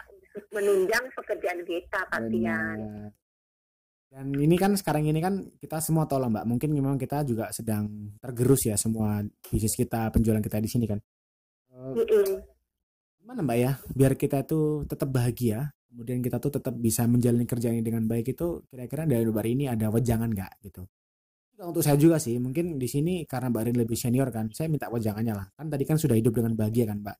menunjang 0.52 1.08
pekerjaan 1.16 1.64
kita 1.64 2.00
Patian. 2.04 3.08
Dan 4.08 4.32
ini 4.32 4.56
kan 4.56 4.72
sekarang 4.72 5.04
ini 5.04 5.20
kan 5.20 5.52
kita 5.60 5.84
semua 5.84 6.08
tahu 6.08 6.24
lah 6.24 6.32
Mbak, 6.32 6.44
mungkin 6.48 6.72
memang 6.72 6.96
kita 6.96 7.28
juga 7.28 7.52
sedang 7.52 8.16
tergerus 8.16 8.64
ya 8.64 8.74
semua 8.80 9.20
bisnis 9.44 9.76
kita, 9.76 10.08
penjualan 10.08 10.40
kita 10.40 10.64
di 10.64 10.68
sini 10.68 10.88
kan. 10.88 10.96
Eh, 11.76 11.92
Mm-mm. 11.92 12.40
gimana 13.20 13.44
Mbak 13.44 13.58
ya, 13.60 13.72
biar 13.92 14.12
kita 14.16 14.48
itu 14.48 14.88
tetap 14.88 15.12
bahagia, 15.12 15.68
kemudian 15.92 16.24
kita 16.24 16.40
tuh 16.40 16.56
tetap 16.56 16.72
bisa 16.80 17.04
menjalani 17.04 17.44
kerjaan 17.44 17.76
ini 17.76 17.84
dengan 17.84 18.08
baik 18.08 18.32
itu 18.32 18.64
kira-kira 18.72 19.04
dari 19.04 19.28
Mbak 19.28 19.44
Rini 19.44 19.64
ada 19.68 19.92
wejangan 19.92 20.32
nggak 20.32 20.52
gitu? 20.64 20.88
Untuk 21.58 21.82
saya 21.84 21.98
juga 22.00 22.16
sih, 22.16 22.40
mungkin 22.40 22.80
di 22.80 22.88
sini 22.88 23.28
karena 23.28 23.52
Mbak 23.52 23.62
Rini 23.68 23.78
lebih 23.84 23.98
senior 23.98 24.32
kan, 24.32 24.48
saya 24.56 24.72
minta 24.72 24.88
wejangannya 24.88 25.36
lah. 25.36 25.46
Kan 25.52 25.68
tadi 25.68 25.84
kan 25.84 26.00
sudah 26.00 26.16
hidup 26.16 26.32
dengan 26.32 26.56
bahagia 26.56 26.88
kan 26.88 27.04
Mbak. 27.04 27.16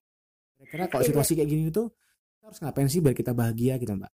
Kira-kira 0.56 0.84
kalau 0.88 1.04
situasi 1.04 1.36
kayak 1.36 1.50
gini 1.52 1.68
tuh, 1.68 1.92
kita 2.38 2.48
harus 2.48 2.58
ngapain 2.64 2.88
sih 2.88 3.04
biar 3.04 3.12
kita 3.12 3.36
bahagia 3.36 3.76
gitu 3.76 3.92
Mbak? 3.92 4.12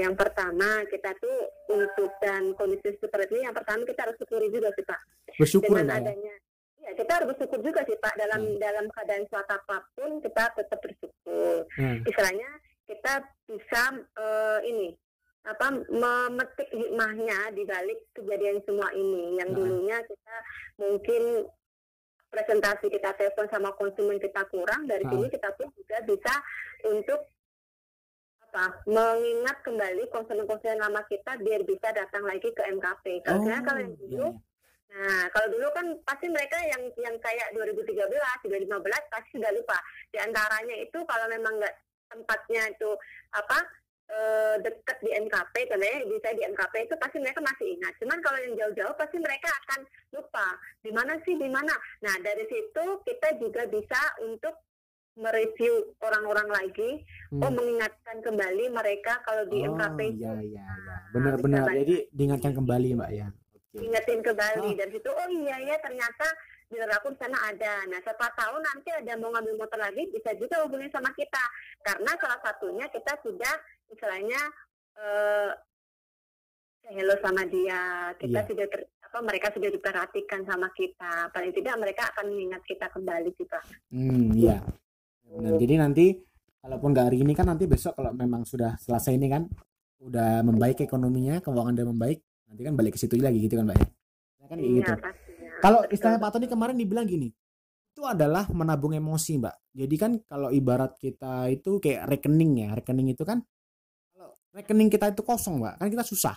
Yang 0.00 0.14
pertama 0.16 0.68
kita 0.88 1.10
tuh 1.16 1.38
untuk 1.68 2.10
dan 2.18 2.56
kondisi 2.56 2.96
seperti 2.96 3.36
ini 3.36 3.44
yang 3.44 3.54
pertama 3.54 3.84
kita 3.84 4.08
harus 4.08 4.16
syukuri 4.16 4.48
juga 4.48 4.72
sih 4.72 4.82
Pak. 4.82 5.00
Bersyukur 5.36 5.76
dengan 5.76 5.88
ya. 5.88 5.96
adanya 6.00 6.34
ya 6.80 6.90
kita 6.96 7.12
harus 7.12 7.28
bersyukur 7.30 7.60
juga 7.60 7.80
sih 7.84 7.96
Pak 7.96 8.14
dalam 8.16 8.40
Hmm. 8.40 8.56
dalam 8.56 8.84
keadaan 8.88 9.24
suatu 9.28 9.52
apa 9.52 9.76
pun 9.92 10.10
kita 10.18 10.44
tetap 10.56 10.78
bersyukur. 10.80 11.68
Hmm. 11.76 12.00
Istilahnya 12.02 12.50
kita 12.88 13.12
bisa 13.46 13.82
eh, 14.16 14.60
ini 14.66 14.88
apa 15.40 15.66
memetik 15.88 16.68
hikmahnya 16.68 17.52
di 17.52 17.64
balik 17.64 18.00
kejadian 18.12 18.60
semua 18.64 18.92
ini 18.92 19.40
yang 19.40 19.52
Nah. 19.52 19.56
dulunya 19.56 19.96
kita 20.02 20.36
mungkin 20.76 21.22
presentasi 22.28 22.86
kita 22.86 23.10
telepon 23.14 23.48
sama 23.48 23.74
konsumen 23.74 24.16
kita 24.16 24.44
kurang 24.48 24.86
dari 24.86 25.02
Ah. 25.02 25.10
sini 25.10 25.26
kita 25.28 25.50
pun 25.56 25.66
juga 25.74 25.96
bisa 26.04 26.34
untuk 26.86 27.20
apa 28.50 28.82
mengingat 28.90 29.62
kembali 29.62 30.10
konsumen-konsumen 30.10 30.82
lama 30.82 31.06
kita 31.06 31.38
biar 31.38 31.62
bisa 31.62 31.94
datang 31.94 32.26
lagi 32.26 32.50
ke 32.50 32.62
MKP. 32.66 33.22
Kalau 33.22 33.46
saya 33.46 33.62
kalau 33.62 33.78
yang 33.78 33.94
iya, 33.94 34.02
dulu 34.02 34.26
iya. 34.34 34.48
Nah, 34.90 35.22
kalau 35.30 35.54
dulu 35.54 35.70
kan 35.70 35.86
pasti 36.02 36.26
mereka 36.26 36.58
yang 36.66 36.82
yang 36.98 37.14
kayak 37.22 37.54
2013, 37.54 37.94
2015 37.94 38.66
pasti 39.06 39.38
sudah 39.38 39.54
lupa. 39.54 39.78
Di 40.10 40.18
antaranya 40.18 40.74
itu 40.82 40.98
kalau 41.06 41.30
memang 41.30 41.62
nggak 41.62 41.76
tempatnya 42.10 42.74
itu 42.74 42.90
apa 43.30 43.58
eh, 44.10 44.54
dekat 44.66 44.98
di 44.98 45.14
MKP, 45.14 45.54
contohnya 45.70 46.02
bisa 46.10 46.28
di 46.34 46.42
MKP 46.42 46.74
itu 46.90 46.94
pasti 46.98 47.22
mereka 47.22 47.38
masih 47.38 47.66
ingat. 47.78 47.94
Cuman 48.02 48.18
kalau 48.18 48.38
yang 48.42 48.54
jauh-jauh 48.58 48.94
pasti 48.98 49.22
mereka 49.22 49.46
akan 49.62 49.80
lupa. 50.10 50.58
Di 50.82 50.90
mana 50.90 51.14
sih, 51.22 51.38
di 51.38 51.46
mana? 51.46 51.74
Nah, 52.02 52.18
dari 52.18 52.42
situ 52.50 52.84
kita 53.06 53.38
juga 53.38 53.70
bisa 53.70 54.00
untuk 54.26 54.58
mereview 55.14 55.72
orang-orang 55.98 56.48
lagi, 56.48 56.90
Hmm. 57.28 57.42
oh 57.42 57.50
mengingatkan 57.50 58.16
kembali 58.20 58.64
mereka 58.68 59.18
kalau 59.22 59.42
di 59.44 59.60
Oh, 59.60 59.72
MKP 59.72 59.98
itu 60.08 60.22
iya 60.22 60.32
iya 60.36 60.62
iya. 60.62 60.66
bisa 61.00 61.12
Benar-benar. 61.12 61.64
banyak. 61.64 61.80
Jadi 61.80 61.96
diingatkan 62.10 62.52
kembali, 62.54 62.88
Mbak 62.94 63.12
ya. 63.12 63.28
Oke. 63.70 63.86
ingetin 63.86 64.18
kembali 64.20 64.66
Ah. 64.66 64.76
dari 64.76 64.90
situ 64.90 65.06
oh 65.08 65.28
iya 65.30 65.54
ya 65.62 65.78
ternyata 65.78 66.26
dealer 66.66 66.90
aku 66.90 67.14
di 67.14 67.18
sana 67.18 67.38
ada 67.44 67.86
nah 67.86 68.02
siapa 68.02 68.26
tahu 68.32 68.58
nanti 68.58 68.90
ada 68.90 69.14
mau 69.14 69.30
ngambil 69.30 69.54
motor 69.56 69.78
lagi 69.78 70.10
bisa 70.10 70.34
juga 70.34 70.66
hubungi 70.66 70.90
sama 70.90 71.06
kita 71.14 71.38
karena 71.80 72.10
salah 72.18 72.40
satunya 72.40 72.90
kita 72.90 73.14
sudah 73.22 73.54
misalnya 73.86 74.40
eh 74.96 75.50
hello 76.90 77.14
sama 77.22 77.46
dia 77.46 77.80
kita 78.18 78.42
Iya. 78.42 78.48
sudah 78.50 78.66
ter- 78.66 78.90
apa 79.00 79.18
mereka 79.22 79.54
sudah 79.54 79.70
diperhatikan 79.70 80.42
sama 80.42 80.66
kita 80.72 81.30
paling 81.30 81.50
tidak 81.52 81.74
mereka 81.78 82.10
akan 82.10 82.26
mengingat 82.26 82.62
kita 82.64 82.86
kembali 82.88 83.30
pak 83.40 83.62
Hmm, 83.86 84.34
iya. 84.34 84.58
Benar. 85.30 85.62
Jadi 85.62 85.74
nanti 85.78 86.06
kalaupun 86.60 86.90
nggak 86.92 87.06
hari 87.08 87.18
ini 87.22 87.32
kan 87.32 87.46
nanti 87.48 87.64
besok 87.70 87.96
kalau 87.96 88.12
memang 88.12 88.42
sudah 88.42 88.76
selesai 88.82 89.14
ini 89.14 89.30
kan 89.30 89.46
udah 90.00 90.42
membaik 90.42 90.82
ekonominya, 90.82 91.38
keuangan 91.44 91.76
udah 91.76 91.88
membaik, 91.92 92.18
nanti 92.48 92.62
kan 92.64 92.72
balik 92.74 92.96
ke 92.96 92.98
situ 93.00 93.20
lagi 93.20 93.38
gitu 93.38 93.60
kan, 93.60 93.68
Mbak 93.68 93.76
ya. 93.76 93.86
Ya 94.40 94.46
kan 94.48 94.58
gitu. 94.58 94.80
Iya, 94.80 94.96
pastinya. 94.96 95.50
Kalau 95.60 95.80
istilahnya 95.92 96.20
Pak 96.24 96.30
Tony 96.32 96.46
kemarin 96.48 96.76
dibilang 96.80 97.04
gini, 97.04 97.28
itu 97.92 98.02
adalah 98.08 98.48
menabung 98.48 98.96
emosi, 98.96 99.36
Mbak. 99.36 99.56
Jadi 99.76 99.94
kan 100.00 100.12
kalau 100.24 100.48
ibarat 100.48 100.96
kita 100.96 101.52
itu 101.52 101.76
kayak 101.78 102.08
rekening 102.08 102.64
ya, 102.64 102.68
rekening 102.72 103.12
itu 103.12 103.22
kan 103.28 103.44
kalau 104.16 104.32
rekening 104.56 104.88
kita 104.88 105.12
itu 105.12 105.20
kosong, 105.20 105.60
Mbak, 105.60 105.74
kan 105.84 105.88
kita 105.92 106.04
susah 106.08 106.36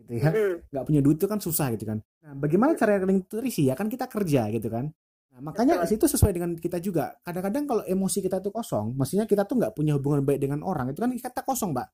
gitu 0.00 0.12
ya. 0.16 0.32
Nggak 0.72 0.84
punya 0.88 1.00
duit 1.04 1.20
itu 1.20 1.28
kan 1.28 1.38
susah 1.44 1.70
gitu 1.76 1.84
kan. 1.84 2.00
Nah, 2.24 2.32
bagaimana 2.40 2.72
cara 2.72 2.96
rekening 2.96 3.20
itu 3.20 3.36
terisi 3.36 3.68
ya 3.68 3.76
kan 3.76 3.92
kita 3.92 4.08
kerja 4.08 4.48
gitu 4.48 4.72
kan. 4.72 4.88
Nah, 5.34 5.50
makanya 5.50 5.82
Betul. 5.82 5.98
itu 5.98 6.06
sesuai 6.14 6.30
dengan 6.30 6.54
kita 6.54 6.78
juga. 6.78 7.10
Kadang-kadang 7.26 7.66
kalau 7.66 7.82
emosi 7.82 8.22
kita 8.22 8.38
itu 8.38 8.54
kosong, 8.54 8.94
maksudnya 8.94 9.26
kita 9.26 9.42
tuh 9.42 9.58
nggak 9.58 9.74
punya 9.74 9.98
hubungan 9.98 10.22
baik 10.22 10.46
dengan 10.46 10.62
orang, 10.62 10.94
itu 10.94 11.02
kan 11.02 11.10
kita 11.10 11.42
kosong, 11.42 11.74
Mbak. 11.74 11.88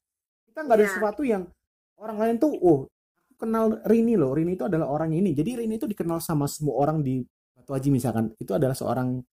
Kita 0.53 0.59
nggak 0.69 0.77
ada 0.77 0.85
Iya. 0.85 0.93
sesuatu 0.93 1.23
yang 1.25 1.43
orang 1.97 2.17
lain 2.21 2.35
tuh, 2.37 2.53
oh, 2.61 2.85
aku 3.17 3.33
kenal 3.41 3.81
Rini 3.89 4.21
loh. 4.21 4.37
Rini 4.37 4.61
itu 4.61 4.69
adalah 4.69 4.93
orang 4.93 5.17
ini. 5.17 5.33
Jadi 5.33 5.57
Rini 5.65 5.81
itu 5.81 5.89
dikenal 5.89 6.21
sama 6.21 6.45
semua 6.45 6.85
orang 6.85 7.01
di 7.01 7.25
Batu 7.57 7.73
Haji 7.73 7.89
misalkan. 7.89 8.29
Itu 8.37 8.53
adalah 8.53 8.77
seorang 8.77 9.25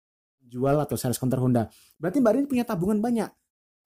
jual 0.48 0.80
atau 0.80 0.96
sales 0.96 1.20
counter 1.20 1.44
Honda. 1.44 1.68
Berarti 2.00 2.24
Mbak 2.24 2.32
Rini 2.32 2.48
punya 2.48 2.64
tabungan 2.64 3.04
banyak. 3.04 3.28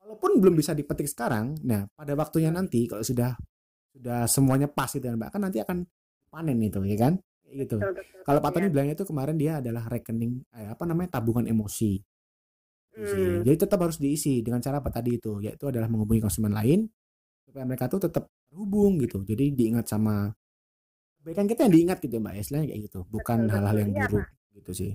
Walaupun 0.06 0.38
belum 0.38 0.54
bisa 0.54 0.78
dipetik 0.78 1.10
sekarang, 1.10 1.58
nah 1.66 1.90
pada 1.98 2.14
waktunya 2.14 2.54
nanti 2.54 2.86
kalau 2.86 3.02
sudah 3.02 3.34
sudah 3.90 4.30
semuanya 4.30 4.70
pas 4.70 4.94
gitu 4.94 5.02
kan 5.02 5.18
Mbak, 5.18 5.30
kan 5.34 5.42
nanti 5.42 5.58
akan 5.66 5.78
panen 6.30 6.62
itu 6.62 6.78
ya 6.86 7.10
kan? 7.10 7.18
Gitu. 7.52 7.76
betul, 7.78 7.92
betul. 7.94 8.22
Kalau 8.24 8.40
Pak 8.40 8.52
Tony 8.56 8.68
Iya. 8.68 8.74
bilangnya 8.74 8.96
itu 8.96 9.06
kemarin 9.06 9.36
dia 9.36 9.54
adalah 9.60 9.84
rekening 9.92 10.34
eh, 10.56 10.70
apa 10.72 10.84
namanya 10.88 11.20
tabungan 11.20 11.46
emosi. 11.46 12.00
Gitu. 12.92 13.16
Hmm. 13.16 13.44
Jadi 13.48 13.58
tetap 13.68 13.80
harus 13.80 14.00
diisi 14.00 14.44
dengan 14.44 14.60
cara 14.60 14.84
apa 14.84 14.92
tadi 14.92 15.16
itu, 15.20 15.40
yaitu 15.44 15.68
adalah 15.68 15.88
menghubungi 15.88 16.24
konsumen 16.24 16.52
lain 16.52 16.88
supaya 17.48 17.64
mereka 17.68 17.88
tuh 17.92 18.08
tetap 18.08 18.28
terhubung 18.52 19.00
gitu. 19.00 19.24
Jadi 19.24 19.56
diingat 19.56 19.88
sama 19.88 20.32
kebaikan 21.24 21.48
kita 21.48 21.68
yang 21.68 21.74
diingat 21.74 21.98
gitu 22.04 22.18
Mbak, 22.20 22.34
ya, 22.36 22.42
istilahnya 22.42 22.68
kayak 22.74 22.82
gitu, 22.90 23.00
bukan 23.08 23.40
hal-hal 23.48 23.78
yang 23.78 23.92
Iya, 23.96 24.02
buruk 24.10 24.28
gitu 24.58 24.72
sih. 24.76 24.92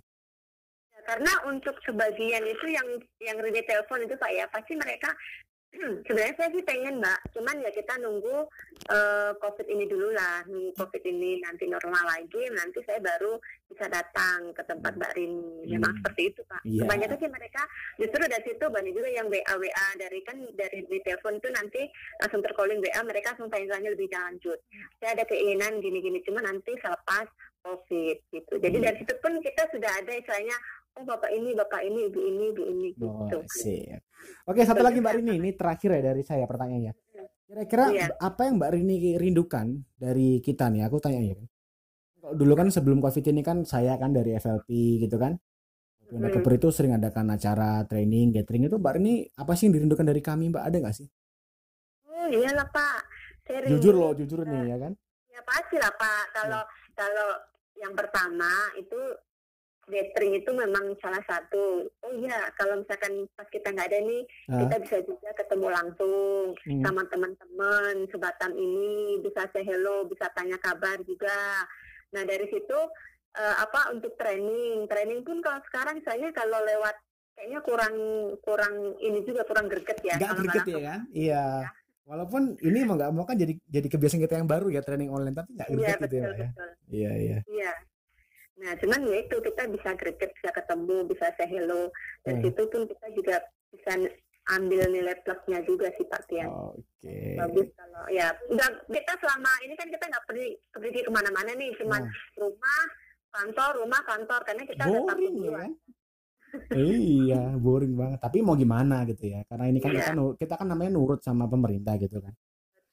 Ya, 0.92 1.00
karena 1.06 1.32
untuk 1.48 1.76
sebagian 1.86 2.44
itu 2.44 2.66
yang 2.68 2.88
yang 3.22 3.36
Rini 3.40 3.62
telepon 3.64 4.02
itu 4.04 4.14
pak 4.18 4.30
ya 4.34 4.44
pasti 4.50 4.74
mereka 4.76 5.08
sebenarnya 5.76 6.34
saya 6.34 6.48
sih 6.50 6.62
pengen 6.62 6.98
mbak 6.98 7.18
cuman 7.30 7.56
ya 7.58 7.70
kita 7.70 7.94
nunggu 7.98 8.36
eh, 8.86 9.30
covid 9.36 9.66
ini 9.66 9.84
dulu 9.84 10.08
lah 10.10 10.42
nunggu 10.44 10.72
covid 10.74 11.02
ini 11.02 11.40
nanti 11.40 11.64
normal 11.64 12.04
lagi 12.04 12.42
nanti 12.50 12.80
saya 12.82 12.98
baru 12.98 13.36
bisa 13.66 13.86
datang 13.86 14.50
ke 14.50 14.62
tempat 14.62 14.92
mbak 14.94 15.12
Rini 15.12 15.66
memang 15.68 15.88
Hmm. 15.88 15.98
seperti 16.00 16.22
itu 16.28 16.40
pak 16.44 16.60
Iya. 16.62 16.80
kebanyakan 16.82 17.16
sih 17.16 17.30
mereka 17.30 17.62
justru 17.96 18.22
dari 18.22 18.44
situ 18.44 18.64
banyak 18.66 18.92
juga 18.92 19.08
yang 19.08 19.26
WA 19.26 19.54
WA 19.54 19.88
dari 19.96 20.20
kan 20.20 20.36
dari 20.52 20.78
di 20.82 20.98
telepon 21.00 21.36
itu 21.36 21.48
nanti 21.50 21.82
langsung 22.18 22.40
tercalling 22.40 22.80
WA 22.80 23.00
mereka 23.02 23.32
langsung 23.32 23.48
tanya-tanya 23.48 23.90
lebih 23.90 24.08
lanjut 24.08 24.58
saya 24.98 25.14
ada 25.14 25.24
keinginan 25.24 25.78
gini-gini 25.78 26.20
cuma 26.20 26.40
nanti 26.40 26.72
selepas 26.76 27.26
covid 27.62 28.18
gitu 28.30 28.54
jadi 28.56 28.76
Hmm. 28.76 28.84
dari 28.84 28.96
situ 28.98 29.14
pun 29.18 29.32
kita 29.40 29.62
sudah 29.68 29.90
ada 29.96 30.12
istilahnya 30.12 30.56
oh 30.96 31.04
bapak 31.04 31.30
ini 31.30 31.52
bapak 31.52 31.80
ini 31.82 32.00
ibu 32.06 32.20
ini 32.20 32.44
ibu 32.50 32.62
ini 32.64 32.88
Oh, 32.98 33.22
gitu 33.22 33.38
sip. 33.46 34.00
Oke, 34.44 34.64
satu 34.64 34.80
lagi 34.80 34.98
Mbak 34.98 35.14
Rini, 35.14 35.32
ini 35.36 35.50
terakhir 35.52 35.92
ya 35.92 36.02
dari 36.06 36.22
saya 36.22 36.44
pertanyaannya. 36.44 36.92
Kira-kira 37.46 37.84
Iya. 37.88 38.06
apa 38.18 38.42
yang 38.42 38.56
Mbak 38.56 38.70
Rini 38.72 38.96
rindukan 39.14 39.66
dari 39.94 40.40
kita 40.40 40.66
nih? 40.66 40.82
Aku 40.82 40.98
tanya 40.98 41.20
ya. 41.20 41.36
Kalau 42.16 42.34
dulu 42.34 42.52
kan 42.54 42.68
sebelum 42.68 42.98
Covid 42.98 43.22
ini 43.24 43.40
kan 43.40 43.62
saya 43.62 43.94
kan 43.94 44.10
dari 44.10 44.34
FLP 44.34 44.68
gitu 44.98 45.14
kan. 45.14 45.36
Honda 46.06 46.26
Hmm. 46.26 46.34
Keper 46.34 46.52
itu 46.56 46.68
sering 46.70 46.92
adakan 46.92 47.28
acara 47.28 47.82
training, 47.84 48.30
gathering 48.32 48.64
itu 48.64 48.76
Mbak 48.76 48.92
Rini 48.94 49.14
apa 49.32 49.52
sih 49.52 49.66
yang 49.66 49.74
dirindukan 49.76 50.06
dari 50.06 50.18
kami 50.20 50.48
Mbak? 50.48 50.64
Ada 50.64 50.76
nggak 50.80 50.96
sih? 50.96 51.08
oh 52.08 52.26
iyalah 52.26 52.66
pak 52.66 52.98
saya 53.44 53.58
rindu- 53.60 53.78
Jujur 53.78 53.94
loh, 53.94 54.10
jujur 54.10 54.42
nih 54.42 54.62
ya 54.66 54.76
kan. 54.80 54.92
ya 55.28 55.40
pasti 55.44 55.76
lah 55.76 55.92
pak 55.92 56.22
kalau 56.32 56.62
kalau 56.90 57.28
yang 57.76 57.92
pertama 57.92 58.48
itu 58.74 58.98
gathering 59.86 60.34
itu 60.34 60.50
memang 60.50 60.98
salah 60.98 61.22
satu 61.22 61.86
oh 61.86 62.12
iya 62.16 62.50
kalau 62.54 62.78
misalkan 62.78 63.12
pas 63.32 63.46
kita 63.46 63.70
nggak 63.70 63.86
ada 63.86 64.00
nih 64.00 64.22
Ah. 64.46 64.58
kita 64.62 64.76
bisa 64.80 64.96
juga 65.02 65.30
ketemu 65.32 65.66
langsung 65.68 66.14
Hmm. 66.62 66.82
sama 66.82 67.02
teman-teman 67.06 67.94
sebatam 68.06 68.52
ini 68.52 68.90
bisa 69.20 69.46
say 69.48 69.62
hello 69.62 70.02
bisa 70.04 70.26
tanya 70.32 70.58
kabar 70.58 70.98
juga 71.00 71.62
nah 72.10 72.22
dari 72.22 72.46
situ 72.46 72.78
eh, 73.32 73.56
apa 73.56 73.90
untuk 73.90 74.14
training 74.14 74.86
training 74.86 75.20
pun 75.20 75.38
kalau 75.38 75.62
sekarang 75.64 75.98
misalnya 75.98 76.32
kalau 76.32 76.58
lewat 76.58 76.96
kayaknya 77.32 77.60
kurang 77.60 77.94
kurang 78.40 78.74
ini 78.98 79.20
juga 79.22 79.44
kurang 79.44 79.66
greget 79.66 79.98
ya 80.00 80.16
kalau 80.16 80.40
greget 80.40 80.64
ya 80.66 80.80
kan? 80.80 81.00
Iya. 81.12 81.44
Walaupun 82.02 82.42
ini 82.60 82.80
mau 82.82 82.94
nggak 82.94 83.12
mau 83.12 83.22
kan 83.22 83.34
jadi 83.34 83.52
jadi 83.66 83.86
kebiasaan 83.88 84.22
kita 84.22 84.34
yang 84.36 84.46
baru 84.46 84.70
ya 84.70 84.80
training 84.80 85.10
online 85.10 85.34
tapi 85.34 85.52
nggak 85.52 85.68
iya 85.68 85.76
greget 85.76 85.98
gitu 86.00 86.16
ya 86.16 86.22
betul 86.22 86.22
Mbak 86.24 86.38
ya. 86.38 86.48
betul 86.48 86.70
Iya 86.88 87.10
iya. 87.12 87.38
Iya. 87.44 87.72
Nah, 88.56 88.72
cuman 88.80 89.00
ya 89.04 89.16
itu 89.20 89.36
kita 89.36 89.62
bisa 89.68 89.90
greget, 89.94 90.30
bisa 90.32 90.50
ketemu, 90.50 90.96
bisa 91.04 91.28
say 91.36 91.44
hello. 91.46 91.92
Dan 92.24 92.40
Hmm. 92.40 92.42
situ 92.42 92.62
pun 92.66 92.82
kita 92.88 93.06
juga 93.12 93.36
bisa 93.68 93.92
ambil 94.46 94.80
nilai 94.88 95.16
plusnya 95.20 95.60
juga 95.62 95.92
sih 95.92 96.06
Pak 96.06 96.22
Tian. 96.26 96.48
Oke. 96.48 97.36
Bagus 97.36 97.68
kalau 97.76 98.04
ya 98.08 98.30
udah 98.48 98.68
kita 98.86 99.12
selama 99.18 99.52
ini 99.60 99.74
kan 99.74 99.88
kita 99.90 100.04
nggak 100.06 100.24
pergi 100.24 100.48
pergi 100.72 101.00
ke 101.04 101.10
mana-mana 101.12 101.52
nih, 101.52 101.74
cuman 101.76 102.00
Nah. 102.00 102.12
rumah, 102.38 102.82
kantor, 103.28 103.70
rumah, 103.84 104.00
kantor 104.06 104.40
karena 104.46 104.62
kita 104.64 104.84
Boring 104.86 105.04
takut 105.04 105.34
ya 105.52 105.64
iya, 106.72 107.42
boring 107.58 107.92
banget. 107.92 108.18
Tapi 108.22 108.38
mau 108.40 108.56
gimana 108.56 109.04
gitu 109.04 109.28
ya? 109.28 109.44
Karena 109.44 109.68
ini 109.68 109.76
kan 109.76 109.92
Iya. 109.92 109.98
kita 110.00 110.12
nu- 110.16 110.36
kita 110.38 110.54
kan 110.56 110.64
namanya 110.64 110.96
nurut 110.96 111.20
sama 111.20 111.44
pemerintah 111.44 112.00
gitu 112.00 112.16
kan. 112.16 112.32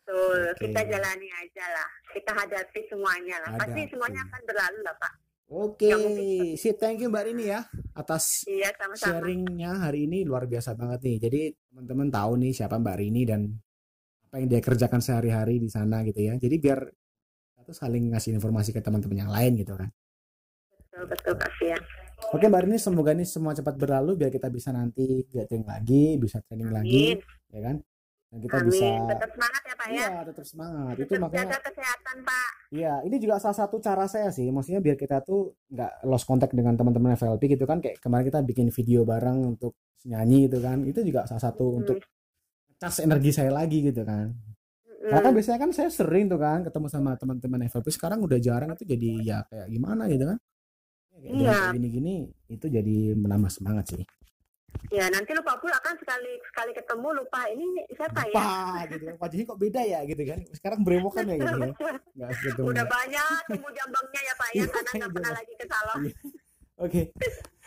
Betul, 0.03 0.51
Oke. 0.51 0.67
kita 0.67 0.83
jalani 0.83 1.29
aja 1.31 1.65
lah. 1.71 1.89
Kita 2.11 2.31
hadapi 2.35 2.79
semuanya 2.91 3.39
lah. 3.39 3.55
Pasti 3.55 3.79
Hadapi. 3.79 3.91
semuanya 3.93 4.19
akan 4.27 4.41
berlalu 4.43 4.79
lah 4.83 4.95
Pak. 4.99 5.13
Oke, 5.53 5.85
Ya, 5.85 5.97
mungkin- 6.01 6.57
sip. 6.57 6.81
Thank 6.81 7.05
you 7.05 7.13
Mbak 7.13 7.23
Rini 7.29 7.45
ya 7.45 7.61
atas 7.93 8.41
Iya 8.43 8.73
sama-sama. 8.73 9.21
sharingnya 9.21 9.71
hari 9.77 10.09
ini 10.09 10.25
luar 10.25 10.49
biasa 10.49 10.73
banget 10.73 11.05
nih. 11.05 11.17
Jadi 11.21 11.41
teman-teman 11.69 12.09
tahu 12.09 12.31
nih 12.41 12.51
siapa 12.51 12.81
Mbak 12.81 12.95
Rini 12.97 13.21
dan 13.21 13.53
apa 14.25 14.41
yang 14.41 14.49
dia 14.49 14.57
kerjakan 14.57 14.97
sehari-hari 14.97 15.61
di 15.61 15.69
sana 15.69 16.01
gitu 16.01 16.25
ya. 16.25 16.33
Jadi 16.35 16.55
biar 16.57 16.89
kita 17.53 17.61
tuh 17.63 17.75
saling 17.77 18.09
ngasih 18.09 18.33
informasi 18.33 18.73
ke 18.73 18.81
teman-teman 18.81 19.17
yang 19.19 19.31
lain 19.31 19.53
gitu 19.55 19.77
kan. 19.77 19.93
Betul 20.73 21.03
betul 21.05 21.33
Pak 21.37 21.51
Tian. 21.61 21.81
Oke 22.33 22.45
Mbak 22.49 22.61
Rini, 22.65 22.77
semoga 22.81 23.11
ini 23.13 23.25
semua 23.27 23.53
cepat 23.53 23.77
berlalu 23.77 24.17
biar 24.17 24.33
kita 24.33 24.49
bisa 24.49 24.73
nanti 24.73 25.21
gathering 25.29 25.69
lagi, 25.69 26.17
bisa 26.17 26.41
training 26.41 26.73
lagi, 26.73 27.13
ya 27.53 27.61
kan? 27.61 27.77
Dan 28.33 28.41
kita 28.41 28.57
Amin. 28.57 28.67
bisa 28.73 28.85
Tetap 29.13 29.29
semangat 29.29 29.61
ya 29.61 29.75
Pak 29.77 29.85
ya. 29.85 29.93
Iya, 29.93 30.09
tetap 30.25 30.45
semangat. 30.49 30.93
Itu 30.97 31.05
Tetap 31.05 31.21
makanya 31.21 31.45
jaga 31.53 31.59
kesehatan 31.69 32.17
Pak. 32.25 32.49
Iya, 32.73 32.93
ini 33.05 33.15
juga 33.21 33.35
salah 33.37 33.57
satu 33.61 33.75
cara 33.77 34.05
saya 34.09 34.29
sih. 34.33 34.49
Maksudnya 34.49 34.81
biar 34.81 34.97
kita 34.97 35.21
tuh 35.21 35.53
nggak 35.69 35.91
lost 36.09 36.25
contact 36.25 36.57
dengan 36.57 36.73
teman-teman 36.73 37.13
FLP 37.13 37.53
gitu 37.53 37.69
kan. 37.69 37.77
Kayak 37.77 38.01
kemarin 38.01 38.25
kita 38.25 38.41
bikin 38.41 38.67
video 38.73 39.05
bareng 39.05 39.53
untuk 39.53 39.77
nyanyi 40.03 40.49
gitu 40.49 40.57
kan. 40.59 40.81
Itu 40.81 41.05
juga 41.05 41.29
salah 41.29 41.45
satu 41.45 41.61
Hmm. 41.69 41.79
untuk 41.85 41.97
cas 42.81 42.97
energi 42.99 43.29
saya 43.29 43.53
lagi 43.53 43.85
gitu 43.85 44.01
kan. 44.01 44.33
Karena 45.03 45.19
kan 45.21 45.33
biasanya 45.35 45.59
kan 45.61 45.69
saya 45.69 45.93
sering 45.93 46.25
tuh 46.25 46.41
kan 46.41 46.65
ketemu 46.65 46.87
sama 46.89 47.13
teman-teman 47.13 47.69
FLP. 47.69 47.93
Sekarang 47.93 48.17
udah 48.17 48.41
jarang 48.41 48.73
itu 48.73 48.81
jadi 48.81 49.09
ya 49.21 49.37
kayak 49.45 49.69
gimana 49.69 50.09
gitu 50.09 50.25
kan. 50.25 50.37
Kayak 51.13 51.33
Iya. 51.37 51.57
gini-gini 51.77 52.15
itu 52.49 52.65
jadi 52.65 52.97
menambah 53.13 53.53
semangat 53.53 53.93
sih. 53.93 54.01
Ya 54.93 55.09
nanti 55.09 55.33
lupa 55.33 55.57
pula 55.57 55.73
kan 55.81 55.97
sekali 55.97 56.37
sekali 56.45 56.71
ketemu 56.77 57.07
lupa 57.17 57.41
ini 57.49 57.65
siapa 57.97 58.29
ya? 58.29 58.37
Lupa 58.37 58.53
gitu 58.93 59.03
kan. 59.09 59.15
Wajahnya 59.17 59.45
kok 59.49 59.59
beda 59.59 59.81
ya 59.81 59.99
gitu 60.05 60.21
kan. 60.21 60.39
Sekarang 60.53 60.79
berewokan 60.85 61.25
ya 61.25 61.35
gitu 61.41 61.57
ya. 62.13 62.27
Ketemu. 62.29 62.67
Udah 62.69 62.85
banyak 62.85 63.37
temu 63.49 63.67
jambangnya 63.73 64.21
ya 64.21 64.33
Pak 64.37 64.49
ya 64.49 64.53
Iya, 64.53 64.65
karena 64.69 64.91
nggak 64.93 65.11
pernah 65.17 65.31
iya. 65.33 65.39
lagi 65.41 65.53
ke 65.57 65.65
salon. 65.65 65.99
Iya. 66.05 66.13
Oke. 66.77 67.01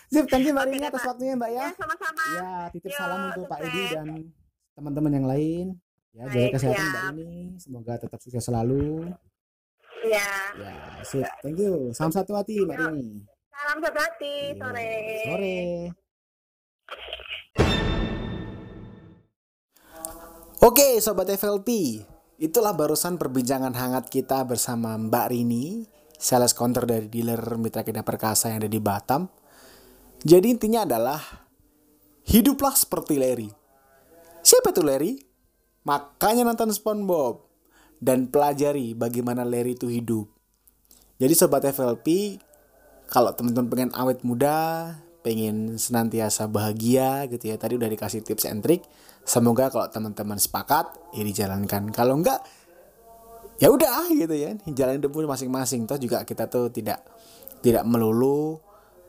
Sip, 0.06 0.26
thank 0.30 0.46
you 0.46 0.54
Mbak 0.54 0.66
Rini 0.70 0.86
atas 0.86 1.02
waktunya 1.02 1.34
Mbak 1.34 1.50
ya. 1.50 1.66
Ya 1.66 1.74
sama-sama. 1.74 2.24
Ya, 2.30 2.50
titip 2.70 2.90
Yo, 2.94 2.98
salam 2.98 3.20
untuk 3.34 3.46
Pak 3.50 3.60
Edi 3.66 3.82
dan 3.90 4.08
teman-teman 4.78 5.12
yang 5.18 5.26
lain. 5.26 5.66
Ya, 6.14 6.22
jaga 6.30 6.48
kesehatan 6.54 6.86
Mbak. 6.86 7.02
Rini. 7.10 7.42
Semoga 7.58 7.92
tetap 7.98 8.18
sukses 8.22 8.44
selalu. 8.46 9.10
Ya. 10.06 10.30
Ya, 10.54 10.74
sip. 11.02 11.26
Thank 11.42 11.58
you. 11.58 11.90
Salam 11.90 12.14
satu 12.14 12.38
hati 12.38 12.62
Mbak. 12.62 12.78
Rini. 12.78 13.26
Salam 13.50 13.78
satu 13.82 13.98
hati 13.98 14.34
sore. 14.54 14.90
Sore. 15.26 15.58
Oke, 20.66 20.98
sobat 20.98 21.30
FLP. 21.30 22.02
Itulah 22.42 22.74
barusan 22.74 23.16
perbincangan 23.16 23.72
hangat 23.72 24.10
kita 24.10 24.42
bersama 24.42 24.98
Mbak 24.98 25.26
Rini, 25.30 25.86
sales 26.18 26.52
counter 26.52 26.82
dari 26.84 27.06
dealer 27.06 27.38
Mitra 27.54 27.86
Keda 27.86 28.02
Perkasa 28.02 28.50
yang 28.50 28.64
ada 28.64 28.68
di 28.68 28.82
Batam. 28.82 29.30
Jadi 30.26 30.50
intinya 30.50 30.82
adalah 30.82 31.22
hiduplah 32.26 32.74
seperti 32.74 33.14
Larry. 33.14 33.48
Siapa 34.42 34.74
itu 34.74 34.82
Larry? 34.82 35.14
Makanya 35.86 36.42
nonton 36.42 36.74
SpongeBob 36.74 37.46
dan 38.02 38.26
pelajari 38.26 38.92
bagaimana 38.98 39.46
Larry 39.46 39.78
itu 39.78 39.86
hidup. 39.86 40.26
Jadi 41.22 41.32
sobat 41.32 41.62
FLP, 41.62 42.36
kalau 43.06 43.30
teman-teman 43.32 43.70
pengen 43.70 43.90
awet 43.94 44.20
muda, 44.26 44.92
pengen 45.26 45.74
senantiasa 45.74 46.46
bahagia 46.46 47.26
gitu 47.26 47.50
ya. 47.50 47.58
Tadi 47.58 47.74
udah 47.74 47.90
dikasih 47.90 48.22
tips 48.22 48.46
and 48.46 48.62
trick. 48.62 48.86
Semoga 49.26 49.66
kalau 49.74 49.90
teman-teman 49.90 50.38
sepakat, 50.38 50.94
ya 51.10 51.26
dijalankan. 51.26 51.90
Kalau 51.90 52.14
enggak, 52.14 52.46
ya 53.58 53.74
udah 53.74 54.06
gitu 54.14 54.30
ya. 54.38 54.54
Jalan 54.70 55.02
hidup 55.02 55.10
masing-masing. 55.18 55.90
Toh 55.90 55.98
juga 55.98 56.22
kita 56.22 56.46
tuh 56.46 56.70
tidak 56.70 57.02
tidak 57.58 57.82
melulu 57.82 58.62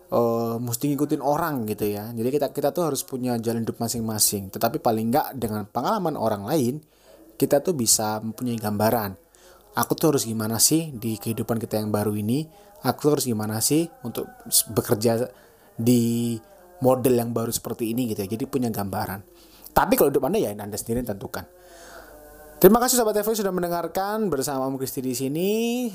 eh, 0.10 0.58
mesti 0.58 0.90
ngikutin 0.90 1.22
orang 1.22 1.70
gitu 1.70 1.86
ya. 1.86 2.10
Jadi 2.10 2.30
kita 2.34 2.50
kita 2.50 2.74
tuh 2.74 2.90
harus 2.90 3.06
punya 3.06 3.38
jalan 3.38 3.62
hidup 3.62 3.78
masing-masing. 3.78 4.50
Tetapi 4.50 4.82
paling 4.82 5.14
enggak 5.14 5.38
dengan 5.38 5.70
pengalaman 5.70 6.18
orang 6.18 6.50
lain, 6.50 6.82
kita 7.38 7.62
tuh 7.62 7.78
bisa 7.78 8.18
mempunyai 8.26 8.58
gambaran. 8.58 9.14
Aku 9.78 9.94
tuh 9.94 10.18
harus 10.18 10.26
gimana 10.26 10.58
sih 10.58 10.90
di 10.90 11.22
kehidupan 11.22 11.62
kita 11.62 11.78
yang 11.78 11.94
baru 11.94 12.18
ini? 12.18 12.50
Aku 12.82 12.98
tuh 13.06 13.22
harus 13.22 13.30
gimana 13.30 13.62
sih 13.62 13.86
untuk 14.02 14.26
bekerja 14.74 15.30
di 15.78 16.36
model 16.82 17.14
yang 17.14 17.32
baru 17.32 17.54
seperti 17.54 17.94
ini 17.94 18.10
gitu 18.12 18.26
ya. 18.26 18.30
Jadi 18.30 18.44
punya 18.50 18.74
gambaran. 18.74 19.22
Tapi 19.72 19.94
kalau 19.94 20.10
hidup 20.10 20.26
Anda 20.26 20.42
ya 20.42 20.52
Anda 20.58 20.74
sendiri 20.74 21.06
yang 21.06 21.14
tentukan. 21.14 21.46
Terima 22.58 22.82
kasih 22.82 22.98
sahabat 22.98 23.22
TV 23.22 23.38
sudah 23.38 23.54
mendengarkan 23.54 24.34
bersama 24.34 24.66
Om 24.66 24.82
Kristi 24.82 25.06
di 25.06 25.14
sini. 25.14 25.52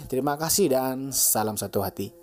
Terima 0.07 0.39
kasih 0.39 0.71
dan 0.71 1.11
salam 1.11 1.59
satu 1.59 1.83
hati. 1.83 2.15